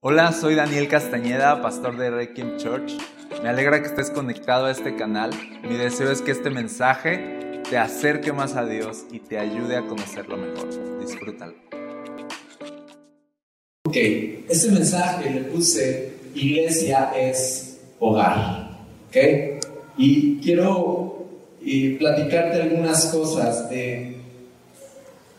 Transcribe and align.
Hola, 0.00 0.30
soy 0.30 0.54
Daniel 0.54 0.86
Castañeda, 0.86 1.60
pastor 1.60 1.98
de 1.98 2.08
Requiem 2.08 2.56
Church. 2.56 2.92
Me 3.42 3.48
alegra 3.48 3.82
que 3.82 3.88
estés 3.88 4.10
conectado 4.10 4.66
a 4.66 4.70
este 4.70 4.94
canal. 4.94 5.30
Mi 5.68 5.76
deseo 5.76 6.12
es 6.12 6.22
que 6.22 6.30
este 6.30 6.50
mensaje 6.50 7.62
te 7.68 7.78
acerque 7.78 8.32
más 8.32 8.54
a 8.54 8.64
Dios 8.64 9.06
y 9.10 9.18
te 9.18 9.40
ayude 9.40 9.74
a 9.74 9.84
conocerlo 9.84 10.36
mejor. 10.36 11.00
Disfrútalo. 11.00 11.54
Ok, 13.88 13.96
este 14.48 14.70
mensaje 14.70 15.30
le 15.30 15.40
puse 15.40 16.12
Iglesia 16.32 17.10
es 17.16 17.80
hogar. 17.98 18.78
Ok, 19.08 19.16
y 19.96 20.36
quiero 20.36 21.26
platicarte 21.98 22.62
algunas 22.62 23.06
cosas 23.06 23.68
de 23.68 24.14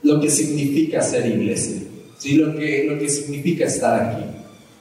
lo 0.03 0.19
que 0.19 0.29
significa 0.29 1.01
ser 1.01 1.27
iglesia, 1.27 1.81
¿sí? 2.17 2.35
lo, 2.35 2.53
que, 2.57 2.87
lo 2.89 2.99
que 2.99 3.07
significa 3.07 3.65
estar 3.65 4.03
aquí. 4.03 4.38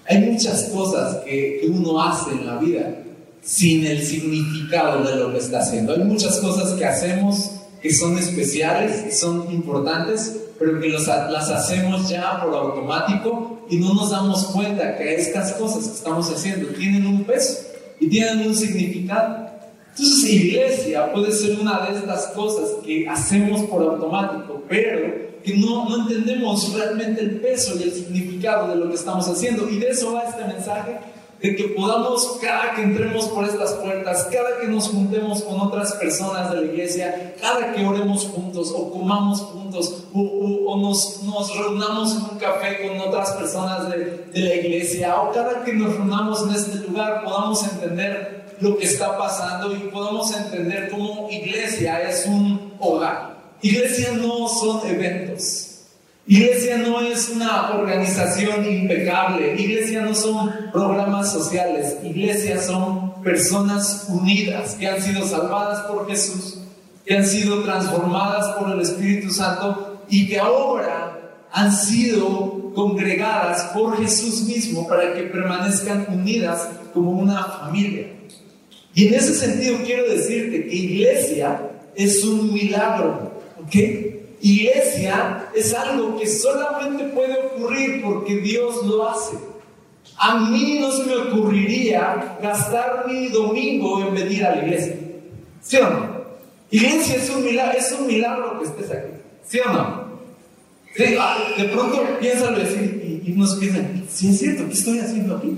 Hay 0.08 0.20
muchas 0.20 0.64
cosas 0.64 1.16
que, 1.24 1.60
uno 1.68 2.02
hace 2.02 2.30
en 2.30 2.46
la 2.46 2.56
vida 2.56 2.94
sin 3.42 3.84
el 3.84 4.02
significado 4.02 5.04
de 5.04 5.16
lo 5.16 5.32
que 5.32 5.38
está 5.38 5.60
haciendo. 5.60 5.92
Hay 5.92 6.02
muchas 6.02 6.38
cosas 6.38 6.72
que 6.72 6.84
hacemos 6.86 7.50
que 7.82 7.92
son 7.92 8.18
especiales, 8.18 9.18
son 9.18 9.52
importantes, 9.52 10.36
pero 10.58 10.80
que 10.80 10.88
las 10.88 11.08
hacemos 11.08 12.08
ya 12.08 12.42
por 12.42 12.54
automático 12.54 13.60
y 13.68 13.76
no 13.76 13.94
nos 13.94 14.10
damos 14.10 14.46
cuenta 14.46 14.96
que 14.96 15.14
estas 15.14 15.52
cosas 15.52 15.86
que 15.86 15.94
estamos 15.94 16.28
haciendo 16.34 16.68
tienen 16.70 17.06
un 17.06 17.24
peso 17.24 17.58
y 18.00 18.08
tienen 18.08 18.48
un 18.48 18.54
significado. 18.54 19.46
Entonces, 19.90 20.30
iglesia 20.30 21.12
puede 21.12 21.32
ser 21.32 21.58
una 21.60 21.86
de 21.86 21.98
estas 21.98 22.28
cosas 22.28 22.70
que 22.84 23.06
hacemos 23.08 23.62
por 23.64 23.82
automático, 23.82 24.62
pero 24.68 25.27
que 25.44 25.56
no, 25.56 25.88
no 25.88 26.02
entendemos 26.02 26.72
realmente 26.74 27.20
el 27.20 27.40
peso 27.40 27.78
y 27.78 27.84
el 27.84 27.92
significado 27.92 28.68
de 28.68 28.76
lo 28.76 28.88
que 28.88 28.94
estamos 28.94 29.28
haciendo. 29.28 29.68
Y 29.68 29.78
de 29.78 29.88
eso 29.88 30.12
va 30.12 30.24
este 30.24 30.44
mensaje, 30.44 30.98
de 31.40 31.54
que 31.54 31.64
podamos, 31.68 32.38
cada 32.40 32.74
que 32.74 32.82
entremos 32.82 33.26
por 33.26 33.44
estas 33.44 33.72
puertas, 33.74 34.28
cada 34.32 34.58
que 34.60 34.66
nos 34.66 34.88
juntemos 34.88 35.42
con 35.42 35.60
otras 35.60 35.92
personas 35.94 36.50
de 36.50 36.60
la 36.60 36.66
iglesia, 36.66 37.34
cada 37.40 37.72
que 37.72 37.86
oremos 37.86 38.24
juntos 38.24 38.72
o 38.74 38.90
comamos 38.90 39.40
juntos 39.40 40.04
o, 40.12 40.76
nos, 40.80 41.22
nos, 41.22 41.56
reunamos 41.56 42.16
en 42.16 42.22
un 42.22 42.38
café 42.38 42.88
con 42.88 43.00
otras 43.00 43.32
personas 43.32 43.88
de, 43.88 44.26
de 44.32 44.40
la 44.40 44.54
iglesia 44.54 45.20
o 45.20 45.32
cada 45.32 45.64
que 45.64 45.72
nos 45.72 45.94
reunamos 45.94 46.42
en 46.42 46.54
este 46.54 46.78
lugar, 46.88 47.22
podamos 47.22 47.62
entender 47.64 48.38
lo 48.60 48.76
que 48.76 48.86
está 48.86 49.16
pasando 49.16 49.74
y 49.74 49.78
podamos 49.90 50.34
entender 50.36 50.90
cómo 50.90 51.28
iglesia 51.30 52.02
es 52.02 52.26
un 52.26 52.72
hogar. 52.80 53.27
Iglesia 53.62 54.12
no 54.12 54.48
son 54.48 54.86
eventos. 54.88 55.64
Iglesia 56.26 56.76
no 56.78 57.00
es 57.00 57.30
una 57.30 57.70
organización 57.70 58.66
impecable. 58.66 59.54
Iglesia 59.58 60.02
no 60.02 60.14
son 60.14 60.70
programas 60.72 61.32
sociales. 61.32 61.96
Iglesia 62.02 62.60
son 62.62 63.22
personas 63.22 64.06
unidas 64.08 64.74
que 64.74 64.86
han 64.86 65.00
sido 65.00 65.26
salvadas 65.26 65.86
por 65.86 66.08
Jesús, 66.08 66.58
que 67.04 67.16
han 67.16 67.26
sido 67.26 67.62
transformadas 67.62 68.56
por 68.56 68.70
el 68.70 68.80
Espíritu 68.80 69.30
Santo 69.30 70.02
y 70.08 70.28
que 70.28 70.38
ahora 70.38 71.18
han 71.50 71.72
sido 71.74 72.72
congregadas 72.74 73.64
por 73.74 73.96
Jesús 73.96 74.42
mismo 74.42 74.86
para 74.86 75.14
que 75.14 75.22
permanezcan 75.22 76.06
unidas 76.10 76.68
como 76.94 77.10
una 77.10 77.42
familia. 77.44 78.06
Y 78.94 79.08
en 79.08 79.14
ese 79.14 79.34
sentido 79.34 79.78
quiero 79.84 80.08
decirte 80.08 80.66
que 80.66 80.74
iglesia 80.74 81.60
es 81.94 82.24
un 82.24 82.52
milagro. 82.52 83.27
¿Ok? 83.68 83.74
Iglesia 84.40 85.48
es 85.54 85.74
algo 85.74 86.18
que 86.18 86.26
solamente 86.26 87.04
puede 87.04 87.36
ocurrir 87.38 88.02
porque 88.02 88.36
Dios 88.36 88.86
lo 88.86 89.08
hace. 89.08 89.36
A 90.16 90.38
mí 90.38 90.78
no 90.80 90.90
se 90.90 91.04
me 91.04 91.16
ocurriría 91.16 92.38
gastar 92.42 93.04
mi 93.06 93.28
domingo 93.28 94.00
en 94.00 94.14
venir 94.14 94.44
a 94.46 94.56
la 94.56 94.62
iglesia. 94.64 94.96
¿Sí 95.60 95.76
o 95.76 95.90
no? 95.90 96.18
Iglesia 96.70 97.16
es 97.16 97.30
un 97.30 98.06
milagro, 98.06 98.58
que 98.58 98.66
estés 98.66 98.90
aquí. 98.90 99.12
¿Sí 99.46 99.60
o 99.60 99.72
no? 99.72 100.08
Ah, 101.20 101.36
de 101.56 101.64
pronto 101.64 102.02
piénsalo 102.18 102.58
y, 102.60 103.22
y 103.26 103.32
nos 103.32 103.54
piensan, 103.56 104.04
si 104.08 104.30
es 104.30 104.38
cierto, 104.38 104.66
¿qué 104.66 104.72
estoy 104.72 104.98
haciendo 104.98 105.36
aquí? 105.36 105.56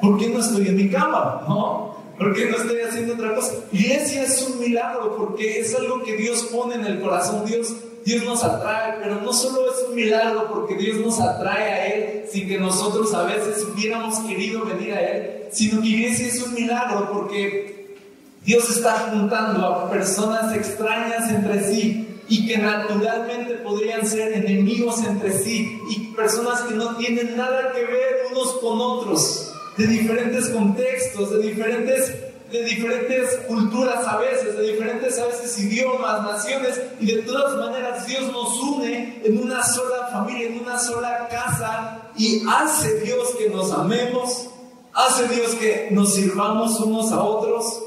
¿Por 0.00 0.18
qué 0.18 0.28
no 0.28 0.40
estoy 0.40 0.68
en 0.68 0.76
mi 0.76 0.88
cama? 0.90 1.42
¿No? 1.48 1.96
¿Por 2.18 2.32
qué 2.32 2.46
no 2.46 2.56
estoy 2.56 2.80
haciendo 2.80 3.14
otra 3.14 3.34
cosa? 3.34 3.54
Iglesia 3.72 4.22
es 4.22 4.42
un 4.42 4.60
milagro 4.60 5.16
porque 5.16 5.58
es 5.58 5.74
algo 5.74 6.02
que 6.02 6.16
Dios 6.16 6.44
pone 6.44 6.76
en 6.76 6.86
el 6.86 7.00
corazón. 7.00 7.44
Dios, 7.44 7.74
Dios 8.04 8.22
nos 8.24 8.44
atrae, 8.44 8.98
pero 9.02 9.20
no 9.20 9.32
solo 9.32 9.72
es 9.72 9.84
un 9.88 9.96
milagro 9.96 10.48
porque 10.52 10.76
Dios 10.76 10.98
nos 10.98 11.20
atrae 11.20 11.72
a 11.72 11.86
Él 11.86 12.24
sin 12.30 12.46
que 12.46 12.58
nosotros 12.58 13.12
a 13.14 13.24
veces 13.24 13.64
hubiéramos 13.64 14.18
querido 14.20 14.64
venir 14.64 14.94
a 14.94 15.00
Él, 15.00 15.48
sino 15.50 15.82
que 15.82 15.88
iglesia 15.88 16.28
es 16.28 16.40
un 16.40 16.54
milagro 16.54 17.10
porque 17.12 17.96
Dios 18.44 18.70
está 18.70 19.10
juntando 19.10 19.66
a 19.66 19.90
personas 19.90 20.54
extrañas 20.54 21.28
entre 21.30 21.64
sí 21.64 22.20
y 22.28 22.46
que 22.46 22.58
naturalmente 22.58 23.54
podrían 23.54 24.06
ser 24.06 24.32
enemigos 24.34 25.02
entre 25.04 25.36
sí 25.36 25.80
y 25.90 26.14
personas 26.14 26.62
que 26.62 26.74
no 26.74 26.96
tienen 26.96 27.36
nada 27.36 27.72
que 27.72 27.84
ver 27.84 28.26
unos 28.30 28.52
con 28.60 28.80
otros 28.80 29.53
de 29.76 29.86
diferentes 29.86 30.48
contextos, 30.50 31.30
de 31.30 31.38
diferentes, 31.38 32.14
de 32.50 32.64
diferentes 32.64 33.36
culturas 33.48 34.06
a 34.06 34.18
veces, 34.18 34.56
de 34.56 34.72
diferentes 34.72 35.18
a 35.18 35.26
veces 35.26 35.58
idiomas, 35.58 36.22
naciones, 36.22 36.80
y 37.00 37.06
de 37.06 37.22
todas 37.22 37.56
maneras 37.56 38.06
Dios 38.06 38.30
nos 38.30 38.60
une 38.60 39.20
en 39.24 39.38
una 39.38 39.64
sola 39.64 40.08
familia, 40.12 40.48
en 40.48 40.60
una 40.60 40.78
sola 40.78 41.28
casa, 41.28 42.02
y 42.16 42.42
hace 42.48 43.00
Dios 43.00 43.34
que 43.36 43.50
nos 43.50 43.72
amemos, 43.72 44.48
hace 44.92 45.26
Dios 45.28 45.54
que 45.56 45.88
nos 45.90 46.14
sirvamos 46.14 46.78
unos 46.80 47.10
a 47.10 47.22
otros, 47.22 47.82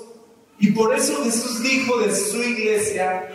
y 0.59 0.71
por 0.71 0.93
eso 0.93 1.23
Jesús 1.23 1.61
dijo 1.61 1.99
de 1.99 2.13
su 2.13 2.37
iglesia, 2.37 3.29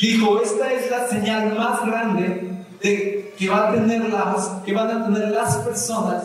dijo, 0.00 0.40
esta 0.42 0.72
es 0.72 0.90
la 0.90 1.06
señal 1.06 1.54
más 1.56 1.86
grande 1.86 2.50
de 2.82 3.32
que, 3.38 3.48
va 3.48 3.68
a 3.68 3.72
tener 3.72 4.08
las, 4.08 4.48
que 4.64 4.72
van 4.72 4.90
a 4.90 5.04
tener 5.04 5.28
las 5.30 5.56
personas 5.58 6.24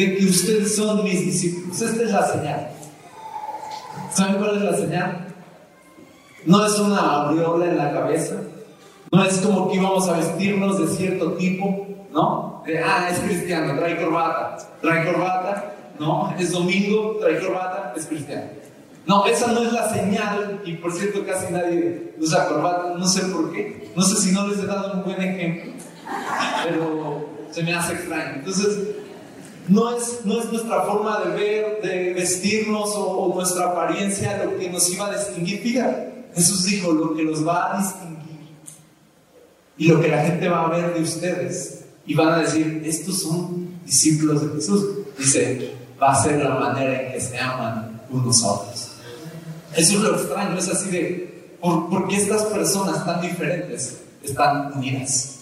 de 0.00 0.16
que 0.16 0.26
ustedes 0.26 0.76
son 0.76 1.04
mis 1.04 1.20
discípulos. 1.24 1.80
Esta 1.80 2.02
es 2.02 2.10
la 2.10 2.26
señal. 2.26 2.70
¿Saben 4.12 4.36
cuál 4.36 4.56
es 4.56 4.62
la 4.62 4.76
señal? 4.76 5.26
No 6.46 6.64
es 6.64 6.78
una 6.78 6.98
aureola 6.98 7.66
en 7.66 7.76
la 7.76 7.92
cabeza. 7.92 8.36
No 9.12 9.24
es 9.24 9.38
como 9.38 9.68
que 9.68 9.76
íbamos 9.76 10.08
a 10.08 10.16
vestirnos 10.16 10.78
de 10.78 10.96
cierto 10.96 11.32
tipo, 11.34 11.86
¿no? 12.12 12.62
De, 12.66 12.78
ah, 12.78 13.08
es 13.10 13.18
cristiano, 13.18 13.78
trae 13.78 14.00
corbata. 14.00 14.56
Trae 14.80 15.04
corbata, 15.04 15.74
¿no? 15.98 16.34
Es 16.38 16.52
domingo, 16.52 17.16
trae 17.20 17.38
corbata, 17.40 17.92
es 17.96 18.06
cristiano. 18.06 18.44
No, 19.06 19.26
esa 19.26 19.48
no 19.52 19.62
es 19.62 19.72
la 19.72 19.92
señal, 19.92 20.62
y 20.64 20.74
por 20.74 20.92
cierto 20.92 21.26
casi 21.26 21.52
nadie 21.52 22.14
usa 22.18 22.46
corbata, 22.46 22.94
no 22.96 23.06
sé 23.06 23.22
por 23.26 23.50
qué, 23.50 23.90
no 23.96 24.02
sé 24.02 24.14
si 24.16 24.32
no 24.32 24.46
les 24.46 24.58
he 24.58 24.66
dado 24.66 24.92
un 24.92 25.04
buen 25.04 25.20
ejemplo, 25.20 25.72
pero 26.64 27.26
se 27.50 27.62
me 27.62 27.74
hace 27.74 27.94
extraño. 27.94 28.34
Entonces, 28.36 28.78
no 29.70 29.96
es, 29.96 30.24
nuestra 30.24 30.82
forma 30.82 31.20
de 31.20 31.30
ver, 31.30 31.80
de 31.80 32.12
vestirnos 32.12 32.90
o, 32.94 33.32
nuestra 33.34 33.66
apariencia 33.66 34.44
lo 34.44 34.58
que 34.58 34.68
nos 34.68 34.88
iba 34.90 35.06
a 35.06 35.16
distinguir. 35.16 35.60
Fíjate, 35.60 36.26
Jesús 36.34 36.64
dijo 36.64 36.92
lo 36.92 37.14
que 37.14 37.22
los 37.22 37.46
va 37.46 37.74
a 37.74 37.78
distinguir 37.80 38.20
y 39.78 39.86
lo 39.86 40.00
que 40.00 40.08
la 40.08 40.24
gente 40.24 40.48
va 40.48 40.66
a 40.66 40.70
ver 40.70 40.92
de 40.94 41.00
ustedes 41.00 41.84
y 42.04 42.14
van 42.14 42.28
a 42.34 42.38
decir, 42.38 42.82
estos 42.84 43.22
son 43.22 43.80
discípulos 43.86 44.42
de 44.42 44.56
Jesús. 44.56 44.84
Dice, 45.16 45.72
va 46.02 46.12
a 46.12 46.22
ser 46.22 46.42
la 46.42 46.56
manera 46.56 47.02
en 47.02 47.12
que 47.12 47.20
se 47.20 47.38
aman 47.38 48.02
unos 48.10 48.42
a 48.42 48.48
otros. 48.48 48.88
Eso 49.76 49.92
es 49.92 50.00
lo 50.00 50.16
extraño, 50.16 50.58
es 50.58 50.68
así 50.68 50.90
de, 50.90 51.56
¿por, 51.60 51.88
¿por 51.88 52.08
qué 52.08 52.16
estas 52.16 52.42
personas 52.46 53.06
tan 53.06 53.20
diferentes 53.20 54.00
están 54.24 54.72
unidas? 54.76 55.36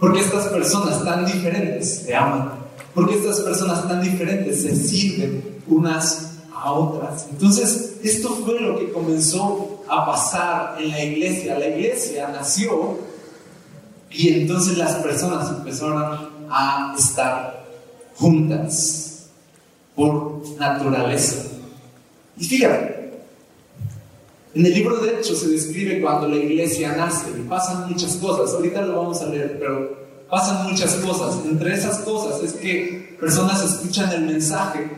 Porque 0.00 0.20
estas 0.20 0.48
personas 0.48 1.04
tan 1.04 1.24
diferentes 1.24 2.02
se 2.02 2.14
aman 2.16 2.57
porque 2.98 3.14
estas 3.14 3.40
personas 3.42 3.86
tan 3.86 4.02
diferentes 4.02 4.62
se 4.62 4.74
sirven 4.74 5.60
unas 5.68 6.32
a 6.52 6.72
otras. 6.72 7.28
Entonces, 7.30 7.94
esto 8.02 8.30
fue 8.44 8.60
lo 8.60 8.76
que 8.76 8.90
comenzó 8.90 9.84
a 9.88 10.04
pasar 10.04 10.82
en 10.82 10.90
la 10.90 11.04
iglesia. 11.04 11.56
La 11.56 11.68
iglesia 11.68 12.28
nació 12.28 12.98
y 14.10 14.30
entonces 14.30 14.76
las 14.76 14.96
personas 14.96 15.48
empezaron 15.48 16.28
a 16.50 16.96
estar 16.98 17.64
juntas 18.16 19.28
por 19.94 20.42
naturaleza. 20.58 21.44
Y 22.36 22.46
fíjate, 22.46 23.12
en 24.56 24.66
el 24.66 24.74
libro 24.74 24.96
de 24.96 25.20
Hechos 25.20 25.38
se 25.38 25.50
describe 25.50 26.00
cuando 26.00 26.26
la 26.26 26.36
iglesia 26.36 26.96
nace 26.96 27.26
y 27.38 27.42
pasan 27.42 27.88
muchas 27.88 28.16
cosas. 28.16 28.56
Ahorita 28.56 28.82
lo 28.82 28.96
vamos 28.96 29.22
a 29.22 29.26
leer, 29.26 29.56
pero 29.60 30.07
pasan 30.28 30.70
muchas 30.70 30.94
cosas. 30.96 31.44
Entre 31.44 31.74
esas 31.74 31.98
cosas 31.98 32.42
es 32.42 32.52
que 32.54 33.16
personas 33.20 33.62
escuchan 33.62 34.10
el 34.12 34.22
mensaje, 34.22 34.88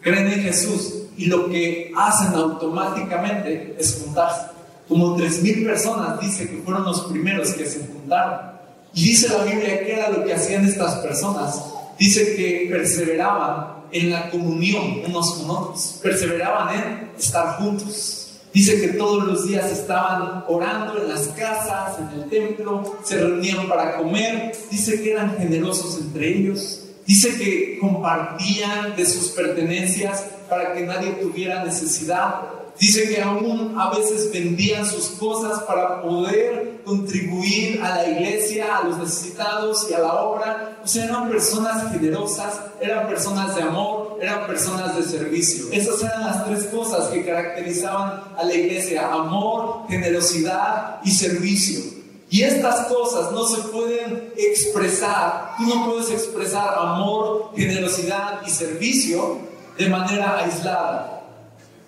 creen 0.00 0.28
en 0.28 0.42
Jesús 0.42 0.94
y 1.16 1.26
lo 1.26 1.48
que 1.48 1.92
hacen 1.96 2.34
automáticamente 2.34 3.76
es 3.78 4.02
juntarse. 4.02 4.46
Como 4.88 5.16
3.000 5.16 5.66
personas 5.66 6.20
dice 6.20 6.48
que 6.48 6.62
fueron 6.62 6.84
los 6.84 7.02
primeros 7.02 7.50
que 7.52 7.66
se 7.66 7.86
juntaron. 7.86 8.56
Y 8.94 9.08
dice 9.08 9.28
la 9.28 9.44
Biblia 9.44 9.80
que 9.80 9.92
era 9.92 10.10
lo 10.10 10.24
que 10.24 10.34
hacían 10.34 10.64
estas 10.64 10.96
personas. 10.96 11.62
dice 11.98 12.36
que 12.36 12.68
perseveraban 12.70 13.76
en 13.90 14.10
la 14.10 14.30
comunión 14.30 15.00
unos 15.06 15.34
con 15.34 15.50
otros, 15.50 15.98
perseveraban 16.02 16.74
en 16.74 17.10
estar 17.18 17.56
juntos. 17.58 18.25
Dice 18.56 18.80
que 18.80 18.88
todos 18.94 19.22
los 19.26 19.46
días 19.46 19.70
estaban 19.70 20.42
orando 20.48 20.96
en 21.02 21.10
las 21.10 21.28
casas, 21.28 21.98
en 21.98 22.22
el 22.22 22.30
templo, 22.30 22.96
se 23.04 23.18
reunían 23.18 23.68
para 23.68 23.98
comer, 23.98 24.56
dice 24.70 25.02
que 25.02 25.12
eran 25.12 25.36
generosos 25.36 26.00
entre 26.00 26.38
ellos, 26.38 26.86
dice 27.04 27.36
que 27.36 27.78
compartían 27.78 28.96
de 28.96 29.04
sus 29.04 29.32
pertenencias 29.32 30.24
para 30.48 30.72
que 30.72 30.86
nadie 30.86 31.10
tuviera 31.20 31.64
necesidad, 31.64 32.56
Dice 32.78 33.08
que 33.08 33.22
aún 33.22 33.74
a 33.78 33.88
veces 33.96 34.30
vendían 34.30 34.84
sus 34.84 35.06
cosas 35.18 35.62
para 35.62 36.02
poder 36.02 36.82
contribuir 36.84 37.80
a 37.82 38.02
la 38.02 38.08
iglesia, 38.10 38.76
a 38.76 38.84
los 38.84 38.98
necesitados 38.98 39.86
y 39.90 39.94
a 39.94 40.00
la 40.00 40.12
obra. 40.12 40.78
O 40.84 40.86
sea, 40.86 41.06
eran 41.06 41.30
personas 41.30 41.90
generosas, 41.90 42.60
eran 42.78 43.08
personas 43.08 43.56
de 43.56 43.62
amor, 43.62 44.05
eran 44.20 44.46
personas 44.46 44.96
de 44.96 45.02
servicio. 45.02 45.66
Esas 45.72 46.02
eran 46.02 46.22
las 46.22 46.44
tres 46.46 46.64
cosas 46.66 47.08
que 47.08 47.24
caracterizaban 47.24 48.22
a 48.36 48.44
la 48.44 48.54
iglesia, 48.54 49.12
amor, 49.12 49.86
generosidad 49.88 51.00
y 51.04 51.10
servicio. 51.10 51.96
Y 52.28 52.42
estas 52.42 52.86
cosas 52.86 53.30
no 53.32 53.46
se 53.46 53.62
pueden 53.68 54.32
expresar, 54.36 55.52
tú 55.58 55.64
no 55.66 55.86
puedes 55.86 56.10
expresar 56.10 56.74
amor, 56.76 57.50
generosidad 57.54 58.40
y 58.44 58.50
servicio 58.50 59.38
de 59.78 59.88
manera 59.88 60.38
aislada. 60.38 61.22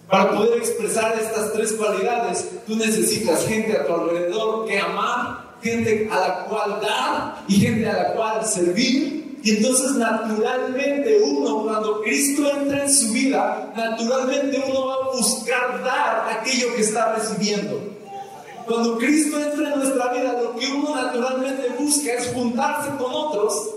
Para 0.09 0.31
poder 0.31 0.59
expresar 0.59 1.19
estas 1.21 1.53
tres 1.53 1.73
cualidades, 1.73 2.49
tú 2.67 2.77
necesitas 2.77 3.47
gente 3.47 3.77
a 3.77 3.87
tu 3.87 3.93
alrededor 3.93 4.67
que 4.67 4.79
amar, 4.79 5.57
gente 5.63 6.09
a 6.11 6.21
la 6.21 6.45
cual 6.45 6.81
dar 6.81 7.45
y 7.49 7.57
gente 7.57 7.89
a 7.89 7.93
la 7.95 8.13
cual 8.15 8.47
servir. 8.47 9.18
Y 9.43 9.57
entonces 9.57 9.93
naturalmente 9.93 11.21
uno, 11.23 11.63
cuando 11.63 12.03
Cristo 12.03 12.51
entra 12.51 12.85
en 12.85 12.93
su 12.93 13.13
vida, 13.13 13.73
naturalmente 13.77 14.63
uno 14.69 14.87
va 14.87 14.95
a 14.95 15.17
buscar 15.17 15.83
dar 15.85 16.39
aquello 16.39 16.75
que 16.75 16.83
está 16.83 17.15
recibiendo. 17.15 17.81
Cuando 18.67 18.99
Cristo 18.99 19.39
entra 19.39 19.73
en 19.73 19.81
nuestra 19.81 20.13
vida, 20.13 20.41
lo 20.43 20.57
que 20.57 20.67
uno 20.67 20.95
naturalmente 20.95 21.71
busca 21.79 22.13
es 22.13 22.33
juntarse 22.35 22.91
con 22.99 23.13
otros, 23.15 23.71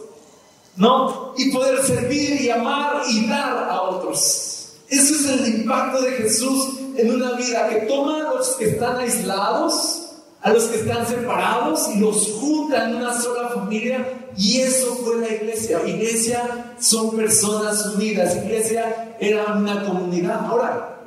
¿no? 0.75 1.33
Y 1.37 1.51
poder 1.51 1.81
servir 1.83 2.41
y 2.41 2.49
amar 2.49 3.01
y 3.07 3.27
dar 3.27 3.69
a 3.69 3.81
otros. 3.83 4.73
Ese 4.89 5.13
es 5.13 5.25
el 5.27 5.61
impacto 5.61 6.01
de 6.01 6.11
Jesús 6.11 6.79
en 6.97 7.15
una 7.15 7.31
vida 7.33 7.69
que 7.69 7.85
toma 7.87 8.17
a 8.17 8.33
los 8.33 8.49
que 8.55 8.71
están 8.71 8.97
aislados, 8.97 10.00
a 10.41 10.49
los 10.49 10.63
que 10.65 10.79
están 10.79 11.07
separados 11.07 11.89
y 11.95 11.99
los 11.99 12.27
junta 12.39 12.89
en 12.89 12.95
una 12.95 13.19
sola 13.19 13.49
familia. 13.49 14.07
Y 14.35 14.61
eso 14.61 14.95
fue 14.95 15.17
la 15.17 15.29
iglesia. 15.29 15.79
Iglesia 15.85 16.73
son 16.79 17.15
personas 17.15 17.85
unidas. 17.95 18.35
Iglesia 18.37 19.15
era 19.19 19.53
una 19.53 19.85
comunidad. 19.85 20.45
Ahora, 20.45 20.99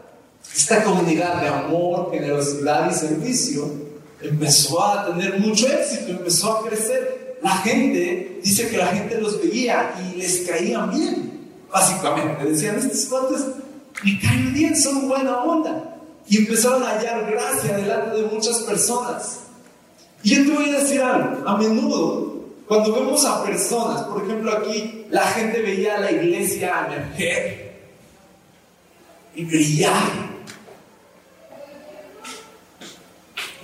esta 0.54 0.84
comunidad 0.84 1.40
de 1.40 1.48
amor, 1.48 2.10
generosidad 2.12 2.90
y 2.90 2.94
servicio 2.94 3.84
empezó 4.20 4.82
a 4.82 5.06
tener 5.06 5.38
mucho 5.40 5.66
éxito, 5.69 6.12
empezó 6.12 6.52
a 6.52 6.69
crecer. 6.69 7.38
La 7.42 7.56
gente, 7.58 8.40
dice 8.42 8.69
que 8.69 8.78
la 8.78 8.87
gente 8.87 9.20
los 9.20 9.42
veía 9.42 9.94
y 10.00 10.16
les 10.16 10.46
caían 10.48 10.90
bien, 10.90 11.50
básicamente. 11.70 12.44
Decían, 12.44 12.76
estos 12.76 13.04
cuantos 13.06 13.44
me 14.02 14.19
caen 14.20 14.54
bien, 14.54 14.76
son 14.80 15.08
buena 15.08 15.42
onda. 15.42 15.94
Y 16.29 16.38
empezaron 16.38 16.82
a 16.82 16.91
hallar 16.91 17.31
gracia 17.31 17.76
delante 17.76 18.17
de 18.17 18.26
muchas 18.29 18.59
personas. 18.61 19.41
Y 20.23 20.37
yo 20.37 20.44
te 20.44 20.50
voy 20.53 20.71
a 20.71 20.79
decir 20.79 21.03
algo, 21.03 21.47
a 21.47 21.56
menudo, 21.59 22.35
cuando 22.67 22.94
vemos 22.94 23.25
a 23.26 23.44
personas, 23.44 24.03
por 24.05 24.25
ejemplo 24.25 24.53
aquí, 24.56 25.05
la 25.11 25.26
gente 25.26 25.61
veía 25.61 25.97
a 25.97 26.00
la 26.00 26.12
iglesia 26.12 26.87
emerger 26.87 27.75
y 29.35 29.44
brillar. 29.44 30.35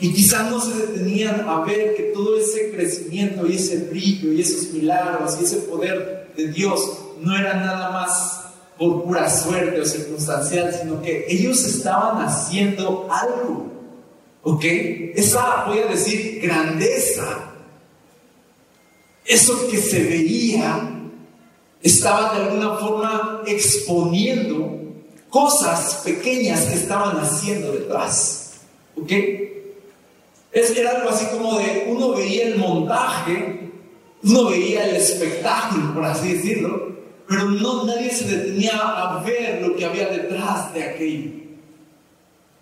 Y 0.02 0.12
quizás 0.12 0.50
no 0.50 0.60
se 0.60 0.74
detenían 0.86 1.46
a 1.48 1.60
ver 1.60 1.94
que 1.94 2.04
todo 2.14 2.38
ese 2.38 2.70
crecimiento 2.70 3.46
y 3.46 3.56
ese 3.56 3.78
brillo 3.90 4.32
y 4.32 4.40
esos 4.40 4.70
milagros 4.72 5.38
y 5.40 5.44
ese 5.44 5.56
poder 5.58 6.32
de 6.36 6.48
Dios 6.48 6.80
no 7.20 7.36
era 7.36 7.54
nada 7.54 7.90
más 7.90 8.49
por 8.80 9.04
pura 9.04 9.28
suerte 9.28 9.78
o 9.78 9.84
circunstancial, 9.84 10.74
sino 10.74 11.02
que 11.02 11.26
ellos 11.28 11.62
estaban 11.66 12.24
haciendo 12.24 13.06
algo. 13.10 13.70
¿Ok? 14.42 14.64
Esa, 14.64 15.66
voy 15.66 15.80
a 15.80 15.86
decir, 15.88 16.40
grandeza, 16.40 17.52
eso 19.26 19.68
que 19.68 19.76
se 19.76 20.02
veía, 20.02 20.98
estaba 21.82 22.34
de 22.34 22.44
alguna 22.44 22.76
forma 22.76 23.42
exponiendo 23.46 24.80
cosas 25.28 26.00
pequeñas 26.02 26.62
que 26.62 26.76
estaban 26.76 27.18
haciendo 27.18 27.72
detrás. 27.72 28.60
¿Ok? 28.96 29.12
Es, 30.52 30.74
era 30.74 30.92
algo 30.92 31.10
así 31.10 31.26
como 31.26 31.58
de, 31.58 31.84
uno 31.86 32.14
veía 32.14 32.46
el 32.46 32.56
montaje, 32.56 33.70
uno 34.22 34.48
veía 34.48 34.88
el 34.88 34.96
espectáculo, 34.96 35.92
por 35.92 36.04
así 36.06 36.32
decirlo, 36.32 36.89
pero 37.30 37.48
no 37.48 37.84
nadie 37.84 38.10
se 38.10 38.24
detenía 38.24 38.76
a 38.76 39.22
ver 39.22 39.62
lo 39.62 39.76
que 39.76 39.84
había 39.84 40.08
detrás 40.08 40.74
de 40.74 40.82
aquello. 40.82 41.30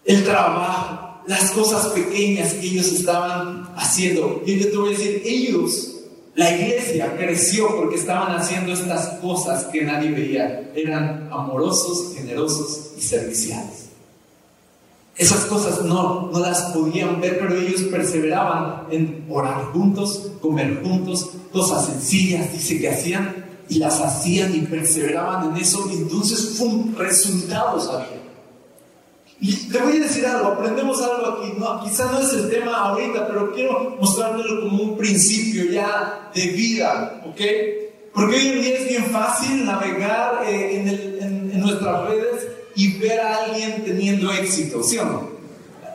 El 0.04 0.24
trabajo, 0.24 1.22
las 1.26 1.52
cosas 1.52 1.86
pequeñas 1.86 2.52
que 2.52 2.66
ellos 2.66 2.92
estaban 2.92 3.66
haciendo. 3.76 4.42
Y 4.44 4.60
yo 4.60 4.70
te 4.70 4.76
voy 4.76 4.88
a 4.88 4.98
decir, 4.98 5.22
ellos, 5.24 6.00
la 6.34 6.54
iglesia 6.54 7.16
creció 7.16 7.74
porque 7.76 7.96
estaban 7.96 8.36
haciendo 8.36 8.74
estas 8.74 9.14
cosas 9.20 9.64
que 9.72 9.84
nadie 9.84 10.10
veía. 10.10 10.70
Eran 10.74 11.30
amorosos, 11.32 12.14
generosos 12.14 12.90
y 12.98 13.00
serviciales. 13.00 13.86
Esas 15.16 15.46
cosas 15.46 15.82
no, 15.86 16.28
no 16.30 16.40
las 16.40 16.60
podían 16.72 17.22
ver, 17.22 17.38
pero 17.38 17.56
ellos 17.56 17.84
perseveraban 17.84 18.82
en 18.90 19.24
orar 19.30 19.72
juntos, 19.72 20.30
comer 20.42 20.82
juntos, 20.82 21.30
cosas 21.54 21.86
sencillas, 21.86 22.52
dice 22.52 22.78
que 22.78 22.90
hacían 22.90 23.47
y 23.68 23.78
las 23.78 24.00
hacían 24.00 24.54
y 24.54 24.60
perseveraban 24.60 25.50
en 25.50 25.56
eso, 25.62 25.88
y 25.90 25.96
entonces 25.96 26.56
¡pum! 26.58 26.94
resultados 26.96 27.88
había. 27.88 28.18
Y 29.40 29.54
te 29.68 29.78
voy 29.78 29.98
a 29.98 30.00
decir 30.00 30.26
algo, 30.26 30.48
aprendemos 30.48 31.00
algo 31.00 31.26
aquí, 31.26 31.52
no, 31.58 31.80
quizá 31.84 32.10
no 32.10 32.18
es 32.18 32.32
el 32.32 32.50
tema 32.50 32.76
ahorita, 32.76 33.28
pero 33.28 33.52
quiero 33.52 33.96
mostrártelo 34.00 34.62
como 34.62 34.82
un 34.82 34.98
principio 34.98 35.70
ya 35.70 36.30
de 36.34 36.46
vida, 36.48 37.22
¿ok? 37.24 37.40
Porque 38.12 38.36
hoy 38.36 38.48
en 38.48 38.62
día 38.62 38.78
es 38.78 38.88
bien 38.88 39.04
fácil 39.06 39.64
navegar 39.64 40.42
eh, 40.44 40.80
en, 40.80 40.88
en, 40.88 41.50
en 41.52 41.60
nuestras 41.60 42.08
redes 42.08 42.48
y 42.74 42.98
ver 42.98 43.20
a 43.20 43.44
alguien 43.44 43.84
teniendo 43.84 44.32
éxito, 44.32 44.82
¿sí 44.82 44.98
o 44.98 45.04
no? 45.04 45.38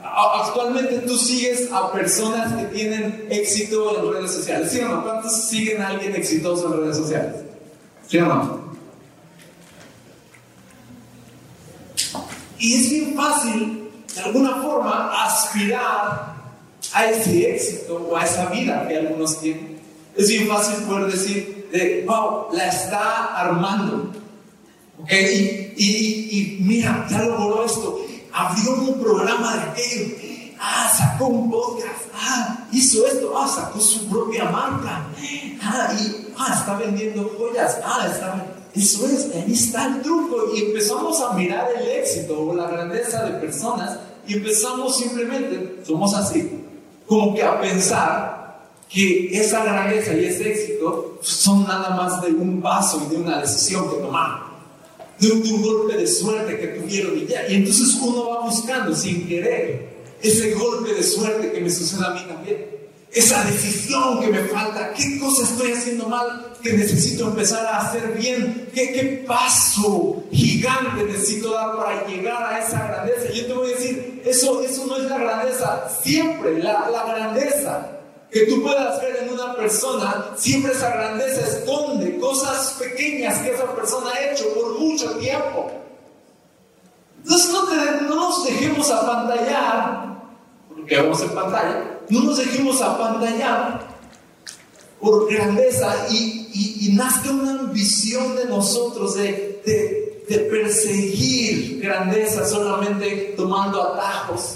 Actualmente 0.03 0.99
tú 0.99 1.17
sigues 1.17 1.69
a 1.71 1.91
personas 1.91 2.53
que 2.53 2.65
tienen 2.65 3.25
éxito 3.29 3.97
en 3.97 4.13
redes 4.13 4.31
sociales, 4.31 4.71
¿sí 4.71 4.79
o 4.79 4.87
no? 4.87 5.03
¿Cuántos 5.03 5.49
siguen 5.49 5.81
a 5.81 5.87
alguien 5.87 6.15
exitoso 6.15 6.73
en 6.73 6.81
redes 6.81 6.97
sociales? 6.97 7.35
¿Sí 8.07 8.17
o 8.17 8.25
no? 8.25 8.63
Y 12.59 12.73
es 12.75 12.89
bien 12.89 13.15
fácil, 13.15 13.89
de 14.15 14.21
alguna 14.21 14.55
forma, 14.61 15.25
aspirar 15.25 16.33
a 16.93 17.05
ese 17.05 17.55
éxito 17.55 18.07
o 18.09 18.15
a 18.15 18.23
esa 18.23 18.45
vida 18.45 18.87
que 18.87 18.97
algunos 18.97 19.39
tienen. 19.41 19.79
Es 20.15 20.29
bien 20.29 20.47
fácil 20.47 20.75
poder 20.85 21.11
decir, 21.11 21.67
de, 21.71 22.05
wow, 22.07 22.53
la 22.53 22.67
está 22.67 23.35
armando. 23.35 24.13
¿Ok? 25.01 25.11
Y, 25.11 25.73
y, 25.75 26.29
y, 26.31 26.57
mira, 26.61 27.05
ya 27.09 27.23
logró 27.23 27.65
esto. 27.65 28.05
Abrió 28.31 28.75
un 28.75 29.01
programa 29.01 29.55
de 29.55 29.61
aquello. 29.71 30.15
Ah, 30.65 30.89
sacó 30.97 31.27
un 31.27 31.51
podcast. 31.51 32.05
Ah, 32.15 32.67
hizo 32.71 33.05
esto. 33.05 33.33
Ah, 33.37 33.47
sacó 33.47 33.81
su 33.81 34.07
propia 34.07 34.45
marca. 34.45 35.07
Ah, 35.61 35.93
y 35.99 36.27
ah, 36.37 36.55
está 36.57 36.77
vendiendo 36.77 37.29
joyas, 37.37 37.79
ah, 37.83 38.07
está 38.09 38.45
eso 38.75 39.05
es, 39.05 39.29
ahí 39.35 39.53
está 39.53 39.87
el 39.87 40.01
truco. 40.01 40.51
Y 40.55 40.61
empezamos 40.61 41.21
a 41.21 41.33
mirar 41.33 41.69
el 41.79 41.87
éxito 41.87 42.39
o 42.39 42.55
la 42.55 42.67
grandeza 42.67 43.23
de 43.23 43.39
personas 43.39 43.99
y 44.27 44.35
empezamos 44.35 44.97
simplemente, 44.97 45.83
somos 45.85 46.13
así, 46.15 46.49
como 47.05 47.35
que 47.35 47.43
a 47.43 47.59
pensar 47.59 48.61
que 48.89 49.37
esa 49.37 49.63
grandeza 49.63 50.13
y 50.13 50.25
ese 50.25 50.49
éxito 50.49 51.19
son 51.21 51.63
nada 51.67 51.91
más 51.95 52.21
de 52.21 52.29
un 52.31 52.61
paso 52.61 53.05
y 53.05 53.13
de 53.13 53.21
una 53.21 53.41
decisión 53.41 53.89
que 53.89 53.97
tomaron. 53.97 54.53
De 55.19 55.31
un, 55.31 55.43
de 55.43 55.53
un 55.53 55.61
golpe 55.61 55.97
de 55.97 56.07
suerte 56.07 56.57
que 56.57 56.67
tuvieron 56.67 57.17
y 57.17 57.27
ya. 57.27 57.47
Y 57.47 57.55
entonces 57.55 57.95
uno 58.01 58.29
va 58.29 58.45
buscando 58.45 58.95
sin 58.95 59.27
querer 59.27 59.92
ese 60.23 60.53
golpe 60.53 60.93
de 60.93 61.03
suerte 61.03 61.51
que 61.51 61.61
me 61.61 61.69
sucede 61.69 62.05
a 62.05 62.09
mí 62.11 62.25
también 62.27 62.83
esa 63.13 63.43
decisión 63.43 64.19
que 64.19 64.27
me 64.27 64.39
falta, 64.45 64.91
qué 64.93 65.19
cosa 65.19 65.43
estoy 65.43 65.71
haciendo 65.71 66.09
mal 66.09 66.53
que 66.63 66.73
necesito 66.73 67.27
empezar 67.27 67.65
a 67.65 67.81
hacer 67.81 68.13
bien, 68.17 68.69
qué, 68.73 68.91
qué 68.91 69.23
paso 69.27 70.23
gigante 70.31 71.03
necesito 71.03 71.51
dar 71.53 71.75
para 71.75 72.07
llegar 72.07 72.41
a 72.41 72.59
esa 72.59 72.87
grandeza. 72.87 73.31
Yo 73.31 73.45
te 73.45 73.53
voy 73.53 73.71
a 73.71 73.75
decir, 73.75 74.23
eso, 74.25 74.61
eso 74.63 74.87
no 74.87 74.97
es 74.97 75.03
la 75.03 75.17
grandeza, 75.19 75.89
siempre 76.01 76.57
la, 76.63 76.89
la 76.89 77.05
grandeza 77.05 77.89
que 78.31 78.47
tú 78.47 78.63
puedas 78.63 78.99
ver 78.99 79.27
en 79.27 79.33
una 79.33 79.55
persona, 79.55 80.31
siempre 80.35 80.71
esa 80.71 80.89
grandeza 80.89 81.41
esconde 81.41 82.17
cosas 82.17 82.77
pequeñas 82.79 83.37
que 83.39 83.51
esa 83.51 83.75
persona 83.75 84.09
ha 84.09 84.31
hecho 84.31 84.45
por 84.55 84.79
mucho 84.79 85.11
tiempo. 85.17 85.71
Entonces 87.23 87.51
no, 87.51 87.63
no 88.07 88.15
nos 88.15 88.43
dejemos 88.45 88.89
apantallar, 88.89 90.12
porque 90.75 90.97
vamos 90.97 91.21
en 91.21 91.29
pantalla, 91.29 91.99
no 92.09 92.23
nos 92.23 92.37
dejemos 92.37 92.81
apantallar 92.81 93.93
por 94.99 95.29
grandeza 95.31 96.07
y, 96.09 96.49
y, 96.53 96.87
y 96.87 96.95
una 96.95 97.59
ambición 97.59 98.35
de 98.35 98.45
nosotros 98.45 99.15
de, 99.15 99.61
de, 99.65 100.23
de 100.29 100.39
perseguir 100.45 101.81
grandeza 101.81 102.45
solamente 102.47 103.33
tomando 103.35 103.81
atajos, 103.81 104.55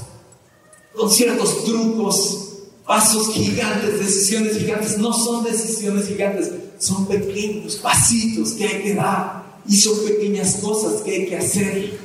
con 0.96 1.10
ciertos 1.10 1.66
trucos, 1.66 2.48
pasos 2.86 3.30
gigantes, 3.34 4.00
decisiones 4.00 4.58
gigantes. 4.58 4.98
No 4.98 5.12
son 5.12 5.44
decisiones 5.44 6.08
gigantes, 6.08 6.52
son 6.80 7.06
pequeños 7.08 7.76
pasitos 7.76 8.54
que 8.54 8.68
hay 8.68 8.84
que 8.84 8.96
dar 8.96 9.44
y 9.68 9.76
son 9.76 10.00
pequeñas 10.06 10.56
cosas 10.56 11.02
que 11.02 11.12
hay 11.12 11.28
que 11.28 11.38
hacer. 11.38 12.00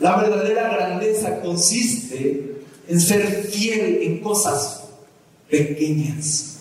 La 0.00 0.16
verdadera 0.16 0.68
grandeza 0.68 1.40
consiste 1.40 2.55
en 2.88 3.00
ser 3.00 3.44
fiel 3.44 4.02
en 4.02 4.20
cosas 4.20 4.84
pequeñas. 5.48 6.56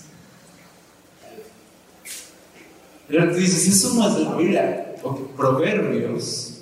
Pero 3.08 3.32
tú 3.32 3.38
dices, 3.38 3.68
eso 3.68 3.94
no 3.94 4.08
es 4.08 4.20
la 4.20 4.36
Biblia. 4.36 4.96
Proverbios, 5.38 6.62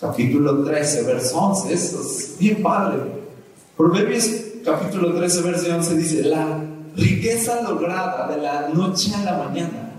capítulo 0.00 0.64
13, 0.64 1.02
verso 1.02 1.38
11, 1.38 1.72
eso 1.72 2.00
es 2.00 2.36
bien 2.38 2.62
padre. 2.62 3.00
Proverbios, 3.76 4.30
capítulo 4.64 5.14
13, 5.14 5.42
verso 5.42 5.74
11 5.74 5.96
dice, 5.96 6.22
la 6.24 6.64
riqueza 6.96 7.62
lograda 7.62 8.34
de 8.34 8.42
la 8.42 8.68
noche 8.68 9.14
a 9.14 9.24
la 9.24 9.38
mañana 9.38 9.92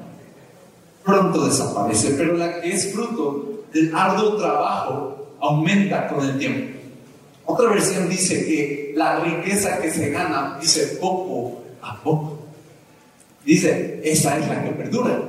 pronto 1.04 1.46
desaparece, 1.46 2.16
pero 2.18 2.38
la 2.38 2.62
que 2.62 2.74
es 2.74 2.94
fruto 2.94 3.66
del 3.74 3.94
arduo 3.94 4.38
trabajo 4.38 5.36
aumenta 5.40 6.08
con 6.08 6.26
el 6.26 6.38
tiempo. 6.38 6.80
Otra 7.46 7.70
versión 7.70 8.10
dice 8.10 8.46
que 8.46 8.94
la 8.96 9.20
riqueza 9.20 9.80
que 9.80 9.92
se 9.92 10.10
gana, 10.10 10.58
dice 10.62 10.98
poco 11.02 11.64
a 11.82 12.02
poco. 12.02 12.40
Dice, 13.46 14.02
esa 14.04 14.38
es 14.38 14.48
la 14.48 14.64
que 14.64 14.72
perdura. 14.72 15.22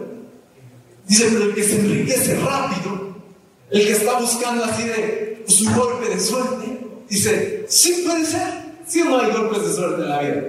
Dice, 1.07 1.27
pero 1.33 1.45
el 1.47 1.55
que 1.55 1.65
se 1.65 1.81
enriquece 1.81 2.37
rápido, 2.37 3.15
el 3.71 3.87
que 3.87 3.93
está 3.93 4.19
buscando 4.21 4.65
así 4.65 4.85
de 4.85 5.43
su 5.47 5.65
pues, 5.65 5.77
golpe 5.77 6.09
de 6.09 6.21
suerte, 6.21 6.81
dice, 7.09 7.67
sí 7.69 8.05
puede 8.07 8.25
ser. 8.25 8.65
Sí 8.87 9.03
no 9.03 9.19
hay 9.19 9.33
golpes 9.33 9.67
de 9.67 9.73
suerte 9.73 10.03
en 10.03 10.09
la 10.09 10.21
vida. 10.21 10.43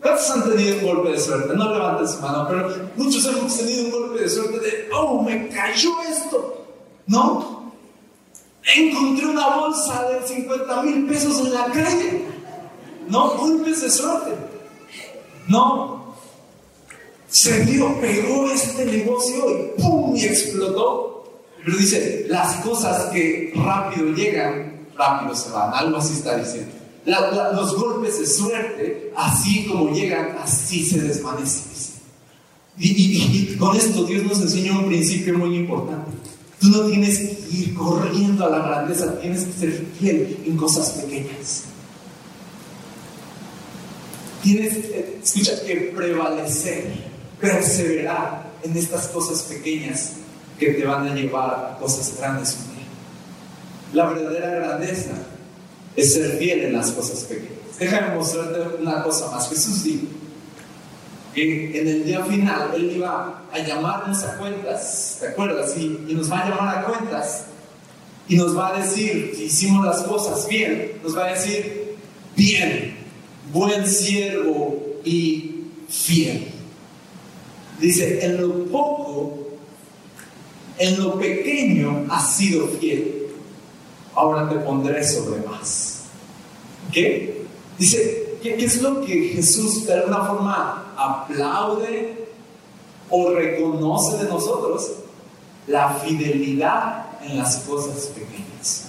¿Cuántos 0.00 0.30
han 0.30 0.48
tenido 0.48 0.78
un 0.78 0.86
golpe 0.86 1.10
de 1.10 1.20
suerte? 1.20 1.54
No 1.54 1.72
levanten 1.72 2.08
su 2.08 2.20
mano, 2.20 2.46
pero 2.48 2.70
muchos 2.96 3.26
hemos 3.26 3.56
tenido 3.58 3.84
un 3.84 3.90
golpe 3.90 4.22
de 4.22 4.28
suerte 4.30 4.58
de, 4.60 4.88
oh, 4.92 5.22
me 5.22 5.48
cayó 5.48 5.90
esto. 6.08 6.66
¿No? 7.06 7.59
Encontré 8.76 9.26
una 9.26 9.56
bolsa 9.56 10.08
de 10.08 10.26
50 10.26 10.82
mil 10.82 11.06
pesos 11.06 11.38
en 11.40 11.54
la 11.54 11.66
calle. 11.66 12.24
No, 13.08 13.36
golpes 13.36 13.82
de 13.82 13.90
suerte. 13.90 14.34
No, 15.48 16.14
se 17.28 17.64
dio, 17.64 18.00
pegó 18.00 18.50
este 18.50 18.84
negocio 18.84 19.50
y 19.50 19.80
¡pum! 19.80 20.16
y 20.16 20.24
explotó. 20.24 21.42
Pero 21.64 21.76
dice, 21.76 22.26
las 22.28 22.56
cosas 22.56 23.06
que 23.12 23.52
rápido 23.54 24.12
llegan, 24.12 24.88
rápido 24.96 25.34
se 25.34 25.50
van. 25.50 25.72
Algo 25.74 25.98
así 25.98 26.14
está 26.14 26.36
diciendo. 26.36 26.72
los 27.06 27.76
golpes 27.76 28.18
de 28.18 28.26
suerte, 28.26 29.12
así 29.16 29.66
como 29.66 29.92
llegan, 29.92 30.38
así 30.42 30.84
se 30.84 31.00
desvanecen. 31.00 31.70
Y, 32.82 33.56
con 33.58 33.76
esto 33.76 34.04
Dios 34.04 34.24
nos 34.24 34.40
enseñó 34.40 34.78
un 34.78 34.86
principio 34.86 35.36
muy 35.36 35.54
importante. 35.54 35.99
Tú 36.60 36.68
no 36.68 36.82
tienes 36.82 37.18
que 37.18 37.46
ir 37.50 37.74
corriendo 37.74 38.44
a 38.44 38.50
la 38.50 38.58
grandeza, 38.58 39.18
tienes 39.18 39.44
que 39.44 39.52
ser 39.52 39.86
fiel 39.98 40.42
en 40.46 40.56
cosas 40.58 40.90
pequeñas. 40.90 41.64
Tienes, 44.42 44.74
eh, 44.74 45.20
escucha, 45.22 45.52
que 45.66 45.92
prevalecer 45.96 46.92
perseverar 47.40 48.50
en 48.62 48.76
estas 48.76 49.08
cosas 49.08 49.42
pequeñas 49.42 50.12
que 50.58 50.74
te 50.74 50.84
van 50.84 51.08
a 51.08 51.14
llevar 51.14 51.72
a 51.72 51.78
cosas 51.78 52.14
grandes. 52.18 52.58
La 53.94 54.10
verdadera 54.10 54.50
grandeza 54.50 55.12
es 55.96 56.12
ser 56.12 56.36
fiel 56.36 56.64
en 56.64 56.74
las 56.74 56.90
cosas 56.90 57.20
pequeñas. 57.20 57.78
Déjame 57.78 58.16
mostrarte 58.16 58.82
una 58.82 59.02
cosa 59.02 59.30
más. 59.30 59.48
Jesús 59.48 59.82
dijo 59.82 60.19
que 61.34 61.80
en 61.80 61.88
el 61.88 62.04
día 62.04 62.24
final 62.24 62.70
Él 62.74 62.92
iba 62.96 63.44
a 63.52 63.58
llamarnos 63.58 64.22
a 64.24 64.36
cuentas, 64.36 65.18
¿te 65.20 65.28
acuerdas? 65.28 65.76
Y, 65.76 66.06
y 66.08 66.14
nos 66.14 66.30
va 66.30 66.40
a 66.40 66.48
llamar 66.48 66.78
a 66.78 66.84
cuentas 66.84 67.46
y 68.30 68.36
nos 68.36 68.56
va 68.56 68.68
a 68.68 68.80
decir, 68.80 69.32
si 69.36 69.44
hicimos 69.44 69.84
las 69.84 70.02
cosas 70.02 70.46
bien, 70.48 70.92
nos 71.02 71.16
va 71.16 71.26
a 71.26 71.32
decir, 71.32 71.96
bien, 72.36 72.96
buen 73.52 73.86
siervo 73.86 75.00
y 75.04 75.64
fiel. 75.88 76.46
Dice, 77.80 78.24
en 78.24 78.40
lo 78.40 78.66
poco, 78.66 79.48
en 80.78 81.02
lo 81.02 81.18
pequeño 81.18 82.06
has 82.08 82.36
sido 82.36 82.68
fiel, 82.68 83.26
ahora 84.14 84.48
te 84.48 84.56
pondré 84.56 85.04
sobre 85.04 85.44
más. 85.46 86.04
¿Qué? 86.92 87.42
Dice, 87.78 88.19
¿qué, 88.42 88.56
¿qué, 88.56 88.64
es 88.64 88.82
lo 88.82 89.04
que 89.04 89.32
Jesús 89.34 89.86
de 89.86 89.94
alguna 89.94 90.24
forma 90.24 90.94
aplaude 90.96 92.28
o 93.08 93.30
reconoce 93.30 94.24
de 94.24 94.30
nosotros? 94.30 94.90
La 95.66 95.94
fidelidad 95.94 97.06
en 97.22 97.38
las 97.38 97.56
cosas 97.58 98.06
pequeñas. 98.06 98.86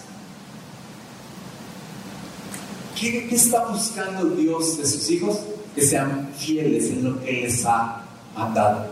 ¿Qué, 3.00 3.28
¿Qué, 3.28 3.36
está 3.36 3.66
buscando 3.66 4.26
Dios 4.36 4.78
de 4.78 4.86
sus 4.86 5.10
hijos? 5.10 5.40
Que 5.76 5.82
sean 5.86 6.32
fieles 6.38 6.86
en 6.86 7.04
lo 7.04 7.22
que 7.24 7.32
les 7.32 7.66
ha 7.66 8.04
mandado, 8.36 8.86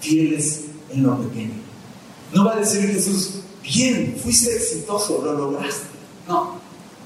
fieles 0.00 0.64
en 0.90 1.02
lo 1.02 1.18
pequeño. 1.18 1.54
No 2.32 2.44
va 2.44 2.54
a 2.54 2.60
decir 2.60 2.88
Jesús, 2.90 3.42
bien, 3.62 4.16
fuiste 4.22 4.54
exitoso, 4.54 5.22
lo 5.22 5.34
lograste. 5.34 5.86
No, 6.26 6.56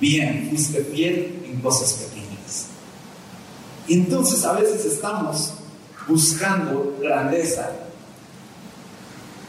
bien, 0.01 0.47
fuiste 0.51 0.85
fiel 0.85 1.43
en 1.47 1.61
cosas 1.61 1.93
pequeñas. 1.95 2.16
Entonces 3.89 4.45
a 4.45 4.53
veces 4.53 4.85
estamos 4.85 5.53
buscando 6.09 6.97
grandeza 7.01 7.71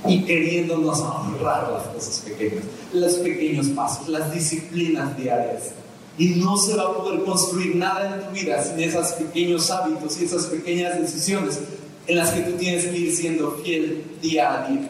y 0.06 0.24
queriéndonos 0.24 1.00
honrar 1.00 1.72
las 1.72 1.84
cosas 1.88 2.20
pequeñas, 2.20 2.63
los 2.94 3.13
pequeños 3.15 3.67
pasos, 3.67 4.08
las 4.08 4.32
disciplinas 4.32 5.17
diarias. 5.17 5.72
Y 6.17 6.29
no 6.36 6.58
se 6.58 6.75
va 6.75 6.84
a 6.84 6.94
poder 6.94 7.24
construir 7.24 7.75
nada 7.75 8.15
en 8.15 8.27
tu 8.27 8.32
vida 8.32 8.63
sin 8.63 8.79
esos 8.79 9.08
pequeños 9.13 9.70
hábitos 9.70 10.20
y 10.20 10.25
esas 10.25 10.46
pequeñas 10.46 11.00
decisiones 11.00 11.60
en 12.08 12.15
las 12.15 12.32
que 12.32 12.41
tú 12.41 12.53
tienes 12.53 12.86
que 12.86 12.98
ir 12.98 13.15
siendo 13.15 13.51
fiel 13.63 14.03
día 14.22 14.63
a 14.63 14.67
día. 14.67 14.89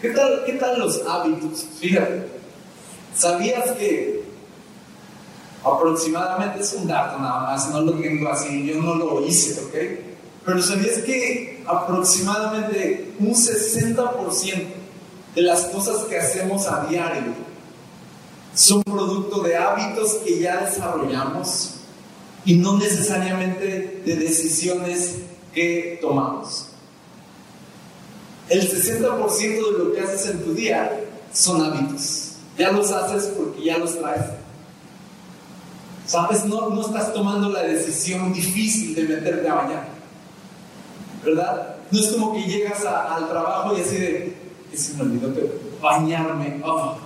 ¿Qué 0.00 0.10
tal, 0.10 0.44
qué 0.46 0.52
tal 0.54 0.78
los 0.78 1.02
hábitos? 1.06 1.66
Fíjate, 1.78 2.26
¿sabías 3.14 3.72
que 3.72 4.19
aproximadamente 5.64 6.60
es 6.60 6.72
un 6.74 6.86
dato 6.86 7.18
nada 7.18 7.40
más, 7.40 7.70
no 7.70 7.80
lo 7.82 7.92
tengo 7.92 8.28
así, 8.28 8.66
yo 8.66 8.80
no 8.80 8.94
lo 8.94 9.26
hice, 9.26 9.60
¿ok? 9.60 9.74
Pero 10.44 10.62
¿sabías 10.62 10.98
que 10.98 11.62
aproximadamente 11.66 13.12
un 13.18 13.34
60% 13.34 14.64
de 15.34 15.42
las 15.42 15.62
cosas 15.66 16.04
que 16.04 16.18
hacemos 16.18 16.66
a 16.66 16.86
diario 16.86 17.34
son 18.54 18.82
producto 18.82 19.42
de 19.42 19.56
hábitos 19.56 20.14
que 20.24 20.40
ya 20.40 20.64
desarrollamos 20.64 21.74
y 22.44 22.54
no 22.54 22.78
necesariamente 22.78 24.02
de 24.04 24.16
decisiones 24.16 25.16
que 25.54 25.98
tomamos. 26.00 26.68
El 28.48 28.68
60% 28.68 29.38
de 29.38 29.84
lo 29.84 29.92
que 29.92 30.00
haces 30.00 30.26
en 30.30 30.44
tu 30.44 30.54
día 30.54 31.04
son 31.32 31.62
hábitos. 31.62 32.32
Ya 32.58 32.72
los 32.72 32.90
haces 32.90 33.32
porque 33.36 33.64
ya 33.64 33.78
los 33.78 33.98
traes. 33.98 34.39
¿Sabes? 36.10 36.44
No, 36.44 36.70
no 36.70 36.80
estás 36.80 37.14
tomando 37.14 37.50
la 37.50 37.62
decisión 37.62 38.32
difícil 38.32 38.96
de 38.96 39.04
meterte 39.04 39.48
a 39.48 39.54
bañar. 39.54 39.84
¿Verdad? 41.24 41.76
No 41.88 42.00
es 42.00 42.06
como 42.08 42.32
que 42.32 42.42
llegas 42.42 42.84
al 42.84 43.28
trabajo 43.28 43.76
y 43.76 43.80
así 43.80 43.94
de, 43.94 44.36
se 44.74 44.94
me 44.94 45.02
olvidó 45.02 45.32
bañarme. 45.80 46.60
Oh, 46.66 46.96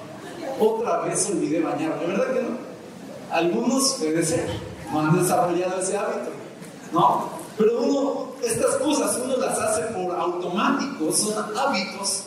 otra 0.58 1.00
vez 1.00 1.28
olvidé 1.30 1.61
bañarme. 1.61 2.06
¿Verdad 2.06 2.32
que 2.32 2.42
no? 2.44 2.56
Algunos 3.30 3.96
puede 3.99 4.25
ser, 4.25 4.49
no 4.90 5.00
han 5.00 5.23
desarrollado 5.23 5.82
ese 5.82 5.99
hábito. 5.99 6.30
¿No? 6.90 7.28
Pero 7.58 7.82
uno, 7.82 8.26
estas 8.42 8.76
cosas, 8.76 9.20
uno 9.23 9.37
las 9.37 9.58
hace 9.58 9.82
por 9.92 10.18
automático, 10.18 11.12
son 11.12 11.44
hábitos. 11.58 12.23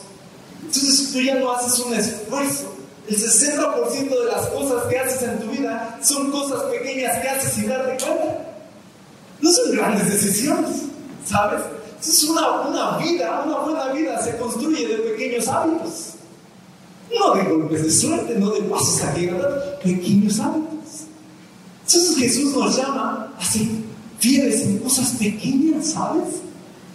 Entonces 0.60 1.10
tú 1.12 1.20
ya 1.22 1.34
no 1.40 1.50
haces 1.50 1.80
un 1.80 1.94
esfuerzo. 1.94 2.77
El 3.08 3.16
60% 3.16 4.08
de 4.10 4.24
las 4.26 4.46
cosas 4.48 4.84
que 4.84 4.98
haces 4.98 5.22
en 5.22 5.38
tu 5.38 5.50
vida 5.50 5.98
son 6.02 6.30
cosas 6.30 6.64
pequeñas 6.64 7.22
que 7.22 7.28
haces 7.28 7.52
sin 7.54 7.68
darte 7.68 8.04
cuenta. 8.04 8.44
No 9.40 9.50
son 9.50 9.72
grandes 9.72 10.10
decisiones, 10.10 10.82
¿sabes? 11.24 11.60
Es 12.00 12.24
una, 12.24 12.60
una 12.62 12.98
vida, 12.98 13.44
una 13.46 13.58
buena 13.60 13.92
vida 13.92 14.22
se 14.22 14.36
construye 14.36 14.86
de 14.86 14.96
pequeños 14.96 15.48
hábitos. 15.48 16.14
No 17.16 17.34
de 17.34 17.44
golpes 17.44 17.84
de 17.84 17.90
suerte, 17.90 18.34
no 18.34 18.50
de 18.50 18.60
pasos 18.62 19.00
¿verdad? 19.14 19.78
pequeños 19.82 20.38
hábitos. 20.40 21.06
Entonces 21.86 22.16
Jesús 22.18 22.54
nos 22.54 22.76
llama 22.76 23.32
así, 23.38 23.84
fieles 24.18 24.60
en 24.62 24.78
cosas 24.80 25.10
pequeñas, 25.18 25.86
¿sabes? 25.86 26.42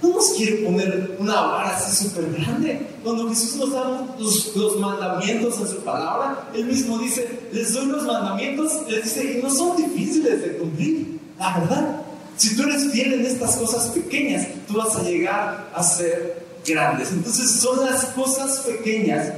No 0.03 0.09
nos 0.09 0.33
quiere 0.33 0.57
poner 0.57 1.15
una 1.17 1.41
vara 1.41 1.77
así 1.77 2.03
súper 2.03 2.29
grande. 2.33 2.87
Cuando 3.01 3.29
Jesús 3.29 3.55
nos 3.55 3.71
da 3.71 4.05
los, 4.19 4.53
los, 4.53 4.77
mandamientos 4.77 5.57
en 5.61 5.67
su 5.67 5.77
palabra, 5.77 6.49
Él 6.53 6.65
mismo 6.65 6.99
dice, 6.99 7.39
les 7.53 7.73
doy 7.73 7.85
los 7.85 8.03
mandamientos, 8.03 8.81
les 8.89 9.05
dice, 9.05 9.39
y 9.39 9.41
no 9.41 9.49
son 9.49 9.77
difíciles 9.77 10.41
de 10.41 10.57
cumplir, 10.57 11.19
la 11.39 11.57
verdad. 11.57 12.01
Si 12.35 12.53
tú 12.57 12.63
eres 12.63 12.91
fiel 12.91 13.13
en 13.13 13.25
estas 13.25 13.55
cosas 13.55 13.91
pequeñas, 13.91 14.45
tú 14.67 14.73
vas 14.73 14.93
a 14.97 15.03
llegar 15.03 15.71
a 15.73 15.81
ser 15.81 16.45
grandes. 16.67 17.11
Entonces 17.11 17.49
son 17.49 17.85
las 17.85 18.03
cosas 18.07 18.59
pequeñas 18.59 19.31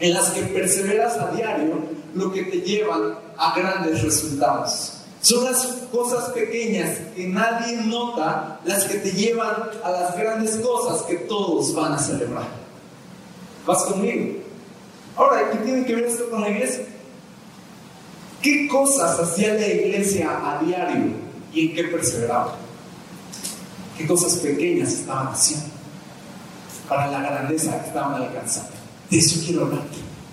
en 0.00 0.14
las 0.14 0.30
que 0.30 0.42
perseveras 0.42 1.16
a 1.16 1.30
diario 1.30 1.80
lo 2.14 2.32
que 2.32 2.42
te 2.42 2.60
llevan 2.60 3.14
a 3.38 3.56
grandes 3.56 4.02
resultados. 4.02 5.01
Son 5.22 5.44
las 5.44 5.64
cosas 5.92 6.30
pequeñas 6.30 6.98
que 7.14 7.28
nadie 7.28 7.76
nota 7.76 8.60
las 8.64 8.84
que 8.84 8.98
te 8.98 9.12
llevan 9.12 9.54
a 9.84 9.90
las 9.92 10.16
grandes 10.16 10.56
cosas 10.56 11.02
que 11.02 11.14
todos 11.14 11.72
van 11.74 11.92
a 11.92 11.98
celebrar. 11.98 12.48
¿Vas 13.64 13.84
conmigo? 13.84 14.40
Ahora, 15.16 15.48
¿qué 15.50 15.58
tiene 15.58 15.86
que 15.86 15.94
ver 15.94 16.04
esto 16.06 16.28
con 16.28 16.40
la 16.40 16.50
iglesia? 16.50 16.86
¿Qué 18.42 18.66
cosas 18.66 19.20
hacía 19.20 19.54
la 19.54 19.68
iglesia 19.68 20.40
a 20.42 20.60
diario 20.64 21.12
y 21.54 21.68
en 21.68 21.74
qué 21.76 21.84
perseveraba? 21.84 22.56
¿Qué 23.96 24.04
cosas 24.08 24.34
pequeñas 24.38 24.92
estaban 24.92 25.28
haciendo 25.28 25.66
para 26.88 27.06
la 27.06 27.20
grandeza 27.20 27.80
que 27.80 27.86
estaban 27.86 28.20
alcanzando? 28.20 28.72
De 29.08 29.18
eso 29.18 29.40
quiero 29.46 29.66
hablar, 29.66 29.84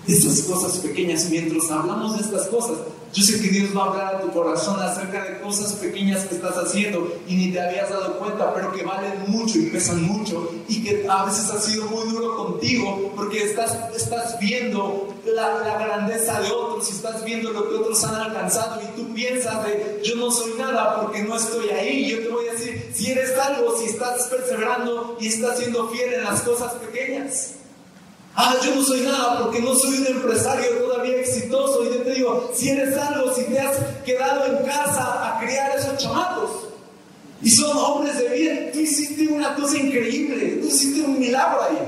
de 0.04 0.12
estas 0.12 0.40
cosas 0.40 0.78
pequeñas. 0.78 1.28
Mientras 1.30 1.70
hablamos 1.70 2.16
de 2.16 2.24
estas 2.24 2.48
cosas, 2.48 2.78
yo 3.12 3.24
sé 3.24 3.40
que 3.40 3.48
Dios 3.48 3.76
va 3.76 3.84
a 3.84 3.86
hablar 3.88 4.14
a 4.14 4.20
tu 4.20 4.30
corazón 4.30 4.80
acerca 4.80 5.24
de 5.24 5.40
cosas 5.40 5.72
pequeñas 5.74 6.24
que 6.26 6.36
estás 6.36 6.56
haciendo 6.56 7.12
y 7.26 7.34
ni 7.34 7.52
te 7.52 7.60
habías 7.60 7.90
dado 7.90 8.18
cuenta, 8.18 8.54
pero 8.54 8.72
que 8.72 8.84
valen 8.84 9.24
mucho 9.26 9.58
y 9.58 9.66
pesan 9.66 10.02
mucho 10.04 10.52
y 10.68 10.84
que 10.84 11.06
a 11.08 11.24
veces 11.24 11.50
ha 11.50 11.60
sido 11.60 11.86
muy 11.86 12.08
duro 12.08 12.36
contigo 12.36 13.12
porque 13.16 13.42
estás, 13.42 13.76
estás 13.96 14.38
viendo 14.38 15.12
la, 15.24 15.58
la 15.58 15.78
grandeza 15.78 16.40
de 16.40 16.50
otros 16.50 16.88
y 16.88 16.92
estás 16.92 17.24
viendo 17.24 17.50
lo 17.50 17.68
que 17.68 17.76
otros 17.76 18.04
han 18.04 18.14
alcanzado 18.14 18.80
y 18.80 18.96
tú 18.96 19.12
piensas 19.12 19.64
de 19.64 20.00
yo 20.04 20.16
no 20.16 20.30
soy 20.30 20.52
nada 20.58 21.00
porque 21.00 21.22
no 21.22 21.36
estoy 21.36 21.70
ahí. 21.70 22.10
Yo 22.10 22.20
te 22.20 22.28
voy 22.28 22.48
a 22.48 22.52
decir, 22.52 22.90
si 22.94 23.10
eres 23.10 23.36
algo, 23.38 23.76
si 23.76 23.86
estás 23.86 24.28
perseverando 24.28 25.16
y 25.20 25.28
estás 25.28 25.58
siendo 25.58 25.88
fiel 25.88 26.14
en 26.14 26.24
las 26.24 26.42
cosas 26.42 26.74
pequeñas. 26.74 27.54
Ah, 28.42 28.56
yo 28.64 28.74
no 28.74 28.82
soy 28.82 29.02
nada 29.02 29.38
porque 29.38 29.60
no 29.60 29.74
soy 29.74 29.98
un 29.98 30.06
empresario 30.06 30.70
todavía 30.78 31.16
exitoso. 31.16 31.84
Y 31.84 31.88
yo 31.88 32.02
te 32.02 32.14
digo, 32.14 32.50
si 32.54 32.70
eres 32.70 32.96
algo, 32.96 33.34
si 33.34 33.44
te 33.44 33.60
has 33.60 33.76
quedado 34.02 34.46
en 34.46 34.64
casa 34.64 35.28
a 35.28 35.40
criar 35.40 35.76
esos 35.76 35.98
chamacos 35.98 36.50
y 37.42 37.50
son 37.50 37.76
hombres 37.76 38.16
de 38.16 38.28
bien, 38.30 38.70
tú 38.72 38.78
hiciste 38.78 39.28
una 39.28 39.54
cosa 39.54 39.76
increíble, 39.76 40.56
tú 40.62 40.68
hiciste 40.68 41.02
un 41.02 41.18
milagro 41.18 41.62
ahí. 41.64 41.78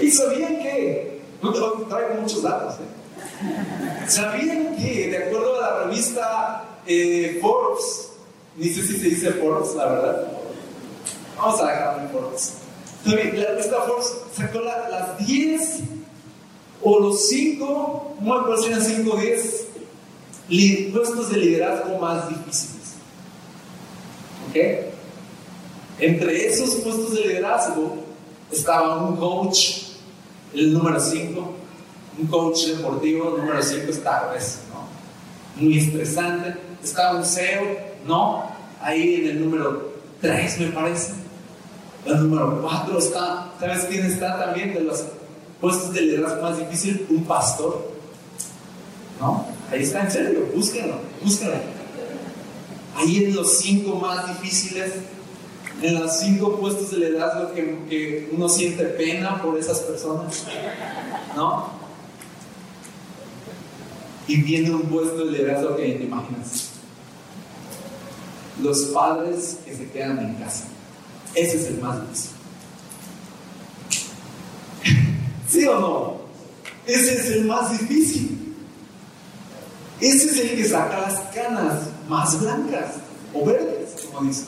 Y 0.00 0.10
sabían 0.10 0.58
que, 0.58 1.22
no 1.40 1.52
traigo 1.52 2.14
muchos 2.20 2.42
datos, 2.42 2.80
¿eh? 2.80 4.08
sabían 4.08 4.74
que, 4.74 5.08
de 5.08 5.18
acuerdo 5.18 5.56
a 5.56 5.60
la 5.60 5.84
revista 5.84 6.64
eh, 6.84 7.38
Forbes, 7.40 8.08
ni 8.56 8.70
sé 8.70 8.82
si 8.82 8.98
se 8.98 9.08
dice 9.10 9.30
Forbes, 9.34 9.76
la 9.76 9.86
verdad, 9.86 10.40
Vamos 11.40 11.60
a 11.62 11.66
dejarlo 11.68 12.02
en 12.02 12.10
Forbes. 12.10 12.54
La 13.06 13.14
revista 13.48 13.80
Forbes 13.86 14.12
sacó 14.36 14.60
las 14.60 15.26
10 15.26 15.80
o 16.82 17.00
los 17.00 17.28
5, 17.28 18.16
no 18.20 18.34
me 18.34 18.40
acuerdo 18.40 18.62
si 18.62 18.68
eran 18.68 18.84
5 18.84 19.10
o 19.10 19.16
10 19.16 19.66
puestos 20.92 21.30
de 21.30 21.38
liderazgo 21.38 21.98
más 21.98 22.28
difíciles. 22.28 22.94
¿Ok? 24.48 24.56
Entre 25.98 26.46
esos 26.46 26.74
puestos 26.76 27.14
de 27.14 27.20
liderazgo 27.20 27.96
estaba 28.52 29.02
un 29.02 29.16
coach, 29.16 29.82
el 30.52 30.74
número 30.74 31.00
5, 31.00 31.54
un 32.18 32.26
coach 32.26 32.66
deportivo, 32.66 33.36
el 33.36 33.42
número 33.42 33.62
5 33.62 33.90
está 33.90 34.26
grueso, 34.26 34.58
¿no? 34.74 35.62
Muy 35.62 35.78
estresante. 35.78 36.54
Estaba 36.82 37.18
un 37.18 37.24
CEO, 37.24 37.78
¿no? 38.06 38.44
Ahí 38.82 39.16
en 39.16 39.28
el 39.28 39.44
número 39.44 39.92
3, 40.20 40.60
me 40.60 40.66
parece. 40.66 41.29
La 42.06 42.16
número 42.16 42.62
cuatro 42.62 42.98
está, 42.98 43.52
¿sabes 43.60 43.84
quién 43.84 44.06
está 44.06 44.38
también 44.38 44.72
de 44.72 44.80
los 44.80 45.04
puestos 45.60 45.92
de 45.92 46.02
liderazgo 46.02 46.42
más 46.42 46.58
difícil? 46.58 47.06
Un 47.10 47.24
pastor. 47.24 47.90
¿No? 49.20 49.46
Ahí 49.70 49.82
está, 49.82 50.02
en 50.04 50.10
serio, 50.10 50.48
búsquenlo, 50.54 50.94
búsquenlo. 51.22 51.56
Ahí 52.96 53.24
en 53.24 53.36
los 53.36 53.58
cinco 53.58 53.96
más 53.96 54.26
difíciles, 54.28 54.92
en 55.82 56.00
los 56.00 56.18
cinco 56.18 56.56
puestos 56.56 56.90
de 56.90 56.98
liderazgo 56.98 57.52
que, 57.52 58.28
uno 58.32 58.48
siente 58.48 58.84
pena 58.84 59.40
por 59.42 59.58
esas 59.58 59.80
personas. 59.80 60.44
¿No? 61.36 61.68
Y 64.26 64.42
viene 64.42 64.70
un 64.70 64.82
puesto 64.82 65.18
de 65.18 65.32
liderazgo 65.32 65.76
que 65.76 65.82
te 65.82 66.04
imaginas. 66.04 66.70
Los 68.62 68.78
padres 68.86 69.58
que 69.64 69.74
se 69.74 69.90
quedan 69.90 70.18
en 70.18 70.34
casa. 70.36 70.64
Ese 71.34 71.56
es 71.56 71.66
el 71.66 71.78
más 71.78 72.00
difícil. 72.00 72.30
¿Sí 75.48 75.64
o 75.66 75.80
no? 75.80 76.20
Ese 76.86 77.14
es 77.14 77.26
el 77.30 77.44
más 77.44 77.70
difícil. 77.72 78.54
Ese 80.00 80.30
es 80.30 80.38
el 80.38 80.56
que 80.56 80.68
saca 80.68 81.00
las 81.00 81.20
canas 81.34 81.82
más 82.08 82.40
blancas 82.40 82.94
o 83.34 83.44
verdes, 83.44 84.06
como 84.06 84.26
dicen. 84.26 84.46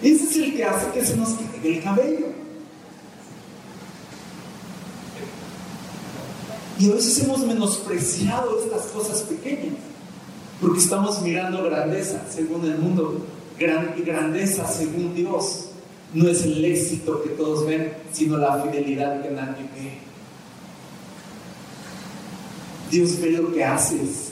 Ese 0.00 0.24
es 0.24 0.36
el 0.36 0.56
que 0.56 0.64
hace 0.64 0.90
que 0.92 1.04
se 1.04 1.16
nos 1.16 1.30
caiga 1.30 1.76
el 1.76 1.82
cabello. 1.82 2.26
Y 6.78 6.90
a 6.90 6.94
veces 6.94 7.22
hemos 7.22 7.40
menospreciado 7.40 8.58
estas 8.62 8.86
cosas 8.86 9.22
pequeñas, 9.22 9.76
porque 10.60 10.80
estamos 10.80 11.22
mirando 11.22 11.62
grandeza 11.64 12.22
según 12.30 12.64
el 12.64 12.78
mundo, 12.78 13.24
grandeza 13.58 14.66
según 14.66 15.14
Dios 15.14 15.68
no 16.14 16.28
es 16.28 16.44
el 16.44 16.64
éxito 16.64 17.22
que 17.22 17.30
todos 17.30 17.66
ven, 17.66 17.92
sino 18.12 18.36
la 18.36 18.62
fidelidad 18.62 19.22
que 19.22 19.30
nadie 19.30 19.64
ve. 19.74 19.98
Dios 22.90 23.20
ve 23.20 23.32
lo 23.32 23.52
que 23.52 23.64
haces 23.64 24.30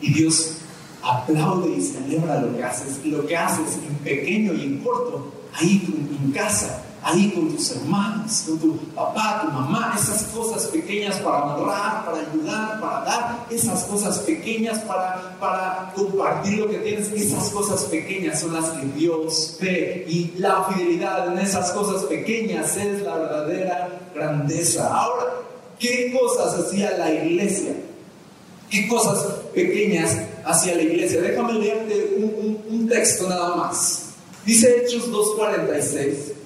y 0.00 0.12
Dios 0.12 0.58
aplaude 1.02 1.76
y 1.76 1.80
celebra 1.80 2.40
lo 2.40 2.56
que 2.56 2.62
haces. 2.62 3.00
Y 3.04 3.10
lo 3.10 3.26
que 3.26 3.36
haces 3.36 3.78
en 3.88 3.96
pequeño 3.96 4.54
y 4.54 4.62
en 4.62 4.78
corto, 4.78 5.32
ahí 5.52 5.82
en 6.22 6.30
casa, 6.32 6.83
ahí 7.04 7.30
con 7.32 7.54
tus 7.54 7.70
hermanos, 7.72 8.44
con 8.46 8.58
tu 8.58 8.76
papá, 8.94 9.42
tu 9.42 9.52
mamá, 9.52 9.94
esas 9.94 10.22
cosas 10.24 10.64
pequeñas 10.68 11.16
para 11.18 11.44
honrar, 11.44 12.04
para 12.06 12.18
ayudar, 12.18 12.80
para 12.80 13.04
dar, 13.04 13.46
esas 13.50 13.84
cosas 13.84 14.20
pequeñas 14.20 14.78
para, 14.80 15.36
para 15.38 15.92
compartir 15.94 16.58
lo 16.60 16.68
que 16.68 16.78
tienes, 16.78 17.12
esas 17.12 17.50
cosas 17.50 17.82
pequeñas 17.84 18.40
son 18.40 18.54
las 18.54 18.70
que 18.70 18.86
Dios 18.96 19.58
ve 19.60 20.06
y 20.08 20.32
la 20.38 20.64
fidelidad 20.64 21.30
en 21.30 21.38
esas 21.38 21.72
cosas 21.72 22.04
pequeñas 22.04 22.74
es 22.78 23.02
la 23.02 23.16
verdadera 23.16 24.00
grandeza. 24.14 24.88
Ahora, 24.88 25.26
¿qué 25.78 26.16
cosas 26.18 26.58
hacía 26.58 26.96
la 26.96 27.12
iglesia? 27.12 27.74
¿Qué 28.70 28.88
cosas 28.88 29.26
pequeñas 29.54 30.16
hacía 30.42 30.74
la 30.76 30.82
iglesia? 30.82 31.20
Déjame 31.20 31.52
leerte 31.52 32.14
un, 32.16 32.58
un 32.66 32.88
texto 32.88 33.28
nada 33.28 33.56
más. 33.56 34.06
Dice 34.46 34.84
Hechos 34.84 35.10
2.46 35.10 36.43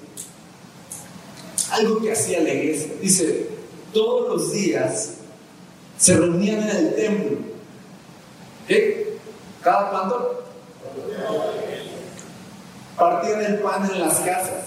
algo 1.71 2.01
que 2.01 2.13
hacía 2.13 2.41
la 2.41 2.53
iglesia. 2.53 2.93
Dice, 3.01 3.49
todos 3.93 4.29
los 4.29 4.53
días 4.53 5.15
se 5.97 6.17
reunían 6.17 6.69
en 6.69 6.77
el 6.77 6.95
templo. 6.95 7.39
¿Qué? 8.67 9.19
¿Cada 9.63 9.91
cuánto? 9.91 10.45
Partían 12.97 13.45
el 13.45 13.59
pan 13.61 13.91
en 13.93 14.01
las 14.01 14.19
casas 14.19 14.65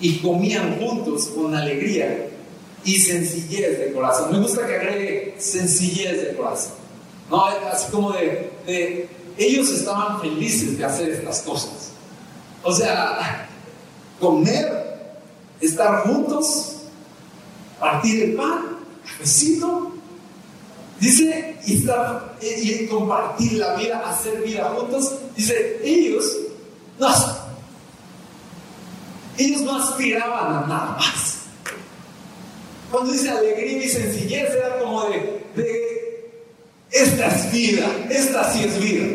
y 0.00 0.18
comían 0.18 0.78
juntos 0.78 1.28
con 1.28 1.54
alegría 1.54 2.28
y 2.84 2.98
sencillez 2.98 3.78
de 3.78 3.92
corazón. 3.92 4.32
Me 4.32 4.40
gusta 4.40 4.66
que 4.66 4.76
agregue 4.76 5.34
sencillez 5.38 6.22
de 6.22 6.36
corazón. 6.36 6.72
No, 7.30 7.44
así 7.44 7.90
como 7.90 8.12
de, 8.12 8.50
de 8.66 9.08
ellos 9.36 9.70
estaban 9.70 10.20
felices 10.20 10.78
de 10.78 10.84
hacer 10.84 11.10
estas 11.10 11.40
cosas. 11.42 11.92
O 12.62 12.72
sea, 12.72 13.48
comer 14.20 14.87
estar 15.60 16.02
juntos, 16.02 16.76
partir 17.78 18.22
el 18.22 18.34
pan, 18.34 18.78
cafecito, 19.04 19.92
Dice, 21.00 21.56
y, 21.64 21.84
y 22.42 22.86
compartir 22.88 23.52
la 23.52 23.74
vida, 23.76 24.02
hacer 24.10 24.42
vida 24.42 24.64
juntos. 24.76 25.14
Dice, 25.36 25.80
ellos 25.84 26.24
no, 26.98 27.08
ellos 29.36 29.60
no 29.62 29.76
aspiraban 29.76 30.56
a 30.56 30.66
nada 30.66 30.96
más. 30.98 31.34
Cuando 32.90 33.12
dice 33.12 33.30
alegría 33.30 33.84
y 33.84 33.88
sencillez, 33.88 34.50
era 34.50 34.78
como 34.80 35.04
de, 35.04 35.46
de 35.54 36.30
esta 36.90 37.26
es 37.26 37.52
vida, 37.52 37.86
esta 38.10 38.52
sí 38.52 38.64
es 38.64 38.80
vida, 38.80 39.06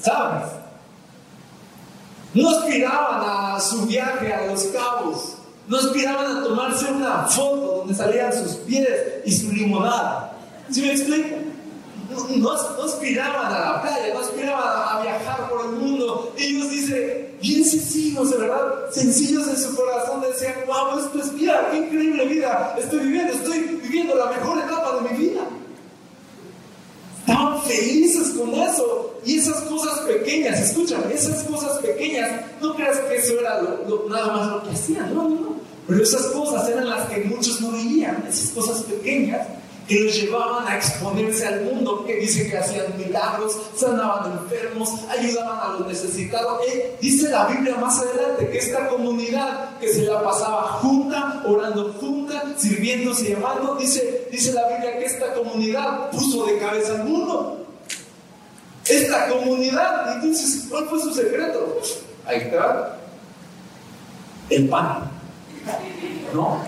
¿sabes? 0.00 0.52
No 2.32 2.48
aspiraban 2.48 3.56
a 3.56 3.60
su 3.60 3.86
viaje 3.86 4.32
a 4.32 4.46
los 4.46 4.62
cabos, 4.64 5.37
no 5.68 5.76
aspiraban 5.76 6.38
a 6.38 6.42
tomarse 6.42 6.90
una 6.90 7.24
foto 7.26 7.78
donde 7.78 7.94
salían 7.94 8.32
sus 8.32 8.56
pies 8.56 8.88
y 9.24 9.32
su 9.32 9.52
limonada. 9.52 10.32
¿Sí 10.70 10.80
me 10.80 10.92
explico? 10.92 11.36
No, 12.36 12.52
aspiraban 12.52 13.52
a 13.52 13.58
la 13.58 13.82
playa, 13.82 14.14
no 14.14 14.20
aspiraban 14.20 14.62
a, 14.64 15.02
viajar 15.02 15.48
por 15.50 15.66
el 15.66 15.72
mundo. 15.72 16.32
Ellos 16.38 16.70
dicen, 16.70 17.36
bien 17.40 17.64
sencillos, 17.64 18.30
de 18.30 18.38
verdad, 18.38 18.90
sencillos 18.90 19.46
en 19.46 19.58
su 19.58 19.76
corazón, 19.76 20.22
decían, 20.22 20.54
wow, 20.66 20.98
esto 20.98 21.20
es 21.20 21.34
vida, 21.34 21.68
qué 21.70 21.78
increíble 21.78 22.24
vida 22.24 22.74
estoy 22.78 23.00
viviendo, 23.00 23.34
estoy 23.34 23.58
viviendo 23.82 24.14
la 24.14 24.26
mejor 24.26 24.58
etapa 24.58 24.96
de 24.96 25.10
mi 25.10 25.18
vida. 25.18 25.42
Estaban 27.20 27.62
felices 27.62 28.30
con 28.30 28.54
eso. 28.54 29.08
Y 29.26 29.38
esas 29.38 29.60
cosas 29.62 29.98
pequeñas, 30.00 30.58
escúchame, 30.58 31.12
esas 31.12 31.42
cosas 31.44 31.78
pequeñas, 31.78 32.40
no 32.62 32.74
creas 32.74 32.98
que 33.00 33.16
eso 33.16 33.38
era 33.38 33.60
nada 34.08 34.26
más 34.32 34.52
lo 34.52 34.62
que 34.62 34.70
hacían, 34.70 35.14
no, 35.14 35.24
no, 35.24 35.40
no. 35.40 35.57
Pero 35.88 36.02
esas 36.02 36.26
cosas 36.26 36.68
eran 36.68 36.88
las 36.88 37.08
que 37.08 37.24
muchos 37.24 37.62
no 37.62 37.72
veían, 37.72 38.22
esas 38.28 38.50
cosas 38.50 38.82
pequeñas 38.82 39.46
que 39.88 40.00
los 40.00 40.14
llevaban 40.14 40.68
a 40.68 40.76
exponerse 40.76 41.46
al 41.46 41.64
mundo, 41.64 42.04
que 42.04 42.16
dice 42.16 42.50
que 42.50 42.58
hacían 42.58 42.94
milagros, 42.98 43.56
sanaban 43.74 44.32
enfermos, 44.32 44.90
ayudaban 45.08 45.58
a 45.58 45.78
los 45.78 45.88
necesitados. 45.88 46.60
Eh, 46.68 46.98
dice 47.00 47.30
la 47.30 47.46
Biblia 47.46 47.76
más 47.76 47.98
adelante 48.00 48.50
que 48.50 48.58
esta 48.58 48.86
comunidad 48.88 49.78
que 49.78 49.90
se 49.90 50.02
la 50.02 50.22
pasaba 50.22 50.62
junta, 50.82 51.42
orando 51.46 51.94
junta, 51.94 52.44
sirviéndose 52.58 53.30
y 53.30 53.32
amando, 53.32 53.76
dice, 53.76 54.28
dice 54.30 54.52
la 54.52 54.68
Biblia 54.68 54.98
que 54.98 55.06
esta 55.06 55.32
comunidad 55.32 56.10
puso 56.10 56.44
de 56.44 56.58
cabeza 56.58 56.96
al 56.96 57.04
mundo. 57.04 57.66
Esta 58.86 59.28
comunidad, 59.28 60.16
entonces, 60.16 60.66
¿cuál 60.68 60.86
fue 60.86 61.00
su 61.00 61.14
secreto? 61.14 61.80
Ahí 62.26 62.40
está. 62.40 62.98
El 64.50 64.68
pan. 64.68 65.17
¿No? 66.34 66.58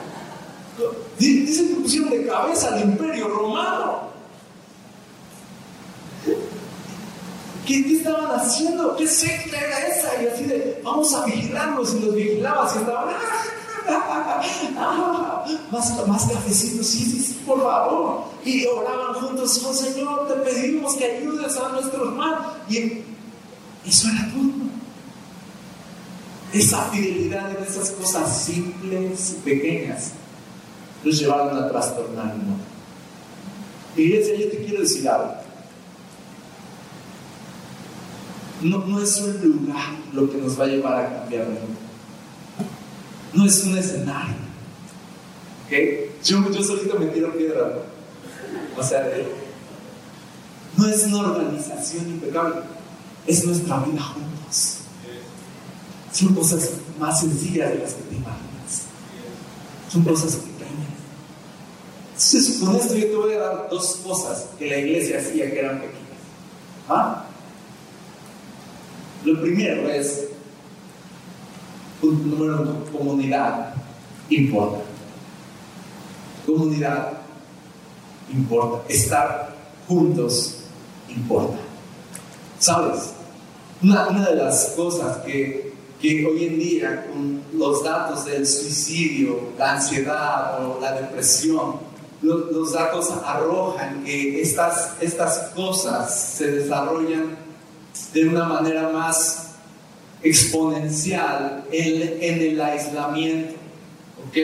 Dice 1.18 1.68
que 1.68 1.74
pusieron 1.74 2.10
de 2.10 2.26
cabeza 2.26 2.74
al 2.74 2.82
imperio 2.82 3.28
romano. 3.28 4.10
¿Qué, 7.66 7.96
estaban 7.96 8.40
haciendo? 8.40 8.96
¿Qué 8.96 9.06
secta 9.06 9.58
era 9.58 9.86
esa? 9.86 10.22
Y 10.22 10.26
así 10.26 10.44
de, 10.44 10.80
vamos 10.82 11.14
a 11.14 11.24
vigilarlos 11.26 11.94
y 11.94 12.00
los 12.00 12.14
vigilabas 12.14 12.74
y 12.74 12.78
estaban, 12.78 13.14
ah, 14.78 15.44
más, 15.70 16.08
más 16.08 16.26
cafecito, 16.26 16.82
sí, 16.82 17.04
sí, 17.04 17.20
sí, 17.20 17.42
por 17.46 17.62
favor. 17.62 18.24
Y 18.44 18.66
oraban 18.66 19.14
juntos, 19.14 19.62
oh 19.64 19.72
Señor, 19.72 20.26
te 20.26 20.34
pedimos 20.34 20.94
que 20.94 21.04
ayudes 21.04 21.56
a 21.58 21.68
nuestros 21.68 22.08
hermanos. 22.08 22.46
Y 22.68 23.02
eso 23.86 24.08
era 24.08 24.32
todo. 24.32 24.59
Esa 26.52 26.84
fidelidad 26.86 27.56
en 27.56 27.64
esas 27.64 27.90
cosas 27.90 28.44
simples 28.44 29.36
y 29.38 29.40
pequeñas 29.48 30.12
los 31.04 31.18
llevaron 31.18 31.56
a 31.56 31.68
trastornar 31.68 32.32
el 32.32 32.38
mundo. 32.38 32.64
Iglesia, 33.96 34.34
yo 34.36 34.50
te 34.50 34.64
quiero 34.64 34.80
decir 34.80 35.08
algo. 35.08 35.34
No, 38.62 38.84
no 38.84 39.00
es 39.00 39.16
un 39.18 39.40
lugar 39.40 39.94
lo 40.12 40.30
que 40.30 40.36
nos 40.38 40.58
va 40.58 40.64
a 40.64 40.68
llevar 40.68 41.04
a 41.04 41.20
cambiar 41.20 41.42
el 41.42 41.48
mundo. 41.50 41.78
No 43.32 43.46
es 43.46 43.64
un 43.64 43.78
escenario. 43.78 44.34
¿Okay? 45.66 46.12
Yo, 46.24 46.50
yo 46.50 46.62
solito 46.62 46.98
me 46.98 47.06
tiro 47.06 47.32
piedra. 47.36 47.78
O 48.76 48.82
sea, 48.82 49.08
no 50.76 50.88
es 50.88 51.04
una 51.04 51.20
organización 51.20 52.08
impecable. 52.08 52.56
Es 53.26 53.44
nuestra 53.44 53.78
vida 53.78 54.02
juntos. 54.02 54.39
Son 56.12 56.34
cosas 56.34 56.70
más 56.98 57.20
sencillas 57.20 57.70
de 57.70 57.78
las 57.78 57.94
que 57.94 58.02
te 58.02 58.14
imaginas. 58.16 58.82
Son 59.90 60.02
cosas 60.04 60.38
entonces, 62.20 62.58
con 62.58 62.76
esto 62.76 62.94
yo 62.96 63.06
te 63.06 63.16
voy 63.16 63.32
a 63.32 63.38
dar 63.38 63.68
dos 63.70 63.96
cosas 64.04 64.50
que 64.58 64.68
la 64.68 64.76
iglesia 64.76 65.20
hacía 65.20 65.50
que 65.50 65.58
eran 65.58 65.76
pequeñas. 65.80 66.04
¿Ah? 66.86 67.24
Lo 69.24 69.40
primero 69.40 69.88
es, 69.88 70.28
número 72.02 72.60
uno, 72.60 72.84
comunidad 72.92 73.72
importa. 74.28 74.80
Comunidad 76.44 77.12
importa. 78.30 78.92
Estar 78.92 79.56
juntos 79.88 80.56
importa. 81.08 81.56
¿Sabes? 82.58 83.14
Una, 83.82 84.08
una 84.08 84.28
de 84.28 84.36
las 84.36 84.66
cosas 84.76 85.16
que, 85.24 85.69
que 86.00 86.24
hoy 86.24 86.44
en 86.44 86.58
día, 86.58 87.06
con 87.06 87.42
los 87.52 87.84
datos 87.84 88.24
del 88.24 88.46
suicidio, 88.46 89.50
la 89.58 89.74
ansiedad 89.74 90.64
o 90.64 90.80
la 90.80 90.92
depresión, 90.92 91.90
los, 92.22 92.72
datos 92.72 93.10
arrojan 93.24 94.04
que 94.04 94.42
estas, 94.42 94.92
estas 95.00 95.50
cosas 95.54 96.34
se 96.36 96.50
desarrollan 96.50 97.36
de 98.12 98.28
una 98.28 98.44
manera 98.44 98.88
más 98.90 99.52
exponencial 100.22 101.64
en, 101.70 102.22
en 102.22 102.40
el 102.40 102.60
aislamiento. 102.60 103.54
¿Ok? 104.28 104.36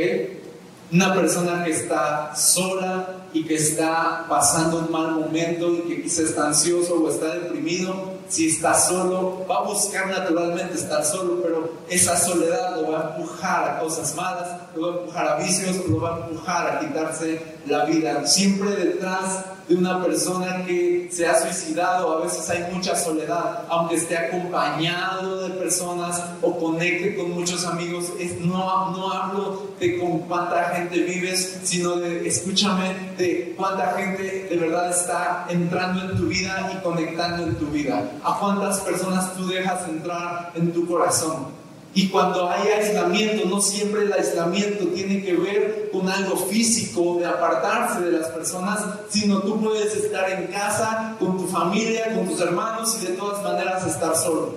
Una 0.92 1.14
persona 1.14 1.64
que 1.64 1.72
está 1.72 2.34
sola 2.34 3.26
y 3.32 3.44
que 3.44 3.56
está 3.56 4.24
pasando 4.28 4.78
un 4.78 4.90
mal 4.90 5.12
momento 5.12 5.74
y 5.74 5.80
que 5.80 6.02
quizá 6.02 6.22
está 6.22 6.46
ansioso 6.46 6.94
o 6.94 7.10
está 7.10 7.34
deprimido, 7.34 8.15
si 8.28 8.48
está 8.48 8.74
solo, 8.74 9.44
va 9.48 9.58
a 9.58 9.62
buscar 9.62 10.08
naturalmente 10.08 10.74
estar 10.74 11.04
solo, 11.04 11.40
pero 11.42 11.70
esa 11.88 12.16
soledad 12.16 12.80
lo 12.80 12.92
va 12.92 13.00
a 13.00 13.16
empujar 13.16 13.70
a 13.70 13.78
cosas 13.80 14.14
malas, 14.14 14.48
lo 14.74 14.82
va 14.82 14.94
a 14.94 14.98
empujar 15.00 15.28
a 15.28 15.36
vicios, 15.36 15.76
lo 15.88 16.00
va 16.00 16.16
a 16.16 16.18
empujar 16.26 16.66
a 16.66 16.80
quitarse 16.80 17.42
la 17.66 17.84
vida. 17.84 18.26
Siempre 18.26 18.70
detrás 18.70 19.44
de 19.68 19.74
una 19.74 20.02
persona 20.02 20.64
que 20.64 21.08
se 21.10 21.26
ha 21.26 21.40
suicidado, 21.40 22.18
a 22.18 22.24
veces 22.24 22.48
hay 22.50 22.72
mucha 22.72 22.94
soledad, 22.94 23.64
aunque 23.68 23.96
esté 23.96 24.16
acompañado 24.16 25.48
de 25.48 25.54
personas 25.54 26.22
o 26.40 26.56
conecte 26.56 27.16
con 27.16 27.32
muchos 27.32 27.64
amigos, 27.64 28.12
es, 28.18 28.40
no, 28.40 28.90
no 28.90 29.12
hablo 29.12 29.70
de 29.80 29.98
con 29.98 30.20
cuánta 30.20 30.64
gente 30.74 31.00
vives, 31.00 31.60
sino 31.64 31.96
de, 31.96 32.26
escúchame, 32.28 32.94
de 33.18 33.54
cuánta 33.56 33.92
gente 33.92 34.46
de 34.48 34.56
verdad 34.56 34.90
está 34.90 35.46
entrando 35.48 36.02
en 36.02 36.16
tu 36.16 36.26
vida 36.26 36.72
y 36.72 36.82
conectando 36.82 37.42
en 37.42 37.54
tu 37.56 37.66
vida, 37.66 38.08
a 38.22 38.38
cuántas 38.38 38.80
personas 38.80 39.34
tú 39.34 39.48
dejas 39.48 39.88
entrar 39.88 40.52
en 40.54 40.72
tu 40.72 40.86
corazón. 40.86 41.65
Y 41.96 42.08
cuando 42.08 42.50
hay 42.50 42.68
aislamiento, 42.68 43.48
no 43.48 43.58
siempre 43.58 44.02
el 44.02 44.12
aislamiento 44.12 44.86
tiene 44.88 45.24
que 45.24 45.34
ver 45.34 45.88
con 45.90 46.06
algo 46.10 46.36
físico, 46.36 47.16
de 47.18 47.24
apartarse 47.24 48.02
de 48.02 48.12
las 48.12 48.28
personas, 48.28 48.84
sino 49.08 49.40
tú 49.40 49.58
puedes 49.62 49.96
estar 49.96 50.28
en 50.28 50.48
casa, 50.48 51.16
con 51.18 51.38
tu 51.38 51.46
familia, 51.46 52.14
con 52.14 52.28
tus 52.28 52.38
hermanos 52.42 52.98
y 53.00 53.06
de 53.06 53.12
todas 53.14 53.42
maneras 53.42 53.86
estar 53.86 54.14
solo. 54.14 54.56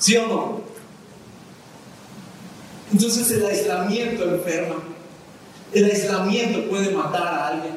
¿Sí 0.00 0.16
o 0.16 0.26
no? 0.26 0.60
Entonces 2.92 3.30
el 3.30 3.46
aislamiento 3.46 4.24
enferma. 4.24 4.82
El 5.72 5.84
aislamiento 5.84 6.68
puede 6.68 6.90
matar 6.90 7.28
a 7.28 7.46
alguien. 7.46 7.74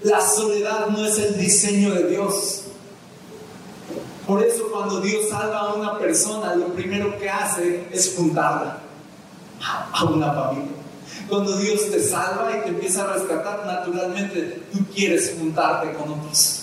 La 0.00 0.22
soledad 0.22 0.86
no 0.86 1.04
es 1.04 1.18
el 1.18 1.36
diseño 1.36 1.92
de 1.94 2.08
Dios. 2.08 2.63
Por 4.26 4.42
eso 4.42 4.68
cuando 4.72 5.00
Dios 5.00 5.28
salva 5.28 5.58
a 5.58 5.74
una 5.74 5.98
persona, 5.98 6.54
lo 6.54 6.68
primero 6.68 7.18
que 7.18 7.28
hace 7.28 7.86
es 7.92 8.14
juntarla 8.16 8.78
a 9.92 10.04
una 10.04 10.32
familia. 10.32 10.72
Cuando 11.28 11.56
Dios 11.58 11.90
te 11.90 12.02
salva 12.02 12.50
y 12.56 12.62
te 12.62 12.68
empieza 12.68 13.04
a 13.04 13.14
rescatar, 13.14 13.66
naturalmente 13.66 14.62
tú 14.72 14.80
quieres 14.94 15.34
juntarte 15.38 15.92
con 15.94 16.12
otros. 16.12 16.60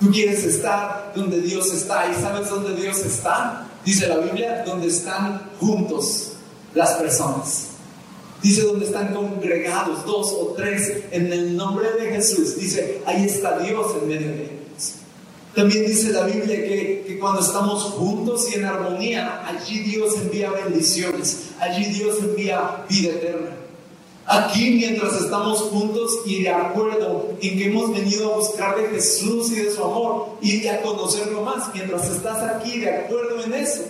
Tú 0.00 0.10
quieres 0.10 0.44
estar 0.44 1.12
donde 1.14 1.40
Dios 1.40 1.72
está. 1.72 2.10
¿Y 2.10 2.20
sabes 2.20 2.50
dónde 2.50 2.74
Dios 2.74 2.98
está? 2.98 3.68
Dice 3.84 4.08
la 4.08 4.18
Biblia, 4.18 4.64
donde 4.66 4.88
están 4.88 5.50
juntos 5.60 6.32
las 6.74 6.94
personas. 6.94 7.68
Dice 8.42 8.62
donde 8.62 8.86
están 8.86 9.14
congregados 9.14 10.04
dos 10.04 10.32
o 10.32 10.54
tres 10.56 11.04
en 11.12 11.32
el 11.32 11.56
nombre 11.56 11.92
de 11.92 12.10
Jesús. 12.10 12.56
Dice, 12.56 13.00
ahí 13.06 13.24
está 13.24 13.58
Dios 13.60 13.86
en 14.00 14.08
medio 14.08 14.28
de 14.28 14.44
ellos. 14.44 14.61
También 15.54 15.86
dice 15.86 16.12
la 16.12 16.24
Biblia 16.24 16.56
que, 16.56 17.04
que, 17.06 17.18
cuando 17.18 17.40
estamos 17.40 17.82
juntos 17.82 18.50
y 18.50 18.54
en 18.54 18.64
armonía, 18.64 19.42
allí 19.46 19.80
Dios 19.80 20.14
envía 20.16 20.50
bendiciones, 20.50 21.50
allí 21.60 21.84
Dios 21.86 22.18
envía 22.20 22.84
vida 22.88 23.10
eterna. 23.10 23.50
Aquí 24.26 24.70
mientras 24.70 25.20
estamos 25.20 25.60
juntos 25.62 26.20
y 26.24 26.44
de 26.44 26.50
acuerdo 26.50 27.30
en 27.40 27.58
que 27.58 27.66
hemos 27.66 27.92
venido 27.92 28.32
a 28.32 28.36
buscar 28.38 28.76
de 28.76 28.88
Jesús 28.88 29.50
y 29.50 29.56
de 29.56 29.70
su 29.72 29.82
amor 29.82 30.36
y 30.40 30.66
a 30.68 30.80
conocerlo 30.80 31.42
más, 31.42 31.74
mientras 31.74 32.08
estás 32.08 32.38
aquí 32.42 32.78
de 32.78 32.90
acuerdo 32.90 33.42
en 33.44 33.52
eso. 33.52 33.82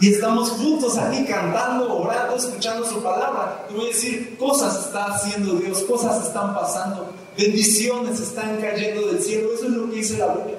Y 0.00 0.12
estamos 0.14 0.50
juntos 0.50 0.96
aquí 0.96 1.24
cantando, 1.24 1.98
orando, 1.98 2.36
escuchando 2.36 2.86
su 2.86 3.02
palabra. 3.02 3.66
Te 3.68 3.74
voy 3.74 3.86
a 3.86 3.88
decir, 3.88 4.36
cosas 4.38 4.86
está 4.86 5.06
haciendo 5.06 5.54
Dios, 5.54 5.82
cosas 5.82 6.26
están 6.26 6.54
pasando, 6.54 7.12
bendiciones 7.38 8.20
están 8.20 8.60
cayendo 8.60 9.06
del 9.06 9.22
cielo. 9.22 9.54
Eso 9.54 9.66
es 9.66 9.70
lo 9.70 9.88
que 9.88 9.96
dice 9.96 10.18
la 10.18 10.34
Biblia. 10.34 10.58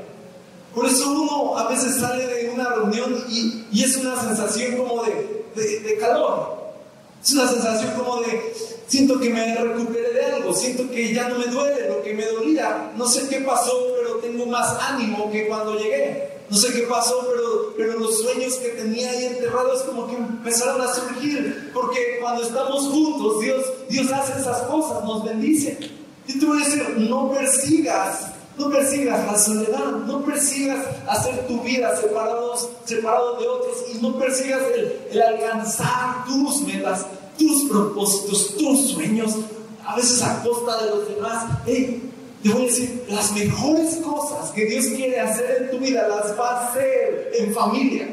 Por 0.74 0.86
eso 0.86 1.12
uno 1.12 1.58
a 1.58 1.68
veces 1.68 2.00
sale 2.00 2.26
de 2.26 2.50
una 2.52 2.74
reunión 2.74 3.26
y, 3.30 3.66
y 3.72 3.84
es 3.84 3.98
una 3.98 4.20
sensación 4.22 4.78
como 4.78 5.04
de, 5.04 5.46
de, 5.56 5.98
calor. 5.98 6.58
Es 7.22 7.34
una 7.34 7.50
sensación 7.50 7.92
como 7.98 8.22
de, 8.22 8.54
siento 8.88 9.20
que 9.20 9.30
me 9.30 9.56
recuperé 9.56 10.14
de 10.14 10.26
algo, 10.26 10.54
siento 10.54 10.90
que 10.90 11.14
ya 11.14 11.28
no 11.28 11.40
me 11.40 11.48
duele 11.48 11.90
lo 11.90 12.02
que 12.02 12.14
me 12.14 12.26
dolía, 12.26 12.94
no 12.96 13.06
sé 13.08 13.28
qué 13.28 13.42
pasó, 13.42 13.74
pero 14.00 14.16
tengo 14.18 14.46
más 14.46 14.78
ánimo 14.80 15.30
que 15.32 15.48
cuando 15.48 15.78
llegué. 15.78 16.30
No 16.50 16.58
sé 16.58 16.74
qué 16.74 16.82
pasó, 16.88 17.28
pero, 17.30 17.74
pero 17.78 18.00
los 18.00 18.22
sueños 18.22 18.56
que 18.56 18.70
tenía 18.70 19.12
ahí 19.12 19.26
enterrados 19.26 19.84
como 19.84 20.08
que 20.08 20.16
empezaron 20.16 20.82
a 20.82 20.92
surgir, 20.92 21.72
porque 21.74 22.18
cuando 22.22 22.42
estamos 22.42 22.88
juntos, 22.88 23.40
Dios, 23.42 23.66
Dios 23.88 24.12
hace 24.12 24.40
esas 24.40 24.62
cosas, 24.64 25.04
nos 25.04 25.24
bendice. 25.24 25.99
Y 26.30 26.40
te 26.40 26.46
voy 26.46 26.62
a 26.62 26.66
decir, 26.66 26.96
no 27.10 27.32
persigas 27.32 28.28
no 28.60 28.70
persigas 28.70 29.26
la 29.26 29.38
soledad, 29.38 29.92
no 30.06 30.22
persigas 30.22 30.86
hacer 31.08 31.48
tu 31.48 31.62
vida 31.62 31.96
separados, 31.96 32.70
separados 32.84 33.40
de 33.40 33.48
otros 33.48 33.78
y 33.94 34.02
no 34.02 34.20
persigas 34.20 34.62
el, 35.12 35.22
alcanzar 35.22 36.26
tus 36.26 36.62
metas, 36.64 37.06
tus 37.38 37.70
propósitos, 37.70 38.58
tus 38.58 38.92
sueños, 38.92 39.34
a 39.86 39.96
veces 39.96 40.22
a 40.22 40.44
costa 40.44 40.84
de 40.84 40.90
los 40.90 41.08
demás. 41.08 41.46
Te 41.66 42.50
voy 42.50 42.64
a 42.64 42.66
decir, 42.66 43.06
las 43.08 43.32
mejores 43.32 43.96
cosas 43.98 44.52
que 44.52 44.66
Dios 44.66 44.88
quiere 44.88 45.22
hacer 45.22 45.64
en 45.64 45.72
tu 45.72 45.80
vida 45.80 46.08
las 46.10 46.38
va 46.38 46.50
a 46.50 46.68
hacer 46.68 47.32
en 47.40 47.54
familia. 47.54 48.10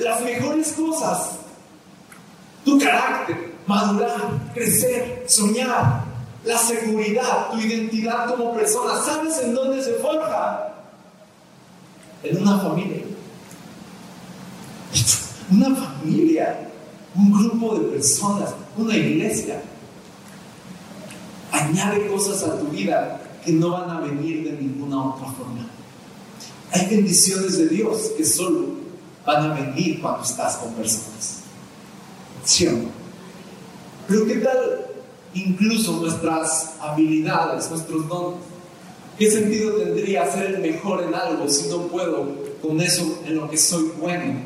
Las 0.00 0.22
mejores 0.22 0.72
cosas, 0.72 1.30
tu 2.66 2.78
carácter, 2.80 3.54
madurar, 3.64 4.52
crecer, 4.52 5.24
soñar, 5.28 6.04
la 6.44 6.58
seguridad, 6.58 7.50
tu 7.52 7.58
identidad 7.58 8.28
como 8.28 8.54
persona. 8.54 9.00
¿Sabes 9.00 9.38
en 9.38 9.54
dónde 9.54 9.82
se 9.82 9.94
forja? 9.94 10.74
En 12.24 12.42
una 12.42 12.58
familia. 12.58 13.04
Una 15.48 15.76
familia, 15.76 16.68
un 17.14 17.30
grupo 17.30 17.76
de 17.76 17.86
personas, 17.90 18.52
una 18.76 18.96
iglesia. 18.96 19.62
Añade 21.52 22.08
cosas 22.08 22.42
a 22.42 22.58
tu 22.58 22.66
vida 22.66 23.20
que 23.44 23.52
no 23.52 23.70
van 23.70 23.88
a 23.88 24.00
venir 24.00 24.42
de 24.42 24.60
ninguna 24.60 25.04
otra 25.04 25.28
forma. 25.28 25.68
Hay 26.72 26.86
bendiciones 26.86 27.58
de 27.58 27.68
Dios 27.68 28.10
que 28.16 28.24
solo 28.24 28.70
van 29.24 29.52
a 29.52 29.54
venir 29.54 30.00
cuando 30.00 30.24
estás 30.24 30.56
con 30.56 30.72
personas. 30.72 31.35
¿Sí 32.46 32.68
pero 34.08 34.24
¿qué 34.24 34.36
tal 34.36 34.86
incluso 35.34 35.94
nuestras 36.00 36.74
habilidades, 36.80 37.68
nuestros 37.68 38.08
dones? 38.08 38.38
¿Qué 39.18 39.28
sentido 39.28 39.72
tendría 39.72 40.30
ser 40.30 40.54
el 40.54 40.58
mejor 40.60 41.02
en 41.02 41.12
algo 41.12 41.48
si 41.48 41.68
no 41.68 41.88
puedo 41.88 42.28
con 42.62 42.80
eso 42.80 43.20
en 43.26 43.34
lo 43.34 43.50
que 43.50 43.58
soy 43.58 43.90
bueno 43.98 44.42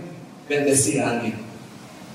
bendecir 0.49 1.03
a 1.03 1.11
alguien? 1.11 1.35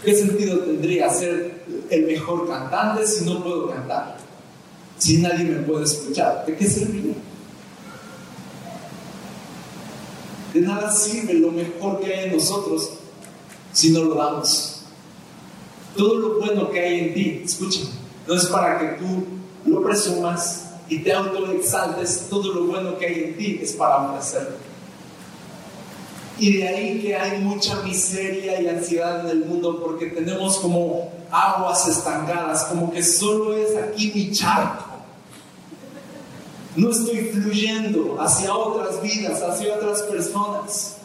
¿Qué 0.03 0.15
sentido 0.15 0.57
tendría 0.59 1.07
ser 1.13 1.63
el 1.91 2.05
mejor 2.07 2.47
cantante 2.47 3.05
si 3.05 3.23
no 3.25 3.43
puedo 3.43 3.69
cantar? 3.69 4.17
Si 4.97 5.17
nadie 5.17 5.45
me 5.45 5.61
puede 5.61 5.85
escuchar, 5.85 6.45
¿de 6.47 6.55
qué 6.55 6.67
serviría? 6.67 7.13
De 10.51 10.61
nada 10.61 10.91
sirve 10.91 11.33
lo 11.35 11.51
mejor 11.51 11.99
que 11.99 12.11
hay 12.11 12.29
en 12.29 12.37
nosotros 12.37 12.89
si 13.71 13.91
no 13.91 14.03
lo 14.03 14.15
damos. 14.15 14.74
Todo 15.95 16.15
lo 16.15 16.39
bueno 16.39 16.69
que 16.69 16.79
hay 16.79 16.99
en 16.99 17.13
ti, 17.13 17.41
escucha, 17.45 17.81
no 18.27 18.35
es 18.35 18.45
para 18.47 18.79
que 18.79 18.85
tú 18.99 19.25
lo 19.65 19.83
presumas 19.83 20.65
y 20.89 20.99
te 20.99 21.13
autoexaltes, 21.13 22.27
todo 22.29 22.53
lo 22.53 22.65
bueno 22.65 22.97
que 22.97 23.05
hay 23.05 23.23
en 23.23 23.37
ti 23.37 23.59
es 23.61 23.73
para 23.73 23.97
ofrecerlo. 23.97 24.57
Y 26.37 26.57
de 26.57 26.67
ahí 26.67 27.01
que 27.01 27.15
hay 27.15 27.39
mucha 27.41 27.81
miseria 27.81 28.61
y 28.61 28.67
ansiedad 28.67 29.21
en 29.21 29.27
el 29.27 29.45
mundo 29.45 29.81
porque 29.81 30.07
tenemos 30.07 30.57
como 30.57 31.09
aguas 31.31 31.87
estancadas, 31.87 32.65
como 32.65 32.91
que 32.91 33.01
solo 33.01 33.55
es 33.55 33.75
aquí 33.77 34.11
mi 34.13 34.31
charco. 34.31 34.83
No 36.75 36.91
estoy 36.91 37.29
fluyendo 37.29 38.17
hacia 38.19 38.53
otras 38.53 39.01
vidas, 39.01 39.41
hacia 39.41 39.75
otras 39.75 40.01
personas. 40.03 40.97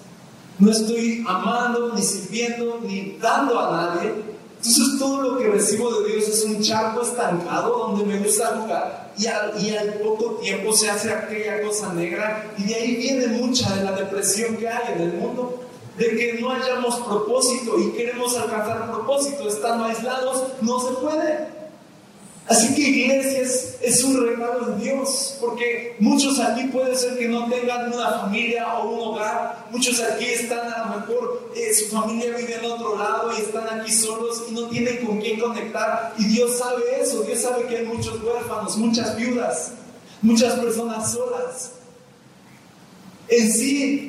No 0.59 0.73
estoy 0.73 1.25
amando, 1.27 1.95
ni 1.95 2.03
sirviendo, 2.03 2.81
ni 2.83 3.17
dando 3.21 3.59
a 3.59 3.71
nadie, 3.71 4.30
entonces 4.63 4.99
todo 4.99 5.23
lo 5.23 5.39
que 5.39 5.49
recibo 5.49 5.91
de 5.91 6.13
Dios 6.13 6.29
es 6.29 6.45
un 6.45 6.61
charco 6.61 7.01
estancado 7.01 7.79
donde 7.79 8.05
me 8.05 8.19
gusta 8.19 8.59
jugar 8.61 9.11
y 9.17 9.27
al, 9.27 9.59
y 9.59 9.75
al 9.75 9.95
poco 9.95 10.35
tiempo 10.35 10.75
se 10.75 10.91
hace 10.91 11.11
aquella 11.11 11.63
cosa 11.63 11.95
negra 11.95 12.53
y 12.59 12.65
de 12.65 12.75
ahí 12.75 12.97
viene 12.97 13.27
mucha 13.29 13.75
de 13.75 13.85
la 13.85 13.93
depresión 13.93 14.59
que 14.59 14.69
hay 14.69 14.93
en 14.97 15.01
el 15.01 15.13
mundo, 15.15 15.61
de 15.97 16.15
que 16.15 16.39
no 16.43 16.51
hayamos 16.51 16.95
propósito 16.97 17.79
y 17.79 17.93
queremos 17.93 18.37
alcanzar 18.37 18.91
propósito, 18.93 19.49
estando 19.49 19.87
aislados, 19.87 20.49
no 20.61 20.79
se 20.79 20.93
puede. 20.93 21.60
Así 22.51 22.75
que 22.75 22.81
iglesia 22.81 23.43
es, 23.81 24.03
un 24.03 24.27
regalo 24.27 24.73
de 24.73 24.83
Dios, 24.83 25.37
porque 25.41 25.95
muchos 26.01 26.41
aquí 26.41 26.65
puede 26.65 26.97
ser 26.97 27.17
que 27.17 27.29
no 27.29 27.49
tengan 27.49 27.93
una 27.93 28.11
familia 28.23 28.75
o 28.75 28.91
un 28.91 29.01
hogar, 29.01 29.69
muchos 29.71 30.01
aquí 30.01 30.25
están 30.25 30.67
a 30.69 30.79
lo 30.79 30.99
mejor, 30.99 31.53
eh, 31.55 31.73
su 31.73 31.95
familia 31.95 32.37
vive 32.37 32.57
en 32.57 32.65
otro 32.65 32.99
lado 32.99 33.31
y 33.33 33.43
están 33.43 33.81
aquí 33.81 33.93
solos 33.93 34.47
y 34.49 34.53
no 34.53 34.67
tienen 34.67 35.07
con 35.07 35.21
quién 35.21 35.39
conectar. 35.39 36.13
Y 36.19 36.25
Dios 36.25 36.59
sabe 36.59 36.83
eso, 37.01 37.23
Dios 37.23 37.39
sabe 37.39 37.67
que 37.67 37.77
hay 37.77 37.87
muchos 37.87 38.21
huérfanos, 38.21 38.77
muchas 38.79 39.17
viudas, 39.17 39.75
muchas 40.21 40.55
personas 40.55 41.13
solas. 41.13 41.75
En 43.29 43.53
sí, 43.53 44.09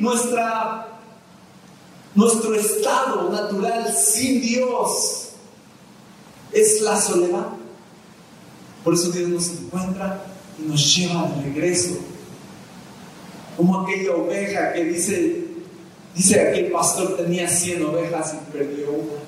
nuestro 2.15 2.56
estado 2.56 3.30
natural 3.30 3.95
sin 3.95 4.41
Dios 4.41 5.27
es 6.51 6.82
la 6.82 6.99
soledad. 6.99 7.61
Por 8.83 8.93
eso 8.93 9.11
Dios 9.11 9.29
nos 9.29 9.49
encuentra 9.49 10.23
y 10.59 10.67
nos 10.67 10.95
lleva 10.95 11.31
de 11.35 11.43
regreso. 11.43 11.97
Como 13.55 13.81
aquella 13.81 14.15
oveja 14.15 14.73
que 14.73 14.85
dice, 14.85 15.45
dice 16.15 16.51
que 16.53 16.59
el 16.65 16.71
pastor 16.71 17.17
tenía 17.17 17.47
100 17.47 17.85
ovejas 17.85 18.33
y 18.33 18.51
perdió 18.51 18.91
una. 18.91 19.21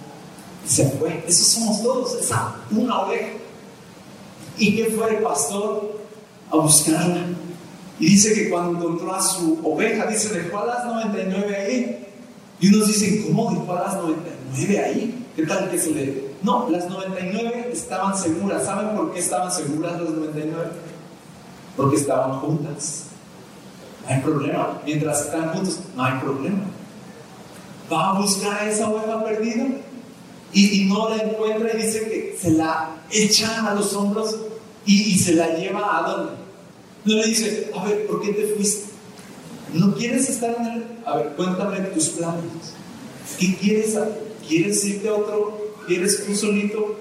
Y 0.65 0.69
se 0.69 0.89
fue. 0.91 1.23
Esos 1.27 1.47
somos 1.47 1.83
todos, 1.83 2.19
esa 2.19 2.55
una 2.71 3.01
oveja. 3.01 3.27
¿Y 4.57 4.75
qué 4.75 4.85
fue 4.85 5.17
el 5.17 5.23
pastor? 5.23 5.99
A 6.51 6.57
buscarla. 6.57 7.25
Y 7.99 8.05
dice 8.07 8.33
que 8.33 8.49
cuando 8.49 8.79
encontró 8.79 9.13
a 9.13 9.21
su 9.21 9.59
oveja, 9.63 10.07
dice, 10.07 10.33
dejó 10.33 10.59
a 10.59 10.65
las 10.65 10.85
99 10.85 11.55
ahí. 11.55 12.07
Y 12.59 12.73
unos 12.73 12.87
dicen, 12.87 13.23
¿cómo 13.23 13.51
dejó 13.51 13.73
a 13.73 13.81
las 13.81 13.95
99 13.95 14.79
ahí? 14.79 15.25
¿Qué 15.35 15.45
tal 15.45 15.69
que 15.69 15.77
se 15.77 15.91
le 15.91 16.22
no, 16.43 16.69
las 16.69 16.89
99 16.89 17.69
estaban 17.71 18.17
seguras. 18.17 18.65
¿Saben 18.65 18.95
por 18.97 19.13
qué 19.13 19.19
estaban 19.19 19.51
seguras 19.51 19.99
las 19.99 20.09
99? 20.09 20.65
Porque 21.77 21.95
estaban 21.95 22.39
juntas. 22.41 23.05
No 24.03 24.13
hay 24.13 24.21
problema. 24.21 24.81
Mientras 24.85 25.21
están 25.21 25.53
juntos, 25.53 25.79
no 25.95 26.03
hay 26.03 26.19
problema. 26.19 26.65
Va 27.91 28.09
a 28.09 28.19
buscar 28.19 28.61
a 28.61 28.69
esa 28.69 28.89
oveja 28.89 29.23
perdida 29.23 29.67
y, 30.51 30.85
no 30.85 31.09
la 31.09 31.23
encuentra 31.23 31.73
y 31.73 31.81
dice 31.81 32.01
que 32.01 32.37
se 32.39 32.51
la 32.51 32.89
echa 33.09 33.69
a 33.69 33.73
los 33.73 33.93
hombros 33.93 34.35
y, 34.85 35.17
se 35.17 35.35
la 35.35 35.47
lleva 35.55 35.97
a 35.97 36.11
dónde. 36.11 36.31
No 37.05 37.15
le 37.15 37.25
dice, 37.25 37.71
a 37.75 37.85
ver, 37.85 38.05
¿por 38.05 38.21
qué 38.21 38.33
te 38.33 38.47
fuiste? 38.55 38.91
¿No 39.73 39.95
quieres 39.95 40.29
estar 40.29 40.55
en 40.59 40.65
él? 40.65 40.83
A 41.05 41.17
ver, 41.17 41.33
cuéntame 41.35 41.79
tus 41.79 42.09
planes. 42.09 42.43
¿Qué 43.39 43.55
quieres? 43.55 43.97
¿Quieres 44.47 44.83
irte 44.83 45.07
a 45.07 45.13
otro 45.13 45.62
¿Quieres 45.87 46.25
tú 46.25 46.35
solito? 46.35 46.97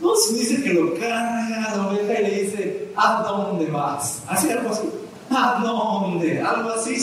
No, 0.00 0.14
se 0.14 0.34
dice 0.34 0.62
que 0.62 0.74
lo 0.74 0.94
carga 0.94 1.74
la 1.74 1.88
oveja 1.88 2.20
y 2.20 2.24
le 2.24 2.42
dice, 2.42 2.88
¿a 2.96 3.22
dónde 3.22 3.66
vas? 3.66 4.22
Así 4.28 4.50
algo 4.50 4.70
así. 4.70 4.82
¿A 5.30 5.60
dónde? 5.62 6.40
Algo 6.40 6.70
así. 6.70 6.96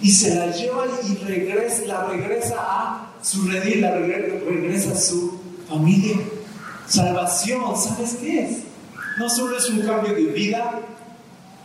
Y 0.00 0.10
se 0.10 0.34
la 0.34 0.50
lleva 0.52 0.86
y 1.06 1.14
regresa, 1.24 1.84
la 1.86 2.06
regresa 2.06 2.56
a 2.58 3.14
su 3.22 3.46
redil, 3.48 3.82
la 3.82 3.94
regresa 3.96 4.92
a 4.92 4.96
su 4.96 5.38
familia. 5.68 6.16
Salvación, 6.86 7.76
¿sabes 7.76 8.16
qué 8.20 8.44
es? 8.44 8.58
No 9.18 9.28
solo 9.28 9.56
es 9.56 9.68
un 9.68 9.80
cambio 9.80 10.14
de 10.14 10.26
vida 10.26 10.80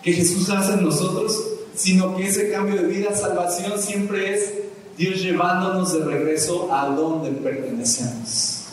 que 0.02 0.14
Jesús 0.14 0.50
hace 0.50 0.74
en 0.74 0.84
nosotros, 0.84 1.38
sino 1.76 2.16
que 2.16 2.28
ese 2.28 2.52
cambio 2.52 2.82
de 2.82 2.88
vida, 2.88 3.16
salvación, 3.16 3.80
siempre 3.80 4.34
es 4.34 4.54
Dios 4.98 5.22
llevándonos 5.22 5.94
de 5.94 6.04
regreso 6.04 6.74
a 6.74 6.88
donde 6.88 7.32
pertenecemos 7.32 8.66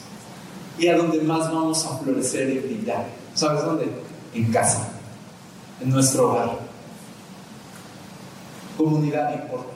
y 0.78 0.88
a 0.88 0.96
donde 0.96 1.20
más 1.22 1.52
vamos 1.52 1.84
a 1.86 1.98
florecer 1.98 2.50
y 2.50 2.58
brillar. 2.58 3.06
¿Sabes 3.34 3.64
dónde? 3.64 3.90
En 4.34 4.52
casa, 4.52 4.88
en 5.80 5.90
nuestro 5.90 6.32
hogar. 6.32 6.58
Comunidad 8.76 9.42
importa. 9.42 9.74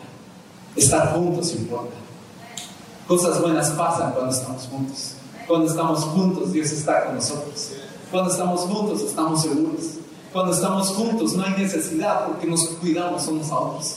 Estar 0.77 1.15
juntos 1.15 1.55
importa. 1.55 1.95
Cosas 3.07 3.41
buenas 3.41 3.71
pasan 3.71 4.13
cuando 4.13 4.33
estamos 4.33 4.63
juntos. 4.65 5.15
Cuando 5.47 5.67
estamos 5.67 6.01
juntos, 6.05 6.53
Dios 6.53 6.71
está 6.71 7.07
con 7.07 7.17
nosotros. 7.17 7.73
Cuando 8.11 8.31
estamos 8.31 8.61
juntos, 8.63 9.03
estamos 9.03 9.43
seguros. 9.43 9.83
Cuando 10.33 10.53
estamos 10.53 10.89
juntos, 10.89 11.35
no 11.35 11.45
hay 11.45 11.53
necesidad 11.53 12.27
porque 12.27 12.47
nos 12.47 12.67
cuidamos 12.69 13.27
unos 13.27 13.51
a 13.51 13.59
otros. 13.59 13.97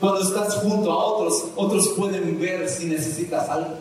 Cuando 0.00 0.20
estás 0.20 0.54
junto 0.56 0.92
a 0.92 1.04
otros, 1.04 1.44
otros 1.56 1.88
pueden 1.96 2.38
ver 2.38 2.68
si 2.68 2.86
necesitas 2.86 3.48
algo. 3.48 3.76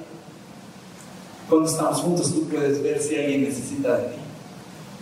Cuando 1.49 1.69
estamos 1.69 1.99
juntos, 1.99 2.34
tú 2.34 2.47
puedes 2.47 2.82
ver 2.82 3.01
si 3.01 3.15
alguien 3.15 3.43
necesita 3.43 3.97
de 3.97 4.04
ti. 4.10 4.19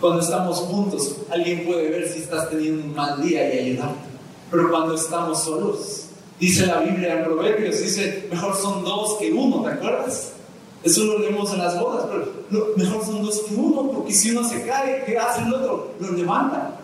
Cuando 0.00 0.20
estamos 0.20 0.58
juntos, 0.58 1.16
alguien 1.30 1.64
puede 1.64 1.88
ver 1.88 2.08
si 2.08 2.20
estás 2.20 2.50
teniendo 2.50 2.84
un 2.84 2.94
mal 2.94 3.22
día 3.22 3.54
y 3.54 3.70
ayudarte. 3.70 4.08
Pero 4.50 4.70
cuando 4.70 4.94
estamos 4.94 5.42
solos, 5.42 6.06
dice 6.38 6.66
la 6.66 6.80
Biblia 6.80 7.18
en 7.18 7.24
Proverbios, 7.24 7.80
dice, 7.80 8.28
mejor 8.30 8.56
son 8.56 8.84
dos 8.84 9.16
que 9.18 9.32
uno, 9.32 9.62
¿te 9.62 9.70
acuerdas? 9.70 10.32
Eso 10.82 11.04
lo 11.04 11.18
leemos 11.18 11.50
en 11.52 11.58
las 11.58 11.80
bodas, 11.80 12.06
pero 12.10 12.74
mejor 12.76 13.06
son 13.06 13.22
dos 13.22 13.40
que 13.48 13.54
uno, 13.54 13.90
porque 13.90 14.12
si 14.12 14.32
uno 14.32 14.46
se 14.46 14.66
cae, 14.66 15.04
¿qué 15.06 15.16
hace 15.16 15.42
el 15.42 15.54
otro? 15.54 15.92
Lo 15.98 16.12
levanta. 16.12 16.78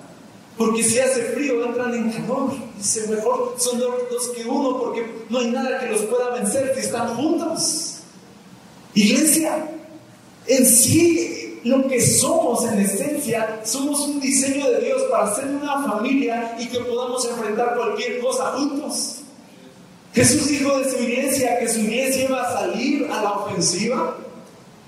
Porque 0.61 0.85
si 0.85 0.99
hace 0.99 1.23
frío, 1.33 1.65
entran 1.65 1.95
en 1.95 2.13
calor. 2.13 2.53
Dice, 2.77 3.09
mejor 3.09 3.55
son 3.57 3.79
dos 3.79 4.29
que 4.37 4.45
uno, 4.45 4.79
porque 4.79 5.11
no 5.31 5.39
hay 5.39 5.51
nada 5.51 5.81
que 5.81 5.87
los 5.87 6.03
pueda 6.03 6.35
vencer 6.35 6.73
si 6.75 6.81
están 6.81 7.17
juntos. 7.17 8.01
Iglesia, 8.93 9.71
en 10.47 10.67
sí, 10.67 11.61
lo 11.65 11.89
que 11.89 11.99
somos 12.03 12.67
en 12.67 12.79
esencia, 12.79 13.63
somos 13.65 14.01
un 14.01 14.21
diseño 14.21 14.71
de 14.71 14.83
Dios 14.83 15.05
para 15.11 15.35
ser 15.35 15.47
una 15.47 15.83
familia 15.83 16.55
y 16.61 16.69
que 16.69 16.81
podamos 16.81 17.25
enfrentar 17.25 17.75
cualquier 17.75 18.21
cosa 18.21 18.53
juntos. 18.53 19.21
Jesús 20.13 20.47
dijo 20.47 20.79
de 20.79 20.91
su 20.91 21.03
iglesia 21.03 21.59
que 21.59 21.69
su 21.71 21.81
iglesia 21.81 22.25
iba 22.25 22.43
a 22.43 22.53
salir 22.53 23.09
a 23.11 23.23
la 23.23 23.33
ofensiva, 23.33 24.15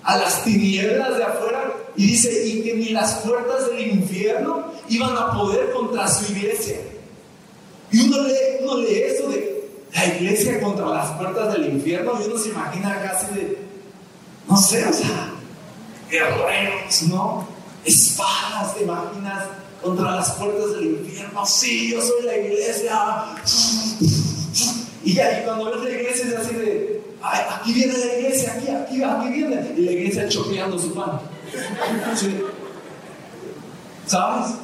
a 0.02 0.18
las 0.18 0.44
tinieblas 0.44 1.16
de 1.16 1.24
afuera, 1.24 1.81
y 1.96 2.06
dice, 2.06 2.46
y 2.46 2.62
que 2.62 2.74
ni 2.74 2.88
las 2.90 3.16
puertas 3.16 3.70
del 3.70 3.86
infierno 3.92 4.72
iban 4.88 5.16
a 5.16 5.32
poder 5.32 5.72
contra 5.72 6.08
su 6.08 6.32
iglesia. 6.32 6.76
Y 7.90 8.00
uno 8.00 8.22
lee, 8.22 8.34
uno 8.62 8.78
lee 8.78 9.02
eso 9.02 9.28
de 9.28 9.68
la 9.94 10.06
iglesia 10.06 10.60
contra 10.60 10.86
las 10.86 11.10
puertas 11.18 11.52
del 11.52 11.66
infierno, 11.66 12.12
y 12.20 12.28
uno 12.28 12.38
se 12.38 12.48
imagina 12.48 13.00
casi 13.02 13.34
de, 13.34 13.58
no 14.48 14.56
sé, 14.56 14.86
o 14.86 14.92
sea, 14.92 15.34
guerreros, 16.10 17.02
¿no? 17.08 17.46
Espadas, 17.84 18.74
te 18.74 18.84
imaginas, 18.84 19.44
contra 19.82 20.12
las 20.12 20.32
puertas 20.32 20.72
del 20.76 20.84
infierno. 20.84 21.44
Sí, 21.44 21.90
yo 21.90 22.00
soy 22.00 22.24
la 22.24 22.36
iglesia. 22.36 23.24
Y 25.04 25.14
ya, 25.14 25.40
y 25.40 25.44
cuando 25.44 25.64
ves 25.66 25.82
la 25.82 25.90
iglesia 25.90 26.24
es 26.26 26.36
así 26.36 26.54
de, 26.54 27.02
aquí 27.22 27.72
viene 27.72 27.98
la 27.98 28.18
iglesia, 28.18 28.54
aquí, 28.54 28.68
aquí, 28.68 29.02
aquí 29.02 29.28
viene. 29.28 29.74
Y 29.76 29.80
la 29.82 29.92
iglesia 29.92 30.28
choqueando 30.28 30.78
su 30.78 30.94
pan. 30.94 31.20
¿Sabes? 34.06 34.54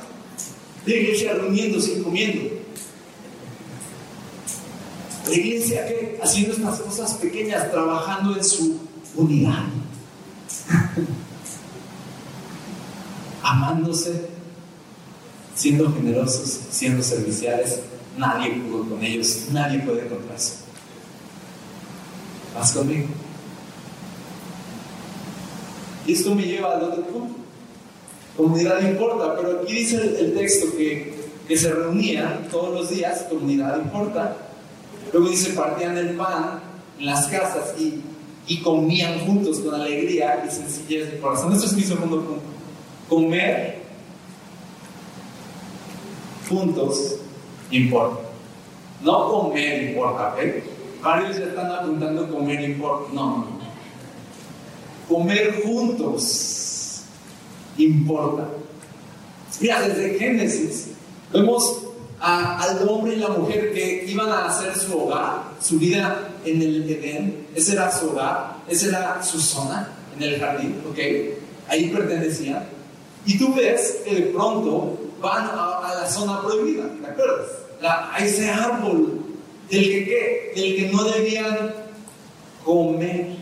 La 0.87 0.94
iglesia 0.94 1.35
reuniéndose 1.35 1.92
y 1.92 2.03
comiendo. 2.03 2.51
La 5.27 5.35
iglesia 5.35 5.87
que 5.87 6.18
haciendo 6.22 6.55
estas 6.55 6.81
cosas 6.81 7.14
pequeñas, 7.14 7.70
trabajando 7.70 8.37
en 8.37 8.44
su 8.44 8.79
unidad. 9.14 9.64
Amándose, 13.42 14.29
siendo 15.55 15.92
generosos, 15.92 16.61
siendo 16.70 17.03
serviciales. 17.03 17.81
Nadie 18.16 18.51
pudo 18.53 18.88
con 18.88 19.05
ellos, 19.05 19.46
nadie 19.53 19.81
puede 19.81 20.09
contra 20.09 20.37
eso. 20.37 20.55
¿Vas 22.55 22.72
conmigo? 22.72 23.09
Y 26.08 26.14
esto 26.14 26.34
me 26.34 26.42
lleva 26.42 26.74
al 26.74 26.84
otro 26.84 27.02
punto. 27.02 27.34
Comunidad 28.34 28.80
importa, 28.80 29.36
pero 29.36 29.60
aquí 29.60 29.74
dice 29.74 29.96
el, 30.18 30.32
texto 30.32 30.74
que, 30.74 31.14
que, 31.46 31.56
se 31.56 31.70
reunía 31.70 32.48
todos 32.50 32.72
los 32.72 32.88
días, 32.88 33.26
comunidad 33.28 33.78
importa. 33.78 34.34
Luego 35.12 35.28
dice, 35.28 35.52
partían 35.52 35.98
el 35.98 36.16
pan 36.16 36.60
en 36.98 37.04
las 37.04 37.26
casas 37.26 37.74
y, 37.78 38.00
y 38.46 38.62
comían 38.62 39.20
juntos 39.26 39.58
con 39.58 39.74
alegría 39.74 40.44
y 40.48 40.50
sencillez 40.50 41.12
de 41.12 41.18
corazón. 41.18 41.52
Eso 41.52 41.66
es 41.66 41.74
mi 41.74 41.82
segundo 41.82 42.22
punto. 42.22 42.42
Comer 43.06 43.82
juntos 46.48 47.16
importa. 47.70 48.22
No 49.02 49.28
comer 49.28 49.90
importa, 49.90 50.34
¿ok? 50.34 51.02
Varios 51.02 51.36
ya 51.36 51.44
están 51.44 51.70
apuntando 51.70 52.30
comer 52.30 52.62
importa. 52.62 53.12
No, 53.12 53.36
no. 53.36 53.57
Comer 55.08 55.62
juntos 55.64 57.02
importa. 57.78 58.48
Mira, 59.60 59.80
desde 59.82 60.18
Génesis 60.18 60.88
vemos 61.32 61.78
al 62.20 62.88
hombre 62.88 63.14
y 63.14 63.16
la 63.16 63.28
mujer 63.28 63.72
que 63.72 64.04
iban 64.06 64.28
a 64.28 64.46
hacer 64.46 64.76
su 64.76 64.98
hogar, 64.98 65.52
su 65.60 65.78
vida 65.78 66.30
en 66.44 66.62
el 66.62 66.90
Edén. 66.90 67.46
Ese 67.54 67.72
era 67.72 67.90
su 67.90 68.10
hogar, 68.10 68.56
esa 68.68 68.88
era 68.88 69.22
su 69.22 69.40
zona 69.40 69.88
en 70.16 70.22
el 70.22 70.38
jardín, 70.38 70.80
¿ok? 70.90 70.98
Ahí 71.68 71.88
pertenecían. 71.88 72.66
Y 73.24 73.38
tú 73.38 73.54
ves 73.54 74.00
que 74.04 74.14
de 74.14 74.22
pronto 74.22 74.98
van 75.20 75.44
a, 75.46 75.94
la 76.00 76.08
zona 76.08 76.42
prohibida, 76.42 76.84
¿te 77.00 77.06
acuerdas? 77.06 77.46
a 77.80 78.18
ese 78.18 78.50
árbol 78.50 79.20
del 79.70 79.82
que, 79.82 80.52
del 80.56 80.76
que 80.76 80.90
no 80.92 81.04
debían 81.04 81.74
comer. 82.64 83.38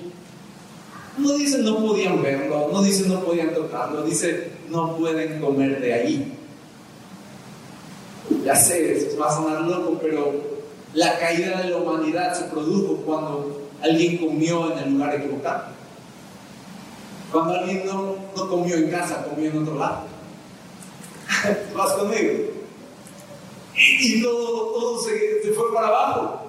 No 1.19 1.33
dice 1.33 1.59
no 1.59 1.79
podían 1.79 2.23
verlo, 2.23 2.69
no 2.73 2.83
dice 2.83 3.09
no 3.09 3.21
podían 3.21 3.55
tocarlo, 3.55 4.03
dice 4.03 4.51
no 4.69 4.97
pueden 4.97 5.41
comer 5.41 5.81
de 5.81 5.93
ahí. 5.95 6.33
Ya 8.45 8.55
sé, 8.55 9.17
va 9.21 9.29
a 9.29 9.35
sonar 9.35 9.63
loco, 9.63 9.99
pero 10.03 10.33
la 10.95 11.19
caída 11.19 11.63
de 11.63 11.71
la 11.71 11.79
humanidad 11.79 12.35
se 12.35 12.45
produjo 12.45 12.97
cuando 13.05 13.69
alguien 13.83 14.19
comió 14.19 14.73
en 14.73 14.79
el 14.79 14.93
lugar 14.93 15.15
equivocado. 15.15 15.65
Cuando 17.33 17.55
alguien 17.55 17.87
no, 17.87 18.17
no 18.37 18.49
comió 18.49 18.77
en 18.77 18.91
casa, 18.91 19.25
comió 19.25 19.51
en 19.51 19.63
otro 19.63 19.79
lado. 19.79 20.03
¿Vas 21.77 21.93
conmigo? 21.93 22.57
y, 23.77 24.23
todo, 24.23 24.73
todo 24.73 25.03
se, 25.03 25.53
fue 25.55 25.75
para 25.75 25.89
abajo. 25.89 26.46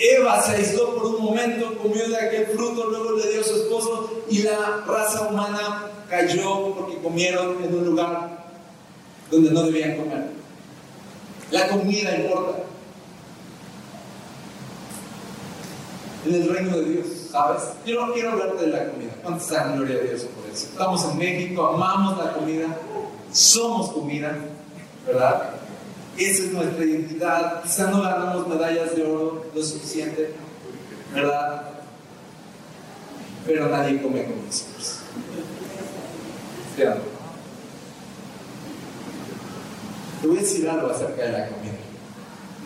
Eva 0.00 0.42
se 0.42 0.52
aisló 0.52 0.94
por 0.94 1.06
un 1.06 1.22
momento, 1.22 1.76
comió 1.76 2.08
de 2.08 2.16
aquel 2.16 2.46
fruto, 2.46 2.88
luego 2.88 3.12
le 3.12 3.30
dio 3.30 3.40
a 3.42 3.44
su 3.44 3.56
esposo 3.56 4.22
y 4.30 4.42
la 4.42 4.82
raza 4.86 5.28
humana 5.28 5.90
cayó 6.08 6.74
porque 6.74 6.96
comieron 7.02 7.62
en 7.62 7.74
un 7.74 7.84
lugar 7.84 8.46
donde 9.30 9.50
no 9.50 9.62
debían 9.64 9.96
comer. 9.96 10.30
La 11.50 11.68
comida 11.68 12.16
importa. 12.16 12.62
En 16.26 16.34
el 16.34 16.48
reino 16.48 16.76
de 16.78 16.84
Dios, 16.84 17.06
¿sabes? 17.30 17.62
Yo 17.84 18.06
no 18.06 18.12
quiero 18.12 18.32
hablarte 18.32 18.66
de 18.66 18.72
la 18.72 18.90
comida. 18.90 19.10
¿Cuántos 19.22 19.48
dan 19.50 19.76
gloria 19.76 19.96
a 19.96 20.00
Dios 20.00 20.22
por 20.22 20.50
eso? 20.50 20.66
Estamos 20.66 21.04
en 21.04 21.18
México, 21.18 21.66
amamos 21.66 22.18
la 22.24 22.32
comida, 22.32 22.76
somos 23.32 23.92
comida, 23.92 24.36
¿verdad? 25.06 25.59
Esa 26.20 26.44
es 26.44 26.52
nuestra 26.52 26.84
identidad. 26.84 27.62
Quizá 27.62 27.90
no 27.90 28.02
ganamos 28.02 28.46
medallas 28.46 28.94
de 28.94 29.04
oro 29.04 29.46
lo 29.54 29.62
suficiente, 29.62 30.34
¿verdad? 31.14 31.62
Pero 33.46 33.70
nadie 33.70 34.02
come 34.02 34.24
con 34.24 34.44
nosotros. 34.44 34.98
Te 40.20 40.26
voy 40.26 40.36
a 40.36 40.40
decir 40.42 40.68
algo 40.68 40.90
acerca 40.90 41.22
de 41.22 41.32
la 41.32 41.48
comida. 41.48 41.72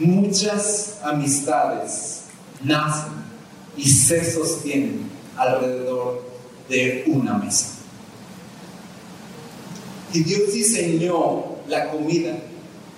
Muchas 0.00 0.98
amistades 1.04 2.24
nacen 2.60 3.12
y 3.76 3.88
se 3.88 4.32
sostienen 4.32 5.08
alrededor 5.36 6.24
de 6.68 7.04
una 7.06 7.34
mesa. 7.34 7.68
Y 10.12 10.24
Dios 10.24 10.52
diseñó 10.52 11.44
la 11.68 11.90
comida 11.90 12.36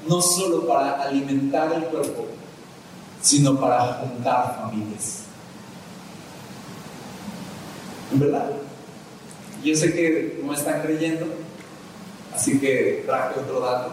no 0.08 0.20
solo 0.20 0.66
para 0.66 1.02
alimentar 1.02 1.72
el 1.72 1.84
cuerpo, 1.84 2.26
sino 3.20 3.58
para 3.58 3.94
juntar 3.94 4.56
familias. 4.62 5.22
¿En 8.12 8.20
verdad? 8.20 8.50
Yo 9.64 9.74
sé 9.74 9.92
que 9.92 10.40
no 10.44 10.54
están 10.54 10.82
creyendo, 10.82 11.26
así 12.34 12.58
que 12.58 13.02
traje 13.06 13.40
otro 13.40 13.60
dato. 13.60 13.90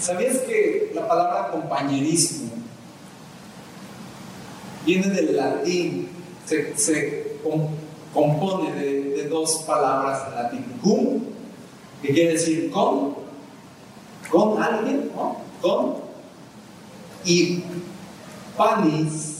¿Sabías 0.00 0.38
que 0.38 0.92
la 0.94 1.06
palabra 1.06 1.50
compañerismo 1.50 2.62
viene 4.84 5.08
del 5.08 5.36
latín, 5.36 6.08
se, 6.46 7.38
compone 8.12 8.72
de, 8.74 9.28
dos 9.28 9.64
palabras 9.66 10.28
en 10.28 10.34
latín. 10.34 10.64
Cum, 10.82 11.22
que 12.02 12.12
quiere 12.12 12.32
decir 12.32 12.70
con, 12.70 13.14
con 14.32 14.60
alguien, 14.60 15.12
¿no? 15.14 15.36
Con, 15.60 15.96
y 17.24 17.62
panis, 18.56 19.32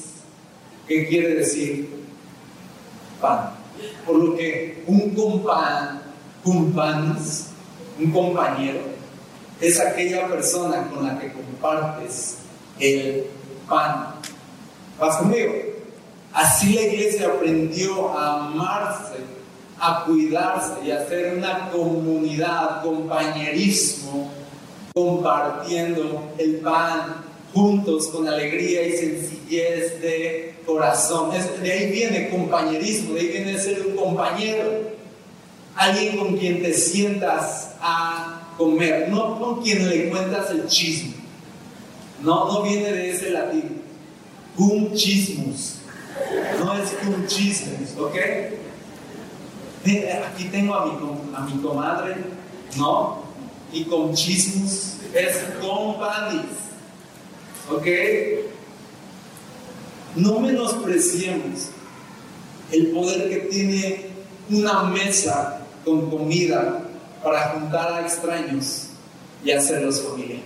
que 0.87 1.09
quiere 1.09 1.37
decir 1.37 1.89
pan. 3.21 3.55
Por 4.07 4.17
lo 4.17 4.37
que 4.37 4.85
un 4.87 5.15
compan, 5.15 6.03
companis, 6.45 7.49
un 7.99 8.13
compañero, 8.13 8.81
es 9.61 9.81
aquella 9.81 10.29
persona 10.29 10.89
con 10.89 11.07
la 11.07 11.19
que 11.19 11.33
compartes 11.33 12.39
el 12.79 13.25
pan. 13.69 14.15
¿Vas 15.01 15.17
conmigo? 15.17 15.53
Así 16.33 16.75
la 16.75 16.83
iglesia 16.83 17.29
aprendió 17.29 18.17
a 18.17 18.47
amarse, 18.47 19.19
a 19.81 20.05
cuidarse 20.05 20.85
y 20.85 20.91
a 20.91 20.99
hacer 20.99 21.37
una 21.37 21.71
comunidad, 21.71 22.83
compañerismo, 22.83 24.31
compartiendo 24.95 26.33
el 26.39 26.57
pan 26.57 27.25
juntos 27.53 28.09
con 28.09 28.29
alegría 28.29 28.87
y 28.87 28.93
sencillez 28.93 30.01
de 30.01 30.55
corazón. 30.67 31.31
de 31.31 31.73
ahí 31.73 31.91
viene 31.91 32.31
compañerismo, 32.31 33.15
de 33.15 33.21
ahí 33.21 33.29
viene 33.29 33.59
ser 33.59 33.87
un 33.87 33.97
compañero, 33.97 34.93
alguien 35.77 36.19
con 36.19 36.37
quien 36.37 36.63
te 36.63 36.73
sientas 36.75 37.75
a 37.81 38.55
comer, 38.57 39.09
no 39.09 39.39
con 39.39 39.63
quien 39.63 39.89
le 39.89 40.09
cuentas 40.09 40.51
el 40.51 40.67
chisme. 40.67 41.15
No, 42.23 42.53
no 42.53 42.63
viene 42.63 42.93
de 42.93 43.11
ese 43.11 43.31
latín. 43.31 43.83
Cum 44.57 44.93
chismus. 44.95 45.79
No 46.61 46.75
es 46.75 46.91
cum 47.03 47.27
chismus, 47.27 47.99
¿ok? 47.99 48.17
Aquí 50.31 50.45
tengo 50.45 50.75
a 50.75 50.87
mi, 50.87 50.93
a 51.35 51.41
mi 51.41 51.61
comadre, 51.61 52.17
¿no? 52.77 53.22
Y 53.73 53.85
con 53.85 54.15
chismus 54.15 54.95
es 55.15 55.37
companis. 55.61 56.47
¿Ok? 57.71 57.87
No 60.17 60.41
menospreciemos 60.41 61.71
el 62.71 62.89
poder 62.89 63.29
que 63.29 63.37
tiene 63.49 64.07
una 64.51 64.85
mesa 64.85 65.61
con 65.85 66.11
comida 66.11 66.83
para 67.23 67.51
juntar 67.51 67.93
a 67.93 68.01
extraños 68.03 68.89
y 69.45 69.51
hacerlos 69.51 70.01
familia. 70.03 70.41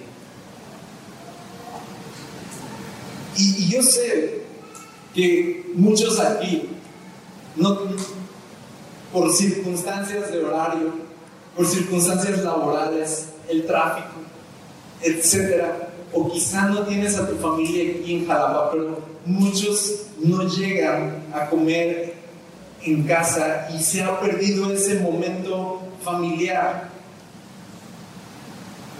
Y, 3.36 3.68
yo 3.68 3.82
sé 3.82 4.42
que 5.14 5.70
muchos 5.74 6.18
aquí, 6.18 6.70
no, 7.54 7.78
por 9.12 9.32
circunstancias 9.32 10.30
de 10.30 10.44
horario, 10.44 11.05
por 11.56 11.66
circunstancias 11.66 12.44
laborales, 12.44 13.28
el 13.48 13.66
tráfico, 13.66 14.20
etcétera, 15.00 15.88
o 16.12 16.30
quizá 16.30 16.68
no 16.68 16.82
tienes 16.82 17.16
a 17.16 17.28
tu 17.28 17.36
familia 17.36 17.94
aquí 17.98 18.14
en 18.14 18.26
Jalapa, 18.26 18.70
pero 18.70 18.98
muchos 19.24 20.06
no 20.18 20.46
llegan 20.46 21.24
a 21.32 21.48
comer 21.48 22.14
en 22.82 23.02
casa 23.04 23.68
y 23.74 23.82
se 23.82 24.02
ha 24.02 24.20
perdido 24.20 24.72
ese 24.72 25.00
momento 25.00 25.80
familiar. 26.02 26.90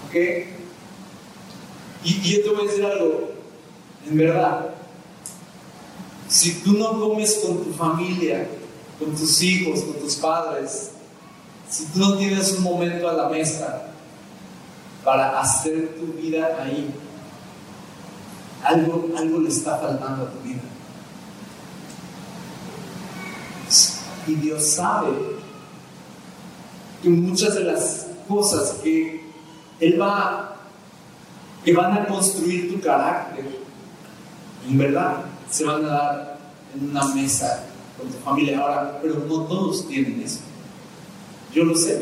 ¿Ok? 0.07 0.15
Y, 2.03 2.21
yo 2.21 2.43
te 2.43 2.49
voy 2.49 2.61
a 2.61 2.69
decir 2.69 2.85
algo, 2.85 3.31
en 4.09 4.17
verdad, 4.17 4.69
si 6.27 6.53
tú 6.61 6.73
no 6.73 6.99
comes 6.99 7.35
con 7.35 7.63
tu 7.63 7.73
familia, 7.73 8.47
con 8.99 9.15
tus 9.15 9.41
hijos, 9.41 9.81
con 9.81 9.95
tus 9.95 10.15
padres, 10.15 10.91
si 11.69 11.85
tú 11.87 11.99
no 11.99 12.17
tienes 12.17 12.53
un 12.53 12.63
momento 12.63 13.09
a 13.09 13.13
la 13.13 13.29
mesa 13.29 13.83
para 15.03 15.39
hacer 15.39 15.95
tu 15.97 16.19
vida 16.19 16.57
ahí, 16.59 16.93
algo, 18.63 19.09
algo 19.17 19.39
le 19.39 19.49
está 19.49 19.77
faltando 19.77 20.23
a 20.23 20.29
tu 20.31 20.39
vida. 20.39 20.61
Y 24.27 24.35
Dios 24.35 24.65
sabe 24.65 25.09
que 27.01 27.09
muchas 27.09 27.55
de 27.55 27.63
las 27.63 28.07
cosas 28.27 28.71
que 28.83 29.25
Él 29.79 30.01
va, 30.01 30.57
que 31.63 31.73
van 31.73 31.93
a 31.93 32.05
construir 32.05 32.73
tu 32.73 32.81
carácter, 32.81 33.45
en 34.67 34.77
verdad, 34.77 35.17
se 35.49 35.63
van 35.63 35.85
a 35.85 35.87
dar 35.87 36.39
en 36.75 36.89
una 36.89 37.05
mesa 37.13 37.63
con 37.97 38.09
tu 38.09 38.17
familia 38.19 38.59
ahora, 38.59 38.99
pero 39.01 39.15
no 39.27 39.43
todos 39.43 39.87
tienen 39.87 40.21
eso. 40.21 40.39
Yo 41.57 41.63
lo 41.63 41.75
sé. 41.75 41.99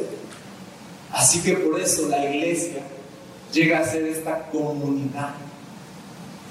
Así 1.14 1.40
que 1.42 1.54
por 1.54 1.80
eso 1.80 2.10
la 2.10 2.30
iglesia 2.30 2.82
llega 3.54 3.80
a 3.80 3.86
ser 3.86 4.04
esta 4.04 4.50
comunidad. 4.50 5.36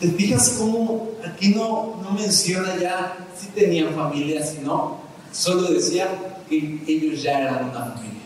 ¿Te 0.00 0.08
fijas 0.08 0.56
cómo 0.58 1.10
aquí 1.22 1.50
no, 1.50 2.00
no 2.02 2.12
menciona 2.12 2.74
ya 2.80 3.14
si 3.38 3.48
tenían 3.48 3.94
familia, 3.94 4.42
si 4.42 4.60
no? 4.60 5.00
Solo 5.30 5.70
decía 5.70 6.08
que 6.48 6.80
ellos 6.86 7.22
ya 7.22 7.40
eran 7.40 7.68
una 7.68 7.92
familia. 7.92 8.22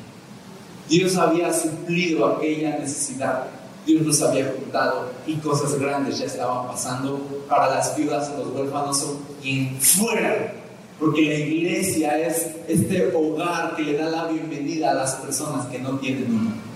Dios 0.89 1.17
había 1.17 1.53
suplido 1.53 2.25
aquella 2.37 2.79
necesidad. 2.79 3.49
Dios 3.85 4.07
los 4.07 4.23
había 4.23 4.55
juntado 4.57 5.11
y 5.27 5.35
cosas 5.39 5.77
grandes 5.77 6.21
ya 6.21 6.27
estaban 6.27 6.69
pasando 6.69 7.19
para 7.49 7.75
las 7.75 7.97
viudas 7.97 8.31
los 8.39 8.47
huérfanos 8.55 9.03
o 9.03 9.19
quien 9.43 9.77
fuera. 9.81 10.55
Porque 10.99 11.23
la 11.23 11.35
iglesia 11.35 12.19
es 12.19 12.49
este 12.67 13.15
hogar 13.15 13.77
que 13.77 13.83
le 13.83 13.99
da 13.99 14.11
la 14.11 14.27
bienvenida 14.27 14.91
a 14.91 14.95
las 14.95 15.15
personas 15.17 15.67
que 15.67 15.79
no 15.79 15.99
tienen 15.99 16.27
uno. 16.29 16.69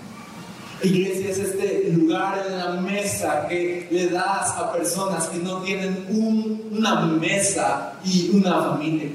Iglesia 0.81 1.29
es 1.29 1.39
este 1.39 1.89
lugar 1.93 2.45
en 2.45 2.57
la 2.57 2.81
mesa 2.81 3.47
que 3.47 3.87
le 3.89 4.07
das 4.07 4.51
a 4.57 4.71
personas 4.73 5.27
que 5.27 5.39
no 5.39 5.61
tienen 5.61 6.05
una 6.09 7.01
mesa 7.01 7.93
y 8.03 8.31
una 8.33 8.61
familia. 8.63 9.09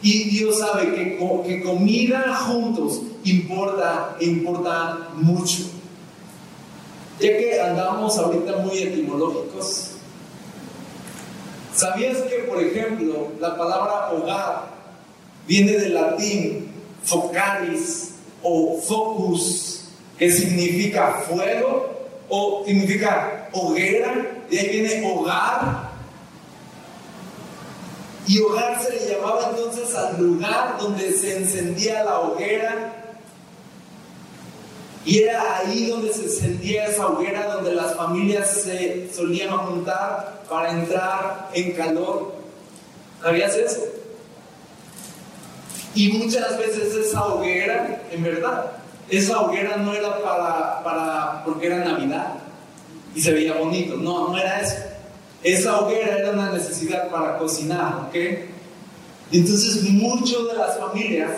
Y 0.00 0.24
Dios 0.30 0.58
sabe 0.58 0.94
que, 0.94 1.18
que 1.46 1.62
comida 1.62 2.34
juntos 2.36 3.02
importa, 3.24 4.16
importa 4.20 5.10
mucho. 5.16 5.64
Ya 7.20 7.28
que 7.38 7.60
andamos 7.60 8.18
ahorita 8.18 8.58
muy 8.58 8.78
etimológicos, 8.78 9.91
¿sabías 11.74 12.18
que, 12.22 12.36
por 12.48 12.62
ejemplo, 12.62 13.28
la 13.40 13.56
palabra 13.56 14.12
hogar 14.12 14.64
viene 15.46 15.72
del 15.72 15.94
latín 15.94 16.72
focaris 17.02 18.14
o 18.42 18.80
focus, 18.80 19.88
que 20.18 20.30
significa 20.30 21.22
fuego 21.28 21.90
o 22.28 22.64
significa 22.66 23.48
hoguera, 23.52 24.42
de 24.50 24.58
ahí 24.58 24.80
viene 24.80 25.12
hogar 25.12 25.92
y 28.26 28.40
hogar 28.40 28.80
se 28.80 28.90
le 28.92 29.14
llamaba 29.14 29.50
entonces 29.50 29.94
al 29.94 30.16
lugar 30.22 30.76
donde 30.78 31.12
se 31.12 31.38
encendía 31.38 32.04
la 32.04 32.20
hoguera. 32.20 33.01
Y 35.04 35.22
era 35.22 35.58
ahí 35.58 35.86
donde 35.86 36.12
se 36.12 36.24
encendía 36.24 36.86
esa 36.86 37.08
hoguera, 37.08 37.54
donde 37.54 37.74
las 37.74 37.96
familias 37.96 38.62
se 38.62 39.12
solían 39.12 39.50
juntar 39.50 40.44
para 40.48 40.70
entrar 40.70 41.50
en 41.52 41.72
calor. 41.72 42.34
¿Sabías 43.20 43.56
eso? 43.56 43.80
Y 45.94 46.12
muchas 46.12 46.56
veces 46.56 46.94
esa 46.94 47.26
hoguera, 47.26 48.02
en 48.10 48.22
verdad, 48.22 48.72
esa 49.08 49.40
hoguera 49.40 49.76
no 49.76 49.92
era 49.92 50.22
para, 50.22 50.82
para 50.82 51.44
porque 51.44 51.66
era 51.66 51.84
Navidad 51.84 52.34
y 53.14 53.20
se 53.20 53.32
veía 53.32 53.54
bonito, 53.54 53.96
no, 53.96 54.28
no 54.28 54.38
era 54.38 54.60
eso. 54.60 54.76
Esa 55.42 55.80
hoguera 55.80 56.18
era 56.18 56.30
una 56.30 56.52
necesidad 56.52 57.10
para 57.10 57.36
cocinar, 57.36 58.06
¿ok? 58.08 58.14
Entonces, 59.32 59.82
mucho 59.82 60.44
de 60.44 60.54
las 60.54 60.78
familias, 60.78 61.32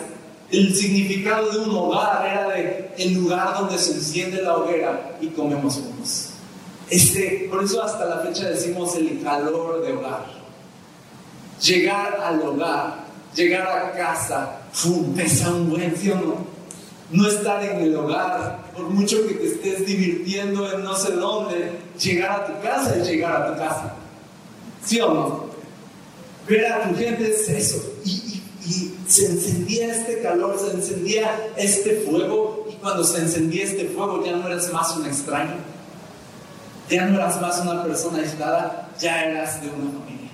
el 0.51 0.75
significado 0.75 1.51
de 1.51 1.59
un 1.59 1.75
hogar 1.75 2.25
era 2.25 2.49
de 2.49 2.93
el 2.97 3.13
lugar 3.15 3.57
donde 3.57 3.77
se 3.77 3.93
enciende 3.93 4.41
la 4.41 4.57
hoguera 4.57 5.17
y 5.19 5.27
comemos 5.27 5.75
juntos. 5.75 6.29
Este, 6.89 7.47
por 7.49 7.63
eso 7.63 7.81
hasta 7.83 8.05
la 8.05 8.19
fecha 8.19 8.49
decimos 8.49 8.95
el 8.95 9.21
calor 9.23 9.81
de 9.83 9.93
hogar. 9.93 10.25
Llegar 11.61 12.19
al 12.23 12.41
hogar, 12.41 13.05
llegar 13.33 13.67
a 13.67 13.91
casa, 13.93 14.59
pesa 15.15 15.51
un 15.51 15.69
buen, 15.69 15.95
¿sí 15.97 16.09
no? 16.09 16.53
No 17.11 17.27
estar 17.27 17.63
en 17.63 17.81
el 17.81 17.95
hogar, 17.95 18.71
por 18.75 18.89
mucho 18.89 19.27
que 19.27 19.35
te 19.35 19.47
estés 19.47 19.85
divirtiendo 19.85 20.71
en 20.71 20.83
no 20.83 20.95
sé 20.95 21.13
dónde, 21.13 21.71
llegar 21.99 22.41
a 22.41 22.45
tu 22.45 22.61
casa 22.61 22.95
es 22.95 23.07
llegar 23.07 23.41
a 23.41 23.53
tu 23.53 23.59
casa. 23.59 23.93
¿Sí 24.83 24.99
o 25.01 25.13
no? 25.13 25.45
Ver 26.47 26.65
a 26.71 26.87
tu 26.87 26.95
gente 26.95 27.31
es 27.31 27.49
eso. 27.49 27.94
Y, 28.67 28.93
se 29.07 29.27
encendía 29.27 29.95
este 29.95 30.21
calor, 30.21 30.59
se 30.59 30.75
encendía 30.75 31.51
este 31.57 32.03
fuego. 32.07 32.67
Y 32.71 32.75
cuando 32.75 33.03
se 33.03 33.19
encendía 33.19 33.63
este 33.63 33.85
fuego 33.89 34.23
ya 34.25 34.35
no 34.35 34.47
eras 34.47 34.71
más 34.73 34.95
un 34.97 35.05
extraño. 35.05 35.55
Ya 36.89 37.05
no 37.05 37.15
eras 37.15 37.39
más 37.41 37.59
una 37.61 37.83
persona 37.83 38.19
aislada, 38.19 38.91
ya 38.99 39.25
eras 39.25 39.61
de 39.61 39.69
una 39.69 39.91
familia. 39.91 40.29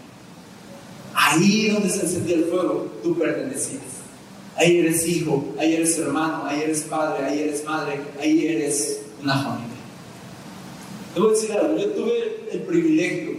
Ahí 1.14 1.70
donde 1.70 1.90
se 1.90 2.02
encendía 2.02 2.36
el 2.36 2.46
fuego, 2.46 2.92
tú 3.04 3.18
pertenecías. 3.18 3.82
Ahí 4.56 4.80
eres 4.80 5.08
hijo, 5.08 5.46
ahí 5.58 5.76
eres 5.76 5.98
hermano, 5.98 6.46
ahí 6.46 6.62
eres 6.62 6.82
padre, 6.82 7.26
ahí 7.26 7.40
eres 7.40 7.64
madre, 7.64 8.02
ahí 8.20 8.48
eres 8.48 9.02
una 9.22 9.42
familia. 9.44 9.72
A 11.16 11.30
decir 11.30 11.52
algo, 11.52 11.78
yo 11.78 11.90
tuve 11.92 12.48
el 12.52 12.62
privilegio 12.62 13.36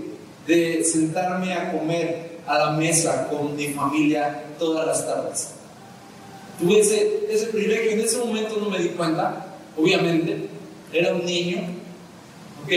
de 0.46 0.84
sentarme 0.84 1.54
a 1.54 1.72
comer 1.72 2.31
a 2.52 2.58
la 2.58 2.70
mesa 2.72 3.28
con 3.28 3.56
mi 3.56 3.68
familia 3.68 4.44
todas 4.58 4.86
las 4.86 5.06
tardes. 5.06 5.48
Tuve 6.60 6.80
ese, 6.80 7.26
ese 7.30 7.46
privilegio, 7.46 7.92
en 7.92 8.00
ese 8.00 8.18
momento 8.18 8.58
no 8.60 8.68
me 8.68 8.78
di 8.78 8.90
cuenta, 8.90 9.56
obviamente, 9.74 10.50
era 10.92 11.14
un 11.14 11.24
niño, 11.24 11.60
¿ok? 12.62 12.72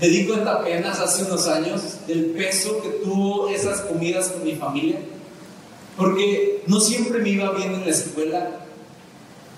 Me 0.00 0.08
di 0.08 0.26
cuenta 0.26 0.54
apenas 0.54 0.98
hace 0.98 1.22
unos 1.22 1.46
años 1.46 1.80
del 2.08 2.26
peso 2.32 2.82
que 2.82 2.88
tuvo 3.04 3.48
esas 3.50 3.82
comidas 3.82 4.30
con 4.30 4.42
mi 4.42 4.56
familia, 4.56 4.98
porque 5.96 6.64
no 6.66 6.80
siempre 6.80 7.20
me 7.20 7.30
iba 7.30 7.52
bien 7.52 7.72
en 7.72 7.84
la 7.84 7.90
escuela, 7.90 8.66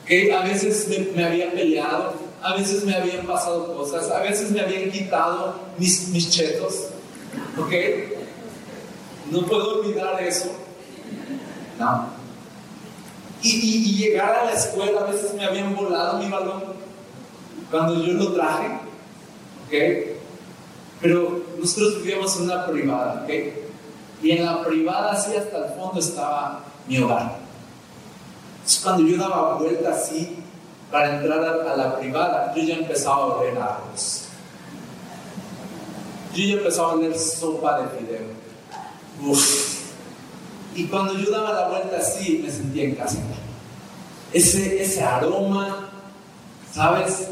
que 0.05 0.35
a 0.35 0.43
veces 0.43 0.87
me, 0.89 0.99
me 1.17 1.25
había 1.25 1.51
peleado, 1.51 2.13
a 2.43 2.55
veces 2.55 2.85
me 2.85 2.95
habían 2.95 3.27
pasado 3.27 3.75
cosas, 3.75 4.11
a 4.11 4.21
veces 4.21 4.51
me 4.51 4.61
habían 4.61 4.91
quitado 4.91 5.55
mis, 5.79 6.09
mis 6.09 6.31
chetos, 6.31 6.89
¿ok? 7.59 7.73
No 9.31 9.43
puedo 9.43 9.81
olvidar 9.81 10.22
eso. 10.22 10.51
No. 11.79 12.07
Y, 13.43 13.51
y, 13.51 13.89
y, 13.89 13.97
llegar 13.99 14.35
a 14.35 14.45
la 14.47 14.53
escuela, 14.53 15.01
a 15.01 15.05
veces 15.05 15.35
me 15.35 15.45
habían 15.45 15.74
volado 15.76 16.18
mi 16.18 16.29
balón 16.29 16.64
cuando 17.70 18.03
yo 18.03 18.14
lo 18.14 18.33
traje, 18.33 18.66
¿ok? 19.66 20.18
Pero 21.01 21.43
nosotros 21.59 22.03
vivíamos 22.03 22.37
en 22.37 22.43
una 22.45 22.66
privada, 22.66 23.22
¿ok? 23.22 23.31
Y 24.22 24.33
en 24.33 24.45
la 24.45 24.64
privada, 24.64 25.12
así 25.12 25.37
hasta 25.37 25.66
el 25.66 25.74
fondo, 25.74 26.01
estaba 26.01 26.64
mi 26.89 26.99
hogar. 26.99 27.39
Entonces, 28.57 28.81
cuando 28.83 29.07
yo 29.07 29.16
daba 29.16 29.59
vuelta 29.59 29.91
así 29.91 30.39
para 30.91 31.16
entrar 31.16 31.45
a, 31.45 31.72
a 31.72 31.76
la 31.76 31.99
privada, 31.99 32.53
yo 32.57 32.62
ya 32.62 32.74
empezaba 32.76 33.16
a 33.16 33.26
oler 33.26 33.57
arroz. 33.57 34.24
Yo 36.35 36.45
ya 36.45 36.55
empezaba 36.55 36.91
a 36.91 36.95
oler 36.95 37.16
sopa 37.16 37.81
de 37.81 37.99
fideo. 37.99 38.08
Y 40.75 40.85
cuando 40.85 41.19
yo 41.19 41.31
daba 41.31 41.53
la 41.53 41.69
vuelta 41.69 41.99
así, 41.99 42.41
me 42.45 42.51
sentía 42.51 42.85
en 42.85 42.95
casa. 42.95 43.19
Ese, 44.33 44.83
ese 44.83 45.03
aroma, 45.03 45.89
¿sabes? 46.73 47.29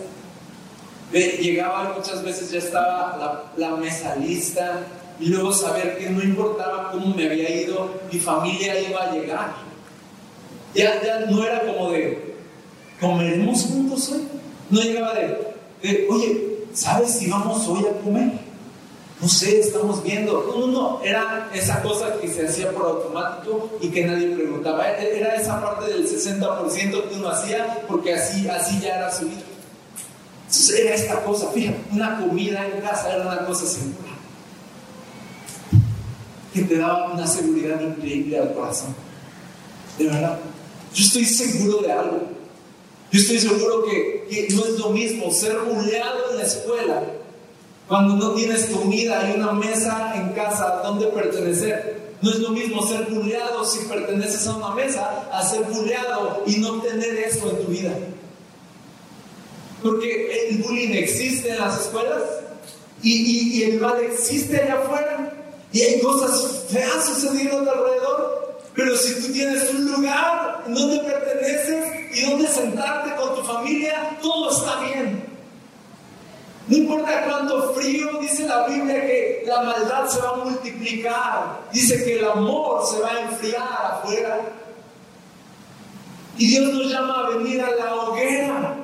Llegaba 1.12 1.94
muchas 1.96 2.22
veces, 2.24 2.50
ya 2.50 2.58
estaba 2.58 3.52
la, 3.56 3.76
mesa 3.76 4.16
lista, 4.16 4.80
y 5.20 5.26
luego 5.26 5.52
saber 5.52 5.96
que 5.98 6.10
no 6.10 6.22
importaba 6.22 6.90
cómo 6.90 7.14
me 7.14 7.26
había 7.26 7.62
ido, 7.62 8.00
mi 8.12 8.18
familia 8.18 8.80
iba 8.80 9.02
a 9.02 9.12
llegar. 9.12 9.54
Ya, 10.74 11.00
ya 11.02 11.20
no 11.20 11.44
era 11.44 11.60
como 11.60 11.90
de, 11.92 12.34
¿comeremos 13.00 13.62
juntos 13.62 14.10
hoy? 14.10 14.28
No 14.68 14.80
llegaba 14.80 15.14
de, 15.14 16.06
oye, 16.10 16.66
¿sabes 16.74 17.12
si 17.12 17.30
vamos 17.30 17.66
hoy 17.68 17.84
a 17.86 18.02
comer? 18.02 18.45
No 19.20 19.28
sé, 19.28 19.60
estamos 19.60 20.02
viendo. 20.02 20.44
No, 20.46 20.66
no. 20.66 21.00
Era 21.02 21.50
esa 21.54 21.82
cosa 21.82 22.18
que 22.20 22.28
se 22.28 22.46
hacía 22.46 22.70
por 22.72 22.86
automático 22.86 23.70
y 23.80 23.88
que 23.88 24.04
nadie 24.04 24.34
preguntaba. 24.34 24.88
Era 24.90 25.34
esa 25.36 25.60
parte 25.60 25.90
del 25.90 26.06
60% 26.06 27.08
que 27.08 27.14
uno 27.14 27.28
hacía 27.28 27.84
porque 27.88 28.14
así, 28.14 28.46
así 28.48 28.80
ya 28.80 28.96
era 28.96 29.12
su 29.12 29.26
vida. 29.26 29.42
Entonces 30.40 30.78
era 30.78 30.94
esta 30.94 31.24
cosa, 31.24 31.50
fíjate, 31.50 31.78
una 31.90 32.20
comida 32.20 32.66
en 32.66 32.80
casa 32.80 33.12
era 33.12 33.22
una 33.22 33.44
cosa 33.46 33.66
segura. 33.66 34.12
Que 36.52 36.62
te 36.62 36.78
daba 36.78 37.12
una 37.12 37.26
seguridad 37.26 37.80
increíble 37.80 38.38
al 38.38 38.54
corazón. 38.54 38.94
De 39.98 40.04
verdad. 40.04 40.38
Yo 40.94 41.04
estoy 41.04 41.24
seguro 41.24 41.78
de 41.78 41.92
algo. 41.92 42.20
Yo 43.10 43.20
estoy 43.20 43.38
seguro 43.38 43.84
que, 43.84 44.26
que 44.28 44.54
no 44.54 44.64
es 44.64 44.78
lo 44.78 44.90
mismo 44.90 45.30
ser 45.30 45.58
buleado 45.58 46.30
en 46.30 46.36
la 46.36 46.42
escuela 46.42 47.02
cuando 47.88 48.16
no 48.16 48.34
tienes 48.34 48.66
comida 48.66 49.30
y 49.30 49.38
una 49.38 49.52
mesa 49.52 50.14
en 50.16 50.30
casa 50.30 50.80
donde 50.82 51.06
pertenecer. 51.06 52.06
No 52.22 52.30
es 52.30 52.38
lo 52.38 52.50
mismo 52.50 52.84
ser 52.86 53.04
bulleado 53.06 53.64
si 53.64 53.86
perteneces 53.86 54.46
a 54.46 54.56
una 54.56 54.74
mesa 54.74 55.28
a 55.30 55.46
ser 55.46 55.62
bulleado 55.64 56.42
y 56.46 56.56
no 56.56 56.80
tener 56.80 57.14
eso 57.16 57.50
en 57.50 57.64
tu 57.64 57.70
vida. 57.70 57.92
Porque 59.82 60.48
el 60.48 60.58
bullying 60.62 60.94
existe 60.94 61.50
en 61.50 61.58
las 61.58 61.80
escuelas 61.82 62.22
y, 63.02 63.12
y, 63.12 63.58
y 63.58 63.62
el 63.64 63.80
mal 63.80 64.00
existe 64.00 64.60
allá 64.60 64.74
afuera 64.82 65.32
y 65.72 65.82
hay 65.82 66.00
cosas 66.00 66.64
feas 66.70 67.04
sucediendo 67.04 67.70
a 67.70 67.74
alrededor. 67.74 68.58
Pero 68.74 68.96
si 68.96 69.14
tú 69.20 69.32
tienes 69.32 69.70
un 69.70 69.92
lugar 69.92 70.64
donde 70.66 70.98
perteneces 71.00 72.16
y 72.16 72.30
donde 72.30 72.48
sentarte 72.48 73.14
con 73.16 73.36
tu 73.36 73.42
familia, 73.42 74.18
todo 74.20 74.50
está 74.50 74.80
bien. 74.80 75.35
No 76.68 76.76
importa 76.76 77.24
cuánto 77.24 77.74
frío, 77.74 78.18
dice 78.20 78.46
la 78.46 78.66
Biblia 78.66 79.00
que 79.00 79.44
la 79.46 79.62
maldad 79.62 80.06
se 80.08 80.20
va 80.20 80.30
a 80.30 80.44
multiplicar. 80.44 81.60
Dice 81.72 82.04
que 82.04 82.18
el 82.18 82.24
amor 82.24 82.84
se 82.84 83.00
va 83.00 83.10
a 83.10 83.20
enfriar 83.22 83.68
afuera. 83.92 84.40
Y 86.38 86.48
Dios 86.48 86.74
nos 86.74 86.90
llama 86.90 87.20
a 87.20 87.30
venir 87.30 87.62
a 87.62 87.70
la 87.70 87.94
hoguera. 87.94 88.76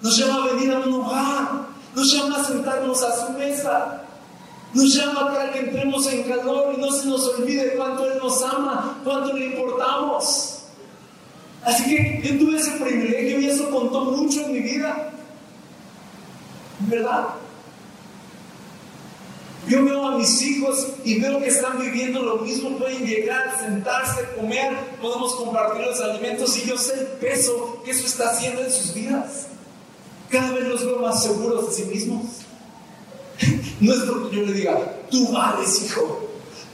Nos 0.00 0.16
llama 0.16 0.44
a 0.44 0.54
venir 0.54 0.72
a 0.72 0.78
un 0.78 0.94
hogar. 0.94 1.48
Nos 1.94 2.12
llama 2.12 2.40
a 2.40 2.44
sentarnos 2.44 3.02
a 3.02 3.26
su 3.26 3.32
mesa. 3.32 4.04
Nos 4.72 4.94
llama 4.94 5.32
para 5.32 5.52
que 5.52 5.60
entremos 5.60 6.06
en 6.12 6.24
calor 6.24 6.74
y 6.76 6.80
no 6.80 6.90
se 6.90 7.06
nos 7.06 7.26
olvide 7.28 7.74
cuánto 7.76 8.10
Él 8.10 8.18
nos 8.20 8.42
ama, 8.42 9.00
cuánto 9.04 9.32
le 9.32 9.46
importamos. 9.46 10.62
Así 11.64 11.84
que 11.84 12.20
yo 12.22 12.38
tuve 12.38 12.58
ese 12.58 12.72
privilegio 12.72 13.40
y 13.40 13.46
eso 13.46 13.70
contó 13.70 14.04
mucho 14.04 14.40
en 14.42 14.52
mi 14.52 14.60
vida. 14.60 15.10
¿Verdad? 16.86 17.26
Yo 19.68 19.82
veo 19.84 20.06
a 20.06 20.18
mis 20.18 20.42
hijos 20.42 20.88
y 21.04 21.20
veo 21.20 21.40
que 21.40 21.48
están 21.48 21.80
viviendo 21.80 22.22
lo 22.22 22.36
mismo, 22.36 22.76
pueden 22.76 23.06
llegar, 23.06 23.58
sentarse, 23.58 24.20
comer, 24.36 24.74
podemos 25.00 25.34
compartir 25.36 25.86
los 25.86 26.00
alimentos 26.00 26.56
y 26.58 26.68
yo 26.68 26.76
sé 26.76 27.00
el 27.00 27.06
peso 27.18 27.80
que 27.82 27.92
eso 27.92 28.06
está 28.06 28.30
haciendo 28.30 28.62
en 28.62 28.70
sus 28.70 28.92
vidas. 28.92 29.46
Cada 30.28 30.52
vez 30.52 30.68
los 30.68 30.84
veo 30.84 30.98
más 30.98 31.22
seguros 31.22 31.68
de 31.68 31.74
sí 31.74 31.88
mismos. 31.88 32.24
No 33.80 33.92
es 33.92 34.00
porque 34.00 34.36
yo 34.36 34.42
le 34.42 34.52
diga, 34.52 34.96
tú 35.10 35.32
vales, 35.32 35.82
hijo, 35.84 36.28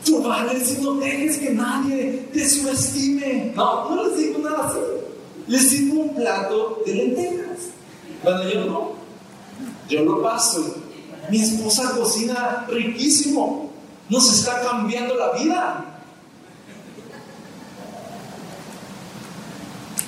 tú 0.05 0.23
vales 0.23 0.77
y 0.77 0.83
no 0.83 0.95
dejes 0.95 1.39
que 1.39 1.51
nadie 1.51 2.29
te 2.33 2.49
subestime. 2.49 3.53
No, 3.55 3.95
no 3.95 4.07
les 4.07 4.19
digo 4.19 4.39
nada 4.41 4.69
así. 4.69 4.79
Les 5.47 5.71
digo 5.71 6.01
un 6.03 6.15
plato 6.15 6.83
de 6.85 6.95
lentejas. 6.95 7.59
Cuando 8.23 8.49
yo 8.49 8.65
no, 8.67 9.00
yo 9.91 10.05
lo 10.05 10.23
paso. 10.23 10.77
Mi 11.29 11.43
esposa 11.43 11.93
cocina 11.97 12.67
riquísimo. 12.69 13.71
Nos 14.09 14.33
está 14.33 14.61
cambiando 14.63 15.15
la 15.15 15.33
vida. 15.33 16.03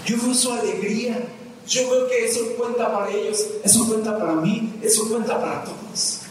Yo 0.07 0.17
veo 0.23 0.35
su 0.35 0.53
alegría. 0.53 1.21
Yo 1.67 1.91
veo 1.91 2.09
que 2.09 2.27
eso 2.27 2.41
cuenta 2.57 2.93
para 2.93 3.11
ellos. 3.11 3.45
Eso 3.63 3.87
cuenta 3.87 4.19
para 4.19 4.33
mí. 4.35 4.75
Eso 4.83 5.09
cuenta 5.09 5.41
para 5.41 5.65
todos. 5.65 6.23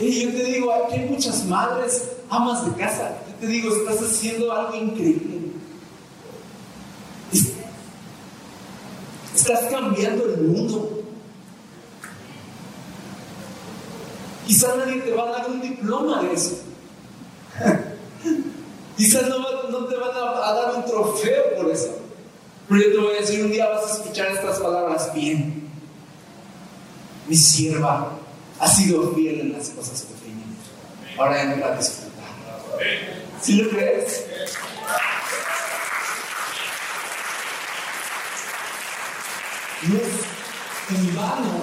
Y 0.00 0.22
yo 0.22 0.30
te 0.30 0.44
digo, 0.44 0.72
aquí 0.72 0.94
hay 0.94 1.08
muchas 1.08 1.44
madres, 1.46 2.04
amas 2.30 2.64
de 2.64 2.80
casa. 2.80 3.18
Yo 3.28 3.34
te 3.40 3.46
digo, 3.48 3.74
estás 3.74 4.00
haciendo 4.00 4.52
algo 4.52 4.76
increíble. 4.76 5.37
Estás 9.48 9.70
cambiando 9.70 10.26
el 10.26 10.42
mundo. 10.42 11.02
Quizás 14.46 14.76
nadie 14.76 15.00
te 15.00 15.14
va 15.14 15.22
a 15.22 15.32
dar 15.32 15.48
un 15.48 15.62
diploma 15.62 16.22
de 16.22 16.34
eso. 16.34 16.58
Quizás 18.98 19.26
no, 19.26 19.86
te 19.86 19.96
van 19.96 20.10
a, 20.14 20.48
a, 20.50 20.52
dar 20.52 20.74
un 20.74 20.84
trofeo 20.84 21.56
por 21.56 21.70
eso. 21.70 21.96
Pero 22.68 22.82
yo 22.82 22.92
te 22.92 22.98
voy 22.98 23.16
a 23.16 23.20
decir, 23.20 23.42
un 23.42 23.50
día 23.50 23.70
vas 23.70 23.90
a 23.90 23.94
escuchar 23.94 24.32
estas 24.32 24.58
palabras 24.58 25.14
bien. 25.14 25.66
Mi 27.26 27.34
sierva 27.34 28.18
ha 28.60 28.68
sido 28.68 29.14
fiel 29.14 29.40
en 29.40 29.52
las 29.52 29.70
cosas 29.70 30.02
pequeñas. 30.02 30.58
Ahora 31.16 31.42
entra 31.42 31.72
a 31.72 31.78
disfrutar. 31.78 32.28
¿Sí 33.40 33.62
lo 33.62 33.70
crees? 33.70 34.26
No 39.82 39.96
es 39.96 40.98
en 40.98 41.16
vano 41.16 41.62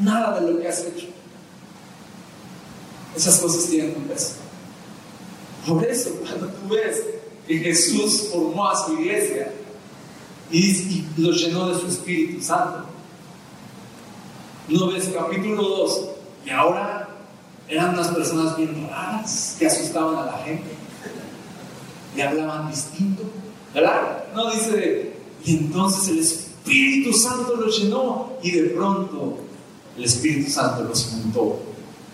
nada 0.00 0.40
de 0.40 0.52
lo 0.52 0.60
que 0.60 0.68
has 0.68 0.80
hecho. 0.80 1.08
Esas 3.16 3.38
cosas 3.38 3.68
tienen 3.68 3.94
un 3.96 4.04
peso. 4.04 4.34
Por 5.66 5.84
eso, 5.84 6.10
cuando 6.20 6.46
tú 6.46 6.68
ves 6.68 7.02
que 7.46 7.58
Jesús 7.58 8.28
formó 8.32 8.68
a 8.68 8.86
su 8.86 8.94
iglesia 9.00 9.52
y, 10.50 11.04
los 11.16 11.40
llenó 11.40 11.68
de 11.68 11.80
su 11.80 11.86
Espíritu 11.88 12.42
Santo, 12.42 12.84
no 14.68 14.86
ves 14.92 15.10
capítulo 15.12 15.62
2 15.62 16.08
y 16.46 16.50
ahora 16.50 17.08
eran 17.68 17.94
unas 17.94 18.08
personas 18.08 18.56
bien 18.56 18.88
raras 18.88 19.56
que 19.58 19.66
asustaban 19.66 20.16
a 20.16 20.26
la 20.26 20.38
gente 20.38 20.70
y 22.16 22.20
hablaban 22.20 22.70
distinto, 22.70 23.24
¿verdad? 23.74 24.24
No 24.34 24.50
dice, 24.50 25.14
y 25.44 25.56
entonces 25.56 26.08
el 26.08 26.18
Espíritu 26.20 26.49
Santo 27.12 27.56
los 27.56 27.78
llenó 27.78 28.32
y 28.42 28.50
de 28.52 28.62
pronto 28.70 29.38
el 29.96 30.04
Espíritu 30.04 30.50
Santo 30.50 30.84
los 30.84 31.04
juntó 31.04 31.60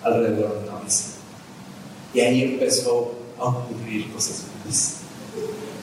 alrededor 0.02 0.60
de 0.62 0.68
una 0.68 0.80
mesa. 0.80 1.04
Y 2.14 2.20
ahí 2.20 2.42
empezó 2.42 3.12
a 3.38 3.44
ocurrir 3.44 4.12
cosas 4.12 4.44
buenas. 4.62 4.96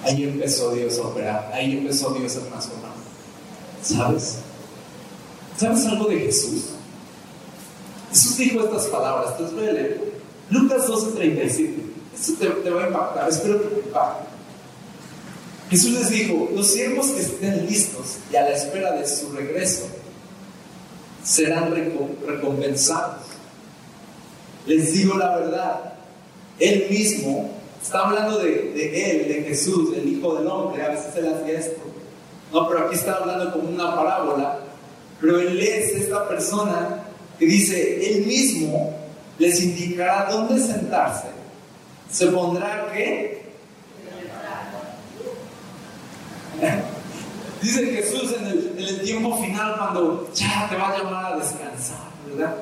Ahí 0.03 0.23
empezó 0.23 0.71
Dios 0.71 0.97
a 0.97 1.03
operar, 1.03 1.51
ahí 1.53 1.77
empezó 1.77 2.13
Dios 2.13 2.35
a 2.35 2.41
transformar. 2.41 2.91
¿Sabes? 3.81 4.39
¿Sabes 5.57 5.85
algo 5.85 6.09
de 6.09 6.19
Jesús? 6.19 6.63
Jesús 8.09 8.37
dijo 8.37 8.63
estas 8.63 8.87
palabras, 8.87 9.37
te 9.37 9.43
voy 9.43 9.67
a 9.67 9.73
leer. 9.73 10.13
Lucas 10.49 10.87
12:37. 10.87 11.93
Esto 12.13 12.33
te, 12.33 12.69
va 12.69 12.83
a 12.83 12.87
impactar, 12.87 13.29
espero 13.29 13.61
que 13.61 13.67
te 13.67 13.87
impacte. 13.87 14.32
Jesús 15.73 15.93
les 15.93 16.09
dijo, 16.11 16.51
los 16.53 16.71
siervos 16.71 17.07
que 17.07 17.21
estén 17.21 17.65
listos 17.65 18.17
y 18.31 18.35
a 18.35 18.43
la 18.43 18.51
espera 18.51 18.91
de 18.91 19.07
su 19.07 19.31
regreso 19.31 19.87
serán 21.23 21.73
recompensados. 22.27 23.25
Les 24.67 24.93
digo 24.93 25.17
la 25.17 25.35
verdad, 25.35 25.93
Él 26.59 26.85
mismo 26.91 27.49
está 27.81 28.05
hablando 28.05 28.37
de, 28.37 28.71
Él, 28.75 29.27
de 29.27 29.45
Jesús, 29.47 29.97
el 29.97 30.07
Hijo 30.09 30.35
del 30.35 30.45
Hombre, 30.45 30.83
a 30.83 30.89
veces 30.89 31.15
Él 31.15 31.33
hacía 31.33 31.57
esto. 31.57 31.81
No, 32.51 32.69
pero 32.69 32.85
aquí 32.85 32.93
está 32.93 33.15
hablando 33.15 33.51
como 33.51 33.69
una 33.69 33.95
parábola, 33.95 34.59
pero 35.19 35.39
Él 35.39 35.59
es 35.59 35.91
esta 35.95 36.27
persona 36.27 37.03
que 37.39 37.47
dice, 37.47 38.11
Él 38.11 38.27
mismo 38.27 38.95
les 39.39 39.59
indicará 39.59 40.27
dónde 40.29 40.61
sentarse. 40.61 41.29
Se 42.11 42.27
pondrá 42.27 42.91
qué? 42.93 43.42
Dice 47.61 47.85
Jesús 47.85 48.35
en 48.37 48.45
el, 48.45 49.01
tiempo 49.01 49.37
final 49.37 49.77
cuando 49.77 50.29
ya 50.33 50.67
te 50.69 50.75
va 50.75 50.89
a 50.89 50.97
llamar 50.97 51.33
a 51.33 51.37
descansar, 51.37 52.09
¿verdad? 52.27 52.55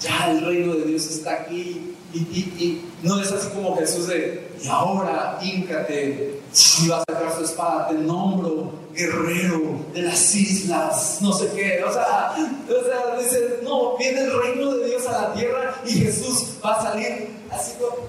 Ya 0.00 0.30
el 0.30 0.46
reino 0.46 0.74
de 0.74 0.84
Dios 0.86 1.06
está 1.06 1.32
aquí 1.32 1.94
y, 2.14 2.82
no 3.02 3.20
es 3.20 3.30
así 3.30 3.48
como 3.54 3.76
Jesús 3.76 4.08
de, 4.08 4.50
y 4.62 4.66
ahora 4.66 5.38
híncate 5.42 6.40
y 6.82 6.88
va 6.88 7.02
a 7.02 7.12
sacar 7.12 7.36
su 7.36 7.44
espada, 7.44 7.88
te 7.88 7.94
nombro 7.94 8.72
guerrero 8.94 9.84
de 9.92 10.02
las 10.02 10.34
islas, 10.34 11.18
no 11.20 11.32
sé 11.32 11.50
qué, 11.54 11.84
o 11.84 11.92
sea, 11.92 12.34
o 12.34 12.84
sea, 12.84 13.18
dice, 13.18 13.60
no, 13.62 13.96
viene 13.96 14.22
el 14.22 14.32
reino 14.42 14.74
de 14.74 14.86
Dios 14.86 15.06
a 15.06 15.12
la 15.12 15.34
tierra 15.34 15.74
y 15.86 15.92
Jesús 15.92 16.56
va 16.64 16.76
a 16.76 16.82
salir 16.82 17.36
así 17.50 17.72
como 17.78 18.08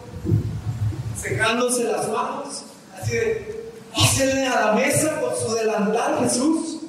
secándose 1.21 1.83
las 1.83 2.07
manos, 2.09 2.63
así 2.99 3.15
de, 3.15 3.60
Pásele 3.93 4.47
a 4.47 4.67
la 4.67 4.71
mesa 4.73 5.19
con 5.19 5.35
su 5.35 5.53
delantal, 5.55 6.19
Jesús. 6.23 6.79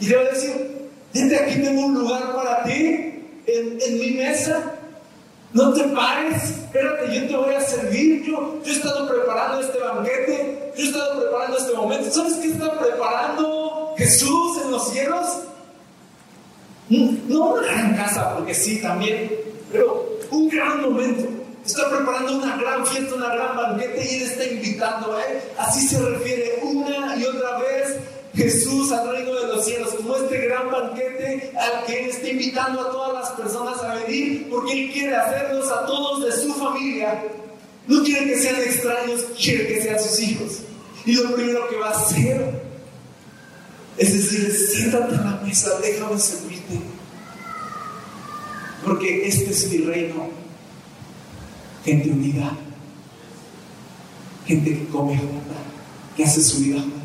Y 0.00 0.12
a 0.12 0.18
decir, 0.24 0.90
desde 1.12 1.36
aquí 1.36 1.60
tengo 1.60 1.86
un 1.86 1.94
lugar 1.94 2.34
para 2.34 2.64
ti 2.64 3.22
en, 3.46 3.98
mi 3.98 4.10
mesa. 4.12 4.72
No 5.52 5.72
te 5.72 5.84
pares, 5.84 6.42
espérate, 6.50 7.14
yo 7.14 7.28
te 7.28 7.36
voy 7.36 7.54
a 7.54 7.60
servir. 7.60 8.24
Yo, 8.24 8.60
yo 8.64 8.72
he 8.72 8.76
estado 8.76 9.08
preparando 9.08 9.60
este 9.60 9.78
banquete, 9.78 10.72
yo 10.76 10.82
he 10.82 10.86
estado 10.88 11.20
preparando 11.20 11.58
este 11.58 11.72
momento. 11.74 12.10
¿Sabes 12.10 12.34
qué 12.34 12.48
está 12.48 12.78
preparando 12.78 13.94
Jesús 13.96 14.62
en 14.64 14.70
los 14.72 14.88
cielos? 14.90 15.26
No 16.88 17.54
una 17.54 17.62
gran 17.62 17.96
casa, 17.96 18.34
porque 18.34 18.54
sí, 18.54 18.82
también, 18.82 19.30
pero 19.70 20.18
un 20.30 20.48
gran 20.48 20.82
momento 20.82 21.33
Está 21.64 21.88
preparando 21.88 22.36
una 22.36 22.56
gran 22.56 22.86
fiesta, 22.86 23.14
una 23.14 23.34
gran 23.34 23.56
banquete 23.56 24.04
y 24.04 24.16
Él 24.16 24.22
está 24.22 24.44
invitando 24.44 25.16
a 25.16 25.24
Él. 25.24 25.38
Así 25.58 25.88
se 25.88 25.98
refiere 25.98 26.58
una 26.62 27.16
y 27.16 27.24
otra 27.24 27.58
vez 27.58 27.96
Jesús 28.34 28.92
al 28.92 29.08
reino 29.08 29.34
de 29.34 29.46
los 29.48 29.64
cielos, 29.64 29.94
como 29.94 30.16
este 30.16 30.46
gran 30.46 30.70
banquete 30.70 31.52
al 31.58 31.86
que 31.86 32.04
Él 32.04 32.10
está 32.10 32.28
invitando 32.28 32.82
a 32.82 32.90
todas 32.90 33.14
las 33.14 33.30
personas 33.30 33.82
a 33.82 33.94
venir, 33.94 34.48
porque 34.50 34.72
Él 34.72 34.92
quiere 34.92 35.16
hacerlos 35.16 35.70
a 35.70 35.86
todos 35.86 36.24
de 36.24 36.32
su 36.32 36.52
familia. 36.52 37.24
No 37.86 38.02
quiere 38.02 38.26
que 38.26 38.38
sean 38.38 38.56
extraños, 38.56 39.24
quiere 39.40 39.66
que 39.68 39.82
sean 39.82 40.00
sus 40.00 40.20
hijos. 40.20 40.58
Y 41.06 41.12
lo 41.12 41.34
primero 41.34 41.68
que 41.68 41.76
va 41.76 41.88
a 41.88 41.90
hacer 41.90 42.62
es 43.96 44.12
decir, 44.12 44.52
siéntate 44.52 45.14
a 45.14 45.20
la 45.20 45.40
mesa, 45.42 45.70
déjame 45.80 46.18
servirte. 46.18 46.80
Porque 48.84 49.28
este 49.28 49.50
es 49.50 49.70
mi 49.70 49.78
reino 49.78 50.43
gente 51.84 52.10
unida, 52.10 52.56
gente 54.46 54.78
que 54.78 54.86
come 54.88 55.16
junta, 55.18 55.54
que 56.16 56.24
hace 56.24 56.42
su 56.42 56.60
vida 56.60 56.80
junta. 56.80 56.96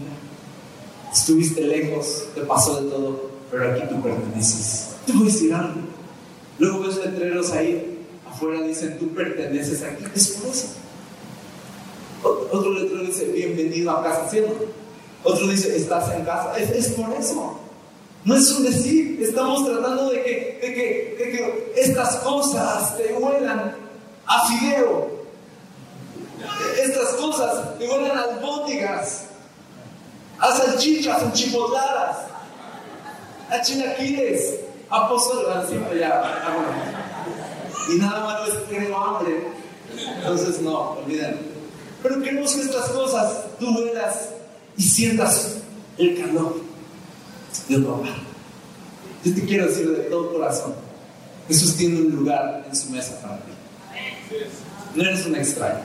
Estuviste 1.12 1.62
lejos, 1.62 2.28
te 2.34 2.42
pasó 2.42 2.82
de 2.82 2.90
todo, 2.90 3.32
pero 3.52 3.72
aquí 3.72 3.82
tú 3.90 4.02
perteneces. 4.02 4.90
Te 5.06 5.14
voy 5.14 5.24
a 5.24 5.26
decir 5.26 5.54
algo. 5.54 5.82
Luego 6.60 6.82
ves 6.82 6.98
letreros 6.98 7.52
ahí 7.52 8.00
afuera, 8.30 8.62
dicen, 8.62 8.98
tú 9.00 9.10
perteneces 9.10 9.82
aquí. 9.84 10.06
Es 10.16 10.30
por 10.30 10.50
eso. 10.52 10.68
Otro 12.22 12.74
letrero 12.74 13.04
dice, 13.04 13.26
bienvenido 13.26 13.92
a 13.92 14.04
casa, 14.04 14.30
¿cierto? 14.30 14.66
Otro 15.24 15.48
dice, 15.48 15.76
estás 15.76 16.14
en 16.14 16.26
casa. 16.26 16.58
Es, 16.58 16.90
por 16.90 17.12
eso. 17.14 17.60
No 18.26 18.36
es 18.36 18.52
un 18.52 18.64
decir, 18.64 19.20
estamos 19.22 19.66
tratando 19.66 20.10
de 20.10 20.22
que, 20.22 20.60
de 20.62 20.74
que, 20.74 21.16
de 21.18 21.32
que 21.32 21.74
estas 21.78 22.18
cosas 22.18 22.98
te 22.98 23.14
huelan 23.14 23.79
a. 24.30 25.10
Estas 26.82 27.10
cosas 27.16 27.78
que 27.78 27.88
huelen 27.88 28.18
a 28.18 28.22
albóndigas, 28.22 29.26
a 30.40 30.52
salchichas 30.56 31.24
enchipotladas, 31.24 32.18
a 33.50 33.62
chilaquiles, 33.62 34.56
a 34.90 35.10
pozole, 35.10 35.68
siempre 35.68 36.00
ya. 36.00 36.22
Y 37.92 37.96
nada 37.98 38.20
más 38.24 38.50
es 38.50 38.56
que 38.56 38.80
tengo 38.80 38.98
hambre. 38.98 39.48
Entonces 40.18 40.62
no, 40.62 40.92
olviden. 40.92 41.40
Pero 42.02 42.22
queremos 42.22 42.54
que 42.54 42.62
estas 42.62 42.90
cosas 42.90 43.46
tú 43.60 43.76
huelas 43.76 44.30
y 44.78 44.84
sientas 44.84 45.58
el 45.98 46.22
calor 46.22 46.62
de 47.68 47.76
hogar. 47.78 48.16
Yo 49.24 49.36
te 49.36 49.46
quiero 49.46 49.68
decir 49.68 49.90
de 49.90 50.04
todo 50.04 50.32
corazón, 50.32 50.76
Jesús 51.48 51.76
tiene 51.76 52.00
un 52.00 52.16
lugar 52.16 52.66
en 52.66 52.76
su 52.76 52.90
mesa 52.92 53.20
para 53.22 53.38
ti. 53.40 53.52
No 54.96 55.04
eres 55.04 55.26
un 55.26 55.36
extraño. 55.36 55.80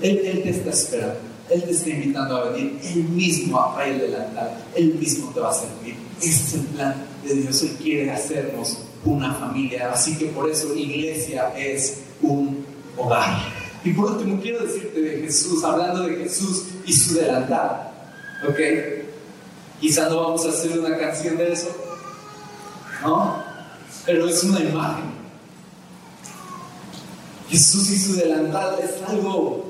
Él, 0.00 0.20
te 0.42 0.50
está 0.50 0.70
esperando. 0.70 1.18
Él 1.50 1.62
te 1.64 1.70
está 1.70 1.90
invitando 1.90 2.36
a 2.36 2.50
venir. 2.50 2.78
Él 2.82 3.04
mismo 3.04 3.60
a 3.60 3.86
el 3.86 4.00
delantal. 4.00 4.64
Él 4.74 4.94
mismo 4.94 5.30
te 5.32 5.40
va 5.40 5.50
a 5.50 5.54
servir. 5.54 5.96
Ese 6.18 6.28
es 6.28 6.54
el 6.54 6.60
plan 6.66 6.94
de 7.24 7.34
Dios. 7.34 7.62
Él 7.62 7.76
quiere 7.82 8.10
hacernos 8.10 8.78
una 9.04 9.34
familia. 9.34 9.92
Así 9.92 10.16
que 10.16 10.26
por 10.26 10.48
eso 10.48 10.74
iglesia 10.74 11.52
es 11.56 12.02
un 12.22 12.64
hogar. 12.96 13.38
Y 13.84 13.92
por 13.92 14.12
último 14.12 14.40
quiero 14.40 14.64
decirte 14.64 15.00
de 15.00 15.22
Jesús, 15.22 15.62
hablando 15.64 16.02
de 16.02 16.16
Jesús 16.16 16.64
y 16.84 16.92
su 16.92 17.14
delantal. 17.14 17.92
¿Ok? 18.48 18.58
Quizá 19.80 20.08
no 20.08 20.22
vamos 20.22 20.44
a 20.46 20.50
hacer 20.50 20.78
una 20.78 20.96
canción 20.96 21.36
de 21.36 21.52
eso. 21.52 21.68
¿No? 23.02 23.42
Pero 24.04 24.28
es 24.28 24.42
una 24.44 24.60
imagen. 24.60 25.17
Jesús 27.50 27.90
y 27.90 27.98
su 27.98 28.14
delantal 28.14 28.76
es 28.82 29.02
algo 29.08 29.64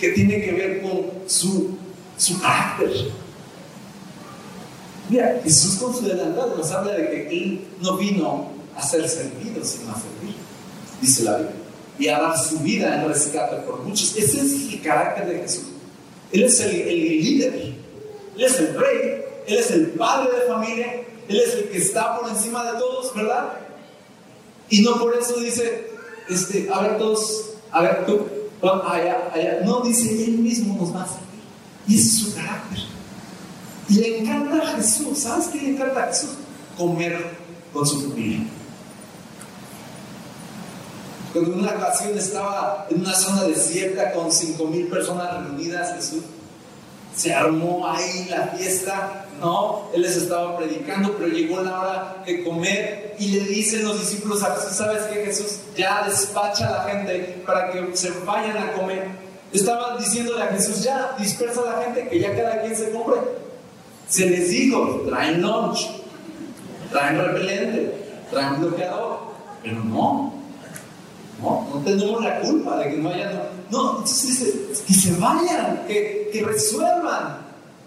que 0.00 0.10
tiene 0.10 0.42
que 0.42 0.52
ver 0.52 0.82
con 0.82 1.06
su, 1.26 1.76
su 2.16 2.40
carácter. 2.40 2.90
Mira, 5.08 5.40
Jesús 5.44 5.76
con 5.76 5.94
su 5.94 6.02
delantal 6.02 6.54
nos 6.56 6.70
habla 6.70 6.92
de 6.94 7.06
que 7.06 7.28
Él 7.28 7.68
no 7.80 7.96
vino 7.98 8.48
a 8.76 8.82
ser 8.82 9.06
servido, 9.08 9.64
sino 9.64 9.92
a 9.92 9.94
servir, 9.94 10.34
dice 11.00 11.24
la 11.24 11.36
Biblia, 11.36 11.56
y 11.98 12.08
a 12.08 12.18
dar 12.18 12.38
su 12.38 12.58
vida 12.60 13.00
en 13.00 13.08
rescate 13.08 13.56
por 13.56 13.82
muchos. 13.82 14.16
Ese 14.16 14.40
es 14.40 14.72
el 14.72 14.80
carácter 14.82 15.28
de 15.28 15.40
Jesús. 15.40 15.64
Él 16.32 16.44
es 16.44 16.60
el, 16.60 16.70
el 16.70 17.20
líder, 17.22 17.54
Él 17.54 18.44
es 18.44 18.58
el 18.58 18.74
rey, 18.74 19.22
Él 19.46 19.58
es 19.58 19.70
el 19.70 19.86
padre 19.90 20.30
de 20.36 20.46
familia, 20.46 21.02
Él 21.28 21.40
es 21.40 21.54
el 21.54 21.68
que 21.68 21.78
está 21.78 22.18
por 22.18 22.30
encima 22.30 22.72
de 22.72 22.78
todos, 22.78 23.14
¿verdad? 23.14 23.52
Y 24.72 24.80
no 24.80 24.98
por 24.98 25.14
eso 25.14 25.36
dice, 25.36 25.90
este, 26.30 26.66
a 26.72 26.80
ver 26.80 26.96
todos, 26.96 27.50
a 27.70 27.82
ver 27.82 28.06
tú, 28.06 28.26
allá, 28.62 29.30
allá. 29.34 29.60
No, 29.66 29.82
dice, 29.82 30.24
Él 30.24 30.38
mismo 30.38 30.78
nos 30.80 30.96
va 30.96 31.02
a 31.02 31.06
servir. 31.06 31.42
Y 31.86 31.98
ese 31.98 32.08
es 32.08 32.18
su 32.20 32.34
carácter. 32.34 32.78
Y 33.90 33.94
le 33.96 34.20
encanta 34.20 34.62
a 34.62 34.76
Jesús. 34.76 35.18
¿Sabes 35.18 35.48
qué 35.48 35.58
le 35.60 35.70
encanta 35.72 36.04
a 36.04 36.06
Jesús? 36.06 36.30
Comer 36.78 37.36
con 37.70 37.86
su 37.86 38.00
familia. 38.00 38.46
Cuando 41.34 41.52
en 41.52 41.58
una 41.58 41.72
ocasión 41.72 42.16
estaba 42.16 42.86
en 42.88 43.00
una 43.00 43.14
zona 43.14 43.44
desierta 43.44 44.14
con 44.14 44.32
cinco 44.32 44.68
mil 44.68 44.86
personas 44.86 45.34
reunidas, 45.34 45.96
Jesús 45.96 46.22
se 47.14 47.34
armó 47.34 47.86
ahí 47.86 48.26
la 48.30 48.46
fiesta, 48.56 49.21
¿no? 49.42 49.88
Él 49.92 50.02
les 50.02 50.16
estaba 50.16 50.56
predicando, 50.56 51.14
pero 51.18 51.28
llegó 51.28 51.60
la 51.60 51.80
hora 51.80 52.22
de 52.24 52.44
comer 52.44 53.16
y 53.18 53.32
le 53.32 53.40
dicen 53.40 53.84
los 53.84 53.98
discípulos 53.98 54.42
a 54.42 54.54
Jesús, 54.54 54.76
¿sabes 54.76 55.02
qué? 55.04 55.24
Jesús 55.24 55.58
ya 55.76 56.04
despacha 56.08 56.68
a 56.68 56.86
la 56.86 56.92
gente 56.92 57.42
para 57.44 57.72
que 57.72 57.96
se 57.96 58.10
vayan 58.24 58.56
a 58.56 58.72
comer. 58.72 59.08
Estaban 59.52 59.98
diciéndole 59.98 60.44
a 60.44 60.46
Jesús, 60.46 60.82
ya 60.84 61.14
dispersa 61.18 61.60
a 61.60 61.76
la 61.76 61.84
gente, 61.84 62.08
que 62.08 62.20
ya 62.20 62.34
cada 62.34 62.62
quien 62.62 62.74
se 62.74 62.90
compre. 62.92 63.20
Se 64.08 64.30
les 64.30 64.48
dijo, 64.48 65.02
traen 65.08 65.42
lunch, 65.42 65.90
traen 66.90 67.18
repelente, 67.18 67.94
traen 68.30 68.60
bloqueador, 68.60 69.18
pero 69.62 69.84
no, 69.84 70.34
no, 71.42 71.68
no 71.74 71.80
tenemos 71.84 72.22
la 72.22 72.40
culpa 72.40 72.76
de 72.78 72.90
que 72.90 72.96
no 72.96 73.10
vayan. 73.10 73.42
No, 73.70 73.90
entonces 73.90 74.28
dice, 74.28 74.84
que 74.86 74.94
se 74.94 75.12
vayan, 75.16 75.84
que, 75.88 76.30
que 76.32 76.44
resuelvan. 76.44 77.41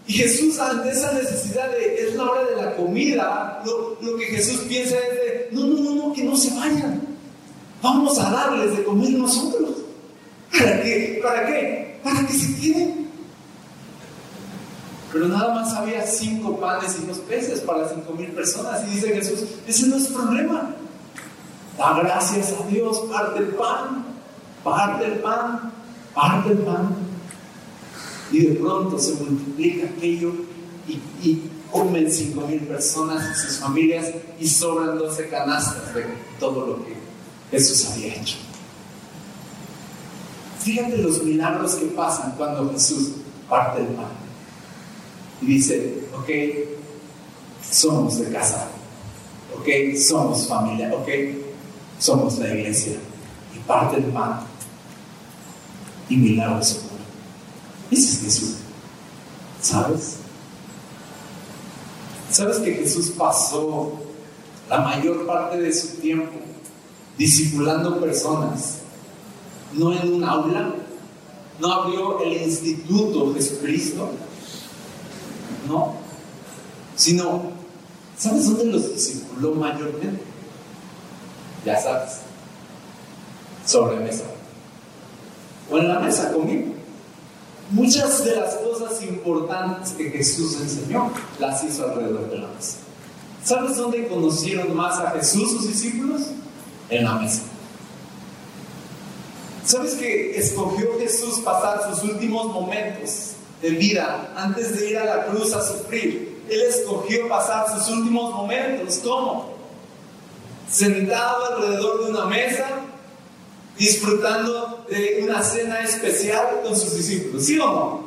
Y 0.08 0.14
Jesús 0.14 0.60
ante 0.60 0.92
esa 0.92 1.14
necesidad 1.14 1.70
de, 1.72 2.08
es 2.08 2.16
la 2.16 2.24
hora 2.24 2.44
de 2.46 2.56
la 2.56 2.76
comida, 2.76 3.62
lo, 3.66 3.98
lo, 4.02 4.18
que 4.18 4.26
Jesús 4.26 4.62
piensa 4.68 4.96
es 4.98 5.16
de, 5.16 5.50
no, 5.52 5.66
no, 5.66 5.80
no, 5.82 5.96
no, 5.96 6.14
que 6.14 6.24
no 6.24 6.38
se 6.38 6.54
vayan. 6.56 7.02
Vamos 7.82 8.20
a 8.20 8.30
darles 8.30 8.78
de 8.78 8.84
comer 8.84 9.12
nosotros. 9.12 9.78
¿Para 10.52 10.82
qué? 10.84 11.20
¿Para 11.24 11.46
qué? 11.48 12.00
Para 12.04 12.28
que 12.28 12.34
se 12.34 12.56
queden. 12.60 13.06
Pero 15.12 15.28
nada 15.28 15.54
más 15.56 15.74
había 15.74 16.06
cinco 16.06 16.60
panes 16.60 16.98
y 17.02 17.06
dos 17.06 17.20
peces 17.20 17.62
para 17.62 17.88
cinco 17.90 18.14
mil 18.14 18.32
personas. 18.32 18.84
Y 18.88 18.96
dice 18.96 19.08
Jesús, 19.10 19.46
ese 19.68 19.88
no 19.88 19.96
es 19.96 20.08
problema. 20.08 20.76
Da 21.78 22.00
gracias 22.00 22.54
a 22.54 22.68
Dios, 22.68 23.00
parte 23.12 23.40
el 23.40 23.48
pan, 23.50 24.06
parte 24.64 25.06
el 25.06 25.20
pan, 25.20 25.72
parte 26.14 26.52
el 26.52 26.58
pan. 26.60 27.05
Y 28.32 28.40
de 28.40 28.56
pronto 28.56 28.98
se 28.98 29.14
multiplica 29.16 29.88
aquello 29.88 30.34
y, 30.88 31.42
comen 31.72 32.10
cinco 32.10 32.48
mil 32.48 32.62
personas 32.62 33.36
y 33.36 33.48
sus 33.48 33.58
familias 33.58 34.08
y 34.40 34.48
sobran 34.48 34.98
12 34.98 35.28
canastas 35.28 35.94
de 35.94 36.06
todo 36.40 36.66
lo 36.68 36.86
que 36.86 36.94
Jesús 37.52 37.92
había 37.92 38.16
hecho. 38.16 38.38
Fíjate 40.60 40.98
los 40.98 41.22
milagros 41.24 41.76
que 41.76 41.88
pasan 41.88 42.36
cuando 42.38 42.72
Jesús 42.72 43.10
parte 43.50 43.82
el 43.82 43.88
pan. 43.88 44.08
Y 45.42 45.46
dice, 45.48 46.06
ok, 46.18 46.30
somos 47.70 48.20
de 48.20 48.32
casa, 48.32 48.70
ok, 49.58 49.98
somos 49.98 50.48
familia, 50.48 50.94
ok, 50.94 51.10
somos 52.00 52.40
la 52.40 52.54
iglesia. 52.54 52.94
Y 53.56 53.60
parte 53.60 53.98
el 53.98 54.06
pan. 54.06 54.40
Y 56.10 56.18
milagros. 56.18 56.82
Ese 57.92 58.12
es 58.12 58.22
Jesús. 58.22 58.56
¿Sabes? 59.62 60.18
¿Sabes 62.32 62.58
que 62.58 62.74
Jesús 62.74 63.12
pasó 63.18 63.94
la 64.70 64.80
mayor 64.80 65.26
parte 65.26 65.62
de 65.62 65.74
su 65.74 65.98
tiempo 65.98 66.34
discipulando 67.18 68.00
personas? 68.00 68.80
No 69.74 69.94
en 69.94 70.14
un 70.14 70.24
aula, 70.24 70.74
no 71.60 71.72
abrió 71.72 72.22
el 72.22 72.42
instituto 72.44 73.34
Jesucristo, 73.34 74.10
no, 75.68 75.96
sino, 76.96 77.52
¿sabes 78.18 78.46
dónde 78.46 78.66
los 78.66 78.94
discipuló 78.94 79.56
mayormente? 79.56 80.22
Ya 81.66 81.82
sabes, 81.82 82.20
sobre 83.66 83.98
mesa. 83.98 84.26
O 85.72 85.78
en 85.78 85.88
la 85.88 86.00
mesa 86.00 86.32
conmigo. 86.32 86.75
Muchas 87.72 88.24
de 88.24 88.36
las 88.36 88.56
cosas 88.56 89.02
importantes 89.02 89.94
que 89.94 90.12
Jesús 90.12 90.60
enseñó 90.62 91.12
las 91.40 91.64
hizo 91.64 91.86
alrededor 91.86 92.30
de 92.30 92.38
la 92.38 92.48
mesa. 92.48 92.78
¿Sabes 93.44 93.78
dónde 93.78 94.08
conocieron 94.08 94.76
más 94.76 95.00
a 95.00 95.12
Jesús 95.12 95.52
sus 95.52 95.68
discípulos? 95.68 96.22
En 96.90 97.04
la 97.04 97.14
mesa. 97.16 97.42
¿Sabes 99.66 99.96
que 99.96 100.38
escogió 100.38 101.00
Jesús 101.00 101.40
pasar 101.40 101.92
sus 101.92 102.04
últimos 102.04 102.48
momentos 102.54 103.32
de 103.64 103.72
vida 103.72 104.32
antes 104.38 104.80
de 104.80 104.92
ir 104.92 104.98
a 105.00 105.06
la 105.06 105.26
cruz 105.26 105.54
a 105.54 105.62
sufrir? 105.64 106.44
Él 106.48 106.62
escogió 106.62 107.28
pasar 107.28 107.66
sus 107.76 107.90
últimos 107.90 108.32
momentos. 108.32 109.00
¿Cómo? 109.04 109.56
Sentado 110.70 111.56
alrededor 111.56 112.06
de 112.06 112.12
una 112.12 112.26
mesa, 112.26 112.68
disfrutando 113.78 114.86
de 114.90 115.22
una 115.24 115.44
cena 115.44 115.82
especial 115.82 116.62
con 116.64 116.76
sus 116.76 116.96
discípulos. 116.98 117.46
¿Sí 117.46 117.60
o 117.60 117.66
no? 117.66 118.06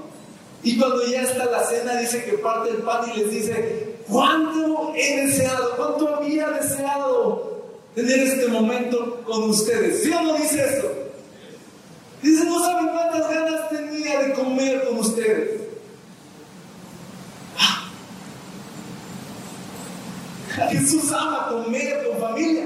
Y 0.62 0.77
cuando 0.79 1.07
ya 1.07 1.23
está 1.23 1.45
la 1.47 1.64
cena, 1.64 1.97
dice 1.97 2.25
que 2.25 2.39
parte 2.39 2.71
el 2.71 2.79
pan 2.79 3.11
y 3.14 3.19
les 3.19 3.31
dice, 3.31 3.97
¿cuánto 4.09 4.93
he 4.97 5.27
deseado? 5.27 5.77
¿Cuánto 5.77 6.16
había 6.16 6.49
deseado 6.51 7.62
tener 7.95 8.19
este 8.21 8.49
momento 8.49 9.23
con 9.25 9.51
ustedes? 9.51 10.03
¿Sí 10.03 10.11
o 10.11 10.23
no 10.23 10.35
dice 10.35 10.64
esto? 10.64 10.93
Dice, 12.23 12.45
no 12.45 12.61
saben 12.64 12.89
cuántas 12.89 13.31
ganas 13.31 13.69
tenía 13.69 14.21
de 14.21 14.33
comer 14.33 14.85
con 14.85 14.99
ustedes. 14.99 15.61
Jesús 20.71 21.12
ama 21.12 21.49
comer 21.51 22.05
con 22.09 22.19
familia. 22.19 22.64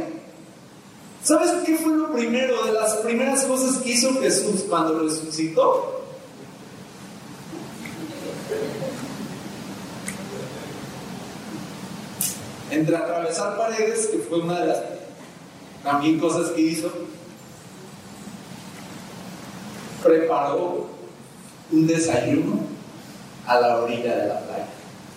¿Sabes 1.25 1.53
qué 1.64 1.77
fue 1.77 1.97
lo 1.97 2.12
primero 2.12 2.64
de 2.64 2.73
las 2.73 2.95
primeras 2.97 3.45
cosas 3.45 3.77
que 3.79 3.91
hizo 3.91 4.20
Jesús 4.20 4.64
cuando 4.68 4.99
resucitó? 4.99 6.03
Entre 12.70 12.97
atravesar 12.97 13.57
paredes, 13.57 14.07
que 14.07 14.18
fue 14.18 14.41
una 14.41 14.61
de 14.61 14.66
las 14.66 14.79
también 15.85 16.18
cosas 16.18 16.51
que 16.51 16.61
hizo, 16.61 16.91
preparó 20.03 20.87
un 21.70 21.87
desayuno 21.87 22.61
a 23.47 23.61
la 23.61 23.79
orilla 23.79 24.16
de 24.16 24.27
la 24.29 24.41
playa. 24.41 24.66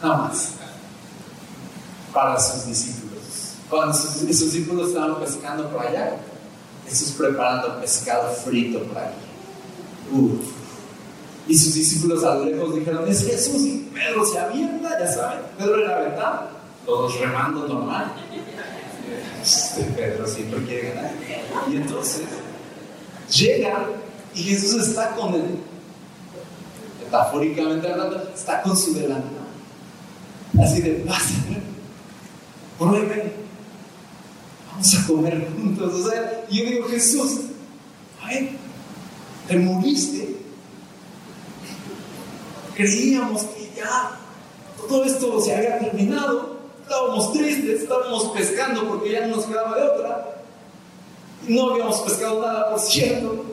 Nada 0.02 0.18
más. 0.18 0.50
Para 2.14 2.40
sus 2.40 2.66
discípulos. 2.68 3.05
Cuando 3.76 3.94
sus, 3.94 4.26
discípulos 4.26 4.88
estaban 4.88 5.20
pescando 5.20 5.70
por 5.70 5.86
allá, 5.86 6.16
Jesús 6.88 7.12
preparando 7.18 7.78
pescado 7.82 8.32
frito 8.32 8.82
para 8.84 9.08
allí. 9.08 9.16
Uf. 10.14 10.46
Y 11.46 11.58
sus 11.58 11.74
discípulos 11.74 12.24
a 12.24 12.36
lo 12.36 12.46
lejos 12.46 12.74
dijeron, 12.74 13.06
es 13.06 13.28
Jesús 13.28 13.64
y 13.64 13.90
Pedro 13.94 14.26
se 14.26 14.40
avienta, 14.40 14.98
ya 14.98 15.12
saben, 15.12 15.40
Pedro 15.58 15.84
era 15.84 15.98
aventado, 15.98 16.48
todos 16.86 17.20
remando 17.20 17.68
normal. 17.68 18.14
Este 19.44 19.84
Pedro 19.84 20.26
siempre 20.26 20.64
quiere 20.64 20.94
ganar. 20.94 21.12
Y 21.70 21.76
entonces 21.76 22.24
llega 23.30 23.88
y 24.34 24.42
Jesús 24.42 24.88
está 24.88 25.10
con 25.18 25.34
él, 25.34 25.60
metafóricamente 27.04 27.92
hablando, 27.92 28.24
está 28.34 28.62
con 28.62 28.78
su 28.78 28.94
delantal. 28.94 29.32
Así 30.64 30.82
de, 30.82 30.92
pásenme, 31.06 31.58
prueben, 32.80 33.45
vamos 34.76 34.96
a 34.96 35.08
comer 35.08 35.48
juntos. 35.56 35.94
O 35.94 36.10
sea, 36.10 36.46
yo 36.50 36.66
digo, 36.66 36.88
Jesús, 36.90 37.42
ay, 38.22 38.58
te 39.48 39.58
moriste. 39.58 40.36
Creíamos 42.76 43.44
que 43.44 43.72
ya 43.78 44.20
todo 44.88 45.06
esto 45.06 45.40
se 45.40 45.56
había 45.56 45.80
terminado. 45.80 46.60
Estábamos 46.82 47.34
tristes, 47.34 47.84
estábamos 47.84 48.26
pescando 48.32 48.88
porque 48.88 49.12
ya 49.12 49.26
no 49.28 49.38
nos 49.38 49.46
quedaba 49.46 49.78
de 49.78 49.84
otra. 49.84 50.44
No 51.48 51.70
habíamos 51.72 52.00
pescado 52.02 52.42
nada, 52.42 52.72
por 52.72 52.80
cierto. 52.80 53.46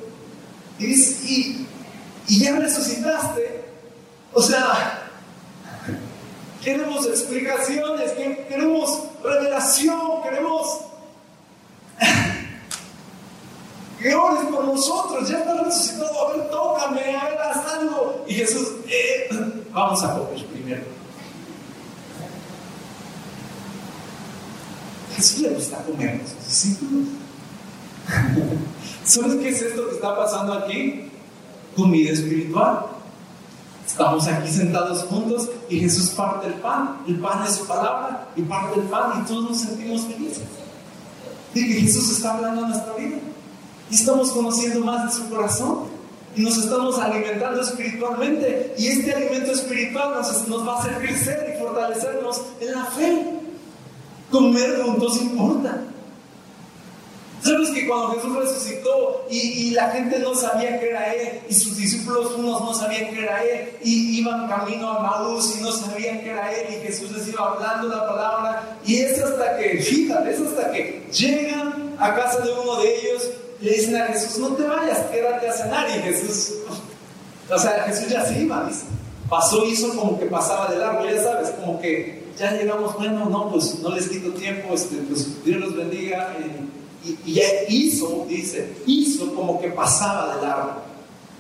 Y, 0.78 0.92
y, 0.92 1.66
y 2.28 2.40
ya 2.40 2.58
resucitaste. 2.58 3.64
O 4.32 4.42
sea, 4.42 5.08
queremos 6.64 7.06
explicaciones, 7.06 8.12
queremos 8.48 9.04
revelación, 9.22 10.22
queremos 10.22 10.91
que 14.02 14.14
ores 14.14 14.44
por 14.50 14.64
nosotros, 14.64 15.28
ya 15.28 15.38
está 15.38 15.62
resucitado, 15.62 16.28
a 16.28 16.36
ver, 16.36 16.50
tócame, 16.50 17.16
a 17.16 17.24
ver, 17.24 17.38
haz 17.38 17.72
algo. 17.74 18.24
Y 18.26 18.34
Jesús, 18.34 18.68
eh, 18.88 19.28
vamos 19.72 20.02
a 20.02 20.18
comer 20.18 20.46
primero. 20.46 20.82
Jesús 25.16 25.38
le 25.40 25.48
gusta 25.50 25.76
comer 25.84 26.20
a 26.20 26.28
sus 26.28 26.44
discípulos. 26.46 27.08
¿Sabes 29.04 29.34
qué 29.36 29.48
es 29.48 29.62
esto 29.62 29.88
que 29.88 29.94
está 29.94 30.16
pasando 30.16 30.52
aquí? 30.54 31.10
Comida 31.76 32.12
espiritual. 32.12 32.86
Estamos 33.86 34.26
aquí 34.26 34.50
sentados 34.50 35.04
juntos 35.04 35.50
y 35.68 35.78
Jesús 35.80 36.10
parte 36.10 36.46
el 36.46 36.54
pan. 36.54 37.02
El 37.06 37.18
pan 37.18 37.44
es 37.46 37.56
su 37.56 37.66
palabra 37.66 38.28
y 38.34 38.42
parte 38.42 38.80
el 38.80 38.86
pan 38.86 39.22
y 39.22 39.28
todos 39.28 39.50
nos 39.50 39.60
sentimos 39.60 40.02
felices. 40.02 40.44
De 41.54 41.60
que 41.60 41.80
Jesús 41.80 42.10
está 42.10 42.34
hablando 42.34 42.64
a 42.64 42.68
nuestra 42.68 42.94
vida. 42.94 43.16
Y 43.90 43.94
estamos 43.94 44.32
conociendo 44.32 44.80
más 44.80 45.06
de 45.06 45.22
su 45.22 45.28
corazón. 45.28 45.92
Y 46.34 46.40
nos 46.40 46.56
estamos 46.56 46.98
alimentando 46.98 47.60
espiritualmente. 47.60 48.74
Y 48.78 48.86
este 48.88 49.12
alimento 49.12 49.52
espiritual 49.52 50.14
nos, 50.14 50.48
nos 50.48 50.66
va 50.66 50.76
a 50.76 50.80
hacer 50.80 50.98
crecer 50.98 51.54
y 51.54 51.62
fortalecernos 51.62 52.42
en 52.60 52.72
la 52.72 52.84
fe. 52.86 53.26
Comer 54.30 54.82
juntos 54.82 55.20
importa. 55.20 55.91
¿Sabes 57.42 57.70
que 57.70 57.88
cuando 57.88 58.14
Jesús 58.14 58.36
resucitó 58.36 59.26
y, 59.28 59.70
la 59.70 59.90
gente 59.90 60.18
no 60.20 60.34
sabía 60.34 60.78
que 60.78 60.90
era 60.90 61.12
Él 61.12 61.40
y 61.48 61.54
sus 61.54 61.76
discípulos 61.76 62.32
unos 62.36 62.60
no 62.60 62.74
sabían 62.74 63.12
que 63.12 63.22
era 63.22 63.42
Él 63.42 63.70
y 63.82 64.18
iban 64.20 64.48
camino 64.48 64.88
a 64.90 65.02
Maús 65.02 65.56
y 65.58 65.62
no 65.62 65.72
sabían 65.72 66.20
que 66.20 66.30
era 66.30 66.52
Él 66.52 66.74
y 66.74 66.86
Jesús 66.86 67.10
les 67.10 67.26
iba 67.28 67.48
hablando 67.48 67.88
la 67.88 68.06
palabra 68.06 68.78
y 68.84 68.96
es 68.96 69.18
hasta 69.20 69.56
que, 69.56 69.78
fíjate, 69.82 70.30
es 70.30 70.40
hasta 70.40 70.70
que 70.70 71.04
llegan 71.12 71.96
a 71.98 72.14
casa 72.14 72.40
de 72.40 72.52
uno 72.52 72.76
de 72.80 72.96
ellos 72.96 73.30
le 73.60 73.70
dicen 73.72 73.96
a 73.96 74.06
Jesús, 74.06 74.38
no 74.38 74.48
te 74.54 74.64
vayas, 74.64 74.98
quédate 75.10 75.48
a 75.48 75.52
cenar 75.52 75.88
y 75.88 76.02
Jesús, 76.02 76.54
o 77.48 77.58
sea, 77.58 77.84
Jesús 77.86 78.08
ya 78.08 78.24
se 78.24 78.40
iba. 78.40 78.68
Pasó, 79.28 79.64
hizo 79.64 79.94
como 79.96 80.18
que 80.18 80.26
pasaba 80.26 80.70
de 80.70 80.78
largo, 80.78 81.04
ya 81.04 81.22
sabes, 81.22 81.50
como 81.50 81.80
que 81.80 82.24
ya 82.38 82.52
llegamos, 82.52 82.94
bueno, 82.96 83.26
no, 83.26 83.50
pues 83.50 83.78
no 83.78 83.90
les 83.90 84.08
quito 84.08 84.30
tiempo, 84.30 84.74
este, 84.74 84.96
pues 85.08 85.44
Dios 85.44 85.60
los 85.60 85.76
bendiga. 85.76 86.34
Y, 87.04 87.34
ya 87.34 87.44
hizo, 87.68 88.26
dice, 88.28 88.72
hizo 88.86 89.34
como 89.34 89.60
que 89.60 89.68
pasaba 89.68 90.36
de 90.36 90.42
largo. 90.42 90.72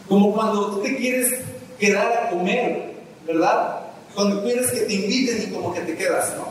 Como 0.08 0.32
cuando 0.32 0.72
tú 0.72 0.82
te 0.82 0.96
quieres 0.96 1.40
quedar 1.78 2.12
a 2.12 2.30
comer, 2.30 2.94
¿verdad? 3.26 3.80
Cuando 4.14 4.42
quieres 4.42 4.70
que 4.72 4.80
te 4.80 4.94
inviten 4.94 5.42
y 5.48 5.52
como 5.52 5.72
que 5.72 5.80
te 5.80 5.96
quedas, 5.96 6.34
¿no? 6.36 6.48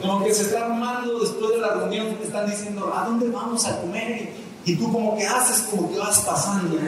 Como, 0.00 0.24
que 0.24 0.32
se 0.32 0.42
está 0.42 0.66
armando 0.66 1.20
después 1.20 1.50
de 1.52 1.58
la 1.58 1.74
reunión, 1.74 2.14
te 2.16 2.24
están 2.24 2.48
diciendo, 2.48 2.92
¿a 2.94 3.04
dónde 3.04 3.28
vamos 3.28 3.66
a 3.66 3.80
comer? 3.80 4.30
Y, 4.64 4.76
tú 4.76 4.92
como 4.92 5.16
que 5.16 5.26
haces 5.26 5.62
como 5.62 5.90
que 5.90 5.98
vas 5.98 6.20
pasando. 6.20 6.78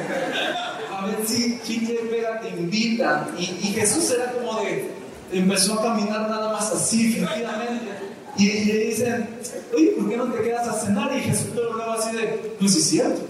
A 0.96 1.06
ver 1.06 1.26
si 1.26 1.58
chicle 1.62 1.94
pega, 2.10 2.40
te 2.40 2.48
invitan. 2.50 3.34
Y, 3.38 3.42
y 3.42 3.72
Jesús 3.74 4.10
era 4.10 4.32
como 4.32 4.60
de, 4.60 4.90
empezó 5.32 5.74
a 5.74 5.82
caminar 5.82 6.28
nada 6.28 6.52
más 6.52 6.70
así, 6.70 7.16
efectivamente 7.16 8.12
y 8.36 8.64
le 8.64 8.78
dicen, 8.86 9.28
oye, 9.74 9.94
¿por 9.98 10.08
qué 10.08 10.16
no 10.16 10.24
te 10.32 10.42
quedas 10.42 10.68
a 10.68 10.72
cenar? 10.74 11.16
Y 11.16 11.20
Jesús 11.20 11.54
lo 11.54 11.72
hablaba 11.72 11.94
así 11.94 12.16
de, 12.16 12.56
pues 12.58 12.76
es 12.76 12.84
cierto, 12.84 13.22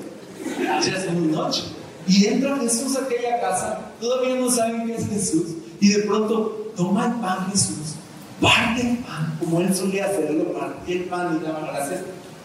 ya 0.58 0.96
es 0.96 1.12
muy 1.12 1.28
noche. 1.28 1.64
Y 2.06 2.26
entra 2.26 2.58
Jesús 2.58 2.96
a 2.96 3.04
aquella 3.04 3.40
casa, 3.40 3.92
todavía 4.00 4.34
no 4.36 4.50
saben 4.50 4.86
qué 4.86 4.96
es 4.96 5.08
Jesús, 5.08 5.46
y 5.80 5.88
de 5.88 6.00
pronto 6.00 6.72
toma 6.76 7.06
el 7.06 7.20
pan 7.20 7.50
Jesús, 7.50 7.94
parte 8.40 8.80
el 8.80 8.98
pan, 8.98 9.36
como 9.38 9.60
él 9.60 9.74
solía 9.74 10.06
hacerlo, 10.06 10.52
parte 10.52 10.92
el 10.92 11.04
pan 11.04 11.38
y 11.40 11.44
daba 11.44 11.72
gracias, 11.72 12.00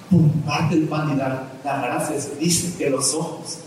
pum, 0.09 0.29
parte 0.43 0.75
el 0.75 0.87
pan 0.87 1.13
y 1.13 1.17
da 1.17 1.49
gracias. 1.63 2.29
Dice 2.39 2.77
que 2.77 2.89
los 2.89 3.13
ojos 3.13 3.59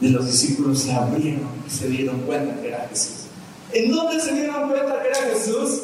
de 0.00 0.08
los 0.10 0.26
discípulos 0.26 0.80
se 0.80 0.92
abrieron 0.92 1.48
y 1.66 1.70
se 1.70 1.88
dieron 1.88 2.20
cuenta 2.20 2.60
que 2.60 2.68
era 2.68 2.86
Jesús. 2.88 3.26
¿En 3.72 3.92
dónde 3.92 4.20
se 4.20 4.34
dieron 4.34 4.68
cuenta 4.68 5.02
que 5.02 5.08
era 5.08 5.34
Jesús? 5.34 5.82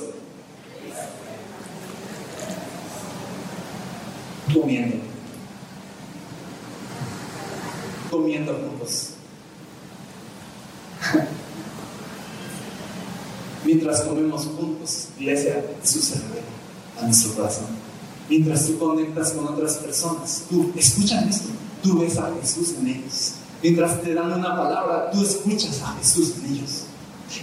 Comiendo. 4.61 4.96
Comiendo 8.11 8.52
juntos. 8.54 9.11
Mientras 13.64 14.02
comemos 14.02 14.46
juntos, 14.46 15.09
iglesia, 15.18 15.54
revela 15.54 16.46
a 17.00 17.04
nuestro 17.04 17.34
corazón. 17.34 17.66
Mientras 18.28 18.66
tú 18.66 18.78
conectas 18.78 19.32
con 19.32 19.46
otras 19.46 19.74
personas, 19.74 20.44
tú 20.48 20.72
escuchas 20.76 21.26
esto, 21.28 21.48
tú 21.82 21.98
ves 21.98 22.16
a 22.18 22.32
Jesús 22.40 22.74
en 22.78 22.86
ellos. 22.88 23.32
Mientras 23.62 24.02
te 24.02 24.14
dan 24.14 24.32
una 24.32 24.57
palabra, 24.57 25.11
tú 25.11 25.22
escuchas 25.22 25.80
a 25.82 25.96
Jesús 25.98 26.34
en 26.38 26.54
ellos. 26.54 26.84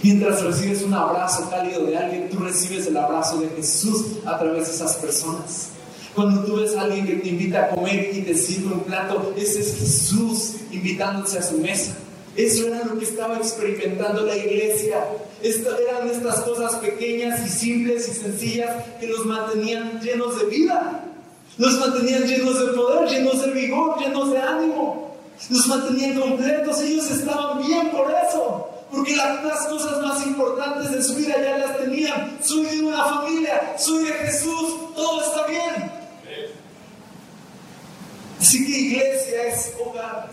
Mientras 0.02 0.42
recibes 0.42 0.82
un 0.82 0.94
abrazo 0.94 1.48
cálido 1.50 1.84
de 1.84 1.96
alguien, 1.96 2.30
tú 2.30 2.38
recibes 2.38 2.86
el 2.86 2.96
abrazo 2.96 3.40
de 3.40 3.48
Jesús 3.50 4.06
a 4.24 4.38
través 4.38 4.66
de 4.68 4.74
esas 4.74 4.96
personas. 4.96 5.73
Cuando 6.14 6.44
tú 6.44 6.56
ves 6.56 6.76
a 6.76 6.82
alguien 6.82 7.06
que 7.06 7.16
te 7.16 7.28
invita 7.28 7.64
a 7.64 7.68
comer 7.70 8.10
y 8.14 8.22
te 8.22 8.36
sirve 8.36 8.72
un 8.72 8.84
plato, 8.84 9.34
ese 9.36 9.60
es 9.60 9.76
Jesús 9.78 10.54
invitándose 10.70 11.38
a 11.38 11.42
su 11.42 11.58
mesa. 11.58 11.96
Eso 12.36 12.68
era 12.68 12.84
lo 12.84 12.98
que 12.98 13.04
estaba 13.04 13.36
experimentando 13.36 14.24
la 14.24 14.36
iglesia. 14.36 15.04
Esto, 15.42 15.76
eran 15.76 16.08
estas 16.08 16.40
cosas 16.40 16.76
pequeñas 16.76 17.44
y 17.46 17.48
simples 17.48 18.08
y 18.08 18.12
sencillas 18.12 18.70
que 19.00 19.08
los 19.08 19.26
mantenían 19.26 20.00
llenos 20.00 20.38
de 20.38 20.46
vida. 20.46 21.04
Los 21.58 21.78
mantenían 21.78 22.24
llenos 22.24 22.58
de 22.60 22.72
poder, 22.72 23.08
llenos 23.08 23.44
de 23.44 23.52
vigor, 23.52 23.98
llenos 23.98 24.30
de 24.32 24.38
ánimo. 24.38 25.16
Los 25.50 25.66
mantenían 25.66 26.20
completos. 26.20 26.80
Ellos 26.80 27.10
estaban 27.10 27.64
bien 27.64 27.90
por 27.90 28.10
eso. 28.10 28.68
Porque 28.90 29.16
las 29.16 29.66
cosas 29.66 30.00
más 30.00 30.24
importantes 30.26 30.92
de 30.92 31.02
su 31.02 31.16
vida 31.16 31.34
ya 31.40 31.58
las 31.58 31.76
tenían. 31.78 32.38
Soy 32.40 32.64
de 32.64 32.82
una 32.82 33.04
familia, 33.04 33.74
soy 33.76 34.04
de 34.04 34.12
Jesús, 34.12 34.94
todo 34.94 35.20
está 35.20 35.46
bien. 35.46 36.03
Así 38.40 38.66
que 38.66 38.78
iglesia 38.78 39.46
es 39.48 39.72
hogar. 39.84 40.30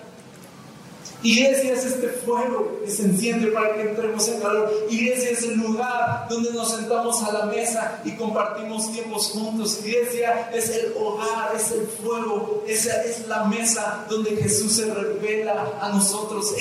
Iglesia 1.24 1.74
es 1.74 1.86
este 1.86 2.08
fuego 2.08 2.80
que 2.84 2.90
se 2.90 3.04
enciende 3.04 3.48
para 3.52 3.76
que 3.76 3.82
entremos 3.82 4.28
en 4.28 4.42
calor. 4.42 4.72
Iglesia 4.90 5.30
es 5.32 5.44
el 5.44 5.60
lugar 5.60 6.26
donde 6.30 6.52
nos 6.52 6.76
sentamos 6.76 7.22
a 7.24 7.32
la 7.32 7.46
mesa 7.46 8.02
y 8.04 8.12
compartimos 8.16 8.92
tiempos 8.92 9.28
juntos. 9.28 9.80
Iglesia 9.86 10.50
es 10.52 10.70
el 10.70 10.94
hogar, 11.00 11.54
es 11.56 11.72
el 11.72 11.86
fuego, 11.88 12.64
esa 12.68 13.04
es 13.04 13.28
la 13.28 13.46
mesa 13.46 14.06
donde 14.10 14.36
Jesús 14.38 14.78
se 14.78 14.92
revela 14.92 15.74
a 15.80 15.90
nosotros. 15.90 16.54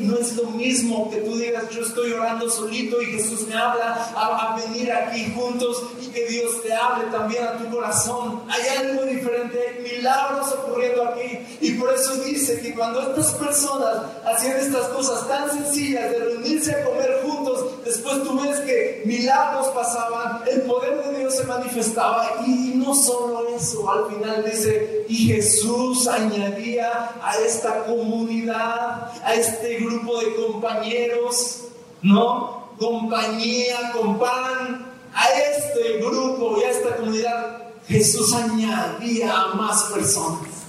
no 0.00 0.16
es 0.18 0.36
lo 0.36 0.50
mismo 0.50 1.10
que 1.10 1.18
tú 1.18 1.36
digas, 1.36 1.64
yo 1.70 1.82
estoy 1.82 2.12
orando 2.12 2.48
solito 2.48 3.02
y 3.02 3.06
Jesús 3.06 3.46
me 3.48 3.54
habla 3.54 4.12
a, 4.14 4.54
a 4.54 4.56
venir 4.56 4.92
aquí 4.92 5.32
juntos 5.34 5.82
y 6.00 6.06
que 6.08 6.26
Dios 6.26 6.62
te 6.62 6.72
hable 6.72 7.06
también 7.10 7.44
a 7.44 7.58
tu 7.58 7.68
corazón. 7.74 8.42
Hay 8.48 8.86
algo 8.86 9.04
diferente, 9.04 9.58
hay 9.58 9.96
milagros 9.96 10.52
ocurriendo 10.52 11.08
aquí. 11.08 11.38
Y 11.60 11.72
por 11.72 11.92
eso 11.92 12.14
dice 12.24 12.60
que 12.60 12.74
cuando 12.74 13.00
estas 13.00 13.32
personas 13.34 13.79
hacían 14.24 14.56
estas 14.56 14.88
cosas 14.88 15.26
tan 15.28 15.50
sencillas 15.50 16.10
de 16.10 16.18
reunirse 16.18 16.72
a 16.72 16.84
comer 16.84 17.20
juntos, 17.24 17.84
después 17.84 18.22
tú 18.22 18.40
ves 18.40 18.60
que 18.60 19.02
milagros 19.06 19.68
pasaban, 19.68 20.42
el 20.50 20.62
poder 20.62 21.04
de 21.04 21.18
Dios 21.18 21.36
se 21.36 21.44
manifestaba 21.44 22.42
y 22.46 22.72
no 22.76 22.94
solo 22.94 23.48
eso, 23.56 23.90
al 23.90 24.06
final 24.06 24.44
dice, 24.44 25.04
y 25.08 25.26
Jesús 25.28 26.06
añadía 26.08 27.10
a 27.22 27.36
esta 27.38 27.84
comunidad, 27.84 29.10
a 29.24 29.34
este 29.34 29.76
grupo 29.78 30.20
de 30.20 30.34
compañeros, 30.36 31.62
¿no? 32.02 32.70
Compañía 32.78 33.92
con 33.92 34.18
pan, 34.18 34.86
a 35.14 35.28
este 35.32 35.98
grupo 35.98 36.56
y 36.58 36.64
a 36.64 36.70
esta 36.70 36.96
comunidad, 36.96 37.62
Jesús 37.88 38.32
añadía 38.34 39.32
a 39.36 39.54
más 39.54 39.84
personas. 39.84 40.59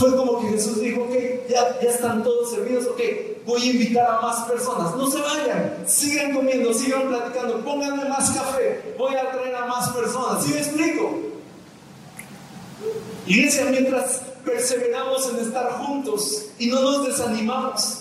Fue 0.00 0.16
como 0.16 0.40
que 0.40 0.48
Jesús 0.48 0.80
dijo, 0.80 1.02
ok, 1.02 1.12
ya, 1.46 1.78
ya 1.78 1.90
están 1.90 2.22
todos 2.22 2.52
servidos, 2.52 2.86
ok, 2.86 3.00
voy 3.44 3.60
a 3.60 3.66
invitar 3.66 4.10
a 4.10 4.20
más 4.22 4.48
personas. 4.48 4.96
No 4.96 5.10
se 5.10 5.20
vayan, 5.20 5.84
sigan 5.86 6.32
comiendo, 6.32 6.72
sigan 6.72 7.08
platicando, 7.08 7.62
pónganme 7.62 8.06
más 8.08 8.30
café, 8.30 8.94
voy 8.96 9.14
a 9.14 9.30
traer 9.30 9.54
a 9.54 9.66
más 9.66 9.90
personas. 9.90 10.42
¿Sí 10.42 10.54
me 10.54 10.60
explico? 10.60 11.18
Iglesia, 13.26 13.66
mientras 13.66 14.22
perseveramos 14.42 15.28
en 15.28 15.40
estar 15.40 15.70
juntos 15.72 16.46
y 16.58 16.68
no 16.68 16.80
nos 16.80 17.06
desanimamos, 17.06 17.99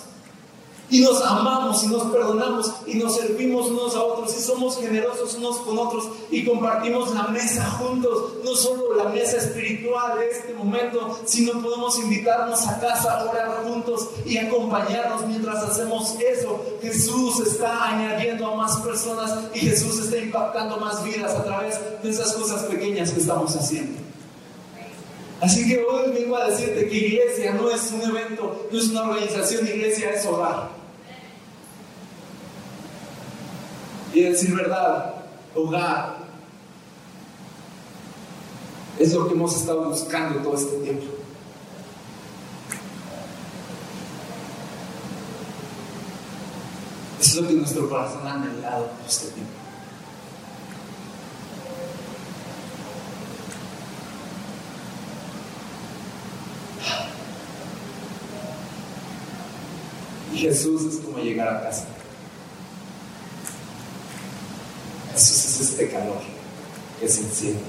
y 0.89 1.01
nos 1.01 1.21
amamos 1.21 1.83
y 1.83 1.87
nos 1.87 2.03
perdonamos 2.11 2.71
y 2.87 2.95
nos 2.95 3.15
servimos 3.15 3.67
unos 3.67 3.95
a 3.95 4.03
otros 4.03 4.35
y 4.37 4.41
somos 4.41 4.77
generosos 4.79 5.35
unos 5.35 5.57
con 5.57 5.77
otros 5.77 6.09
y 6.31 6.43
compartimos 6.45 7.13
la 7.13 7.27
mesa 7.27 7.69
juntos, 7.71 8.33
no 8.43 8.55
solo 8.55 8.95
la 8.95 9.09
mesa 9.09 9.37
espiritual 9.37 10.17
de 10.17 10.29
este 10.29 10.53
momento, 10.53 11.19
sino 11.25 11.61
podemos 11.61 11.97
invitarnos 11.99 12.67
a 12.67 12.79
casa 12.79 13.19
a 13.19 13.29
orar 13.29 13.63
juntos 13.63 14.09
y 14.25 14.37
acompañarnos 14.37 15.25
mientras 15.27 15.63
hacemos 15.63 16.15
eso. 16.19 16.63
Jesús 16.81 17.39
está 17.47 17.89
añadiendo 17.89 18.47
a 18.47 18.55
más 18.55 18.77
personas 18.77 19.31
y 19.53 19.59
Jesús 19.59 19.99
está 19.99 20.17
impactando 20.17 20.77
más 20.77 21.03
vidas 21.03 21.33
a 21.35 21.43
través 21.43 21.79
de 22.01 22.09
esas 22.09 22.33
cosas 22.33 22.63
pequeñas 22.63 23.11
que 23.11 23.19
estamos 23.19 23.55
haciendo. 23.55 23.99
Así 25.41 25.67
que 25.67 25.81
hoy 25.83 26.11
vengo 26.11 26.35
a 26.35 26.49
decirte 26.49 26.89
que 26.89 26.97
iglesia 26.97 27.53
no 27.53 27.69
es 27.69 27.91
un 27.91 28.01
evento, 28.01 28.67
no 28.69 28.77
es 28.77 28.89
una 28.89 29.03
organización, 29.03 29.65
iglesia 29.67 30.09
es 30.11 30.25
hogar. 30.25 30.78
Y 34.13 34.21
decir 34.21 34.55
verdad, 34.55 35.15
hogar, 35.55 36.17
es 38.97 39.13
lo 39.13 39.27
que 39.27 39.33
hemos 39.33 39.55
estado 39.55 39.89
buscando 39.89 40.39
todo 40.39 40.55
este 40.55 40.77
tiempo. 40.77 41.05
Eso 47.21 47.31
es 47.31 47.41
lo 47.41 47.47
que 47.47 47.53
nuestro 47.53 47.89
corazón 47.89 48.27
ha 48.27 48.33
anhelado 48.33 48.85
todo 48.85 49.07
este 49.07 49.27
tiempo. 49.31 49.51
Y 60.33 60.37
Jesús 60.37 60.93
es 60.93 60.99
como 61.01 61.19
llegar 61.19 61.47
a 61.47 61.61
casa. 61.61 61.85
Jesús 65.13 65.48
es 65.63 65.69
este 65.71 65.89
calor. 65.89 66.21
que 66.99 67.07
se 67.07 67.21
enciende. 67.21 67.61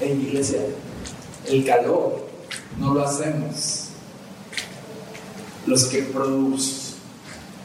En 0.00 0.22
iglesia, 0.22 0.60
el 1.46 1.66
calor 1.66 2.26
no 2.78 2.94
lo 2.94 3.04
hacemos 3.04 3.88
los 5.68 5.84
que 5.84 6.02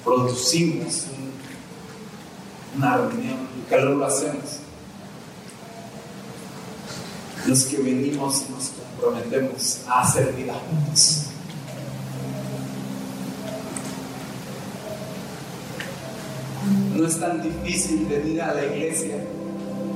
producimos 0.04 1.06
una 2.76 2.98
reunión, 2.98 3.48
el 3.56 3.70
calor 3.70 3.96
lo 3.96 4.06
hacemos. 4.06 4.60
Los 7.46 7.64
que 7.66 7.78
venimos 7.78 8.50
nos 8.50 8.72
comprometemos 8.72 9.82
a 9.88 10.02
hacer 10.02 10.34
vida 10.34 10.54
juntos. 10.54 11.32
No 16.96 17.08
es 17.08 17.20
tan 17.20 17.41
difícil 17.41 18.06
venir 18.06 18.41
a 18.41 18.54
la 18.54 18.66
iglesia, 18.66 19.16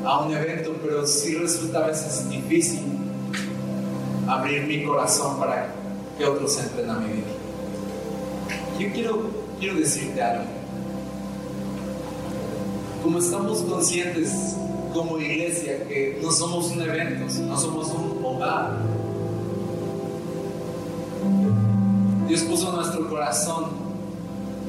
a 0.04 0.26
un 0.26 0.34
evento, 0.34 0.74
pero 0.84 1.06
sí 1.06 1.36
resulta 1.36 1.80
a 1.80 1.88
veces 1.88 2.28
difícil 2.30 2.82
abrir 4.28 4.64
mi 4.64 4.84
corazón 4.84 5.40
para 5.40 5.70
que 6.18 6.26
otros 6.26 6.58
entren 6.60 6.90
a 6.90 7.00
mi 7.00 7.14
vida. 7.14 7.28
Yo 8.80 8.92
quiero, 8.94 9.30
quiero 9.60 9.80
decirte 9.80 10.22
algo. 10.22 10.46
Como 13.04 13.20
estamos 13.20 13.60
conscientes 13.62 14.56
como 14.94 15.20
iglesia 15.20 15.88
que 15.88 16.20
no 16.24 16.32
somos 16.32 16.72
un 16.72 16.82
evento, 16.82 17.26
no 17.44 17.58
somos 17.58 17.90
un 17.90 18.26
hogar, 18.26 18.78
Dios 22.28 22.42
puso 22.42 22.70
en 22.70 22.76
nuestro 22.76 23.08
corazón 23.08 23.66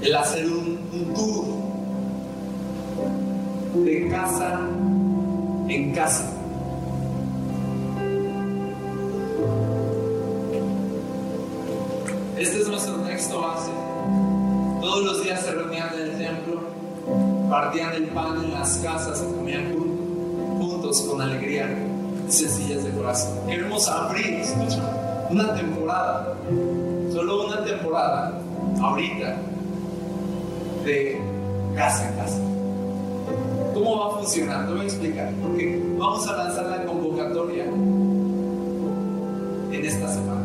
el 0.02 0.14
hacer 0.14 0.46
un, 0.46 0.78
un 0.92 1.67
de 3.84 4.08
casa 4.08 4.60
en 5.68 5.92
casa. 5.92 6.32
Este 12.38 12.60
es 12.60 12.68
nuestro 12.68 12.94
texto 13.02 13.40
base. 13.40 13.70
Todos 14.80 15.04
los 15.04 15.24
días 15.24 15.42
se 15.42 15.50
reunían 15.52 15.88
en 15.94 16.00
el 16.00 16.18
templo, 16.18 16.60
partían 17.50 17.94
el 17.94 18.06
pan 18.08 18.44
en 18.44 18.52
las 18.52 18.78
casas 18.78 19.24
y 19.28 19.34
comían 19.34 19.74
juntos 20.58 21.02
con 21.02 21.20
alegría 21.20 21.68
sencillas 22.28 22.84
de 22.84 22.90
corazón. 22.90 23.46
Queremos 23.46 23.88
abrir, 23.88 24.42
una 25.30 25.54
temporada, 25.54 26.34
solo 27.12 27.46
una 27.46 27.64
temporada, 27.64 28.40
ahorita, 28.80 29.36
de 30.84 31.20
casa 31.74 32.08
en 32.08 32.16
casa. 32.16 32.57
¿Cómo 33.78 33.96
va 33.96 34.08
a 34.08 34.10
funcionar? 34.18 34.66
Te 34.66 34.72
voy 34.72 34.80
a 34.80 34.84
explicar. 34.84 35.32
Porque 35.40 35.80
vamos 35.96 36.26
a 36.26 36.36
lanzar 36.36 36.66
la 36.66 36.84
convocatoria 36.84 37.64
en 37.64 38.90
esta 39.84 40.12
semana. 40.12 40.42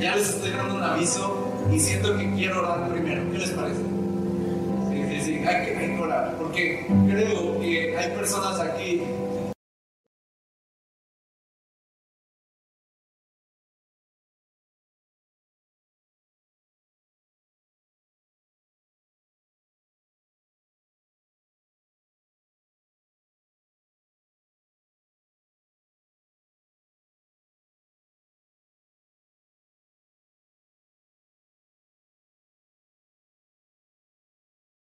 Ya 0.00 0.16
les 0.16 0.30
estoy 0.30 0.52
dando 0.52 0.76
un 0.76 0.82
aviso 0.82 1.52
y 1.70 1.78
siento 1.78 2.16
que 2.16 2.32
quiero 2.32 2.60
orar 2.60 2.88
primero. 2.88 3.30
¿Qué 3.32 3.38
les 3.38 3.50
parece? 3.50 3.82
Hay 4.90 5.66
que, 5.66 5.76
hay 5.76 5.94
que 5.94 6.02
orar. 6.02 6.34
Porque 6.38 6.86
creo 7.06 7.60
que 7.60 7.98
hay 7.98 8.10
personas 8.16 8.58
aquí 8.60 9.02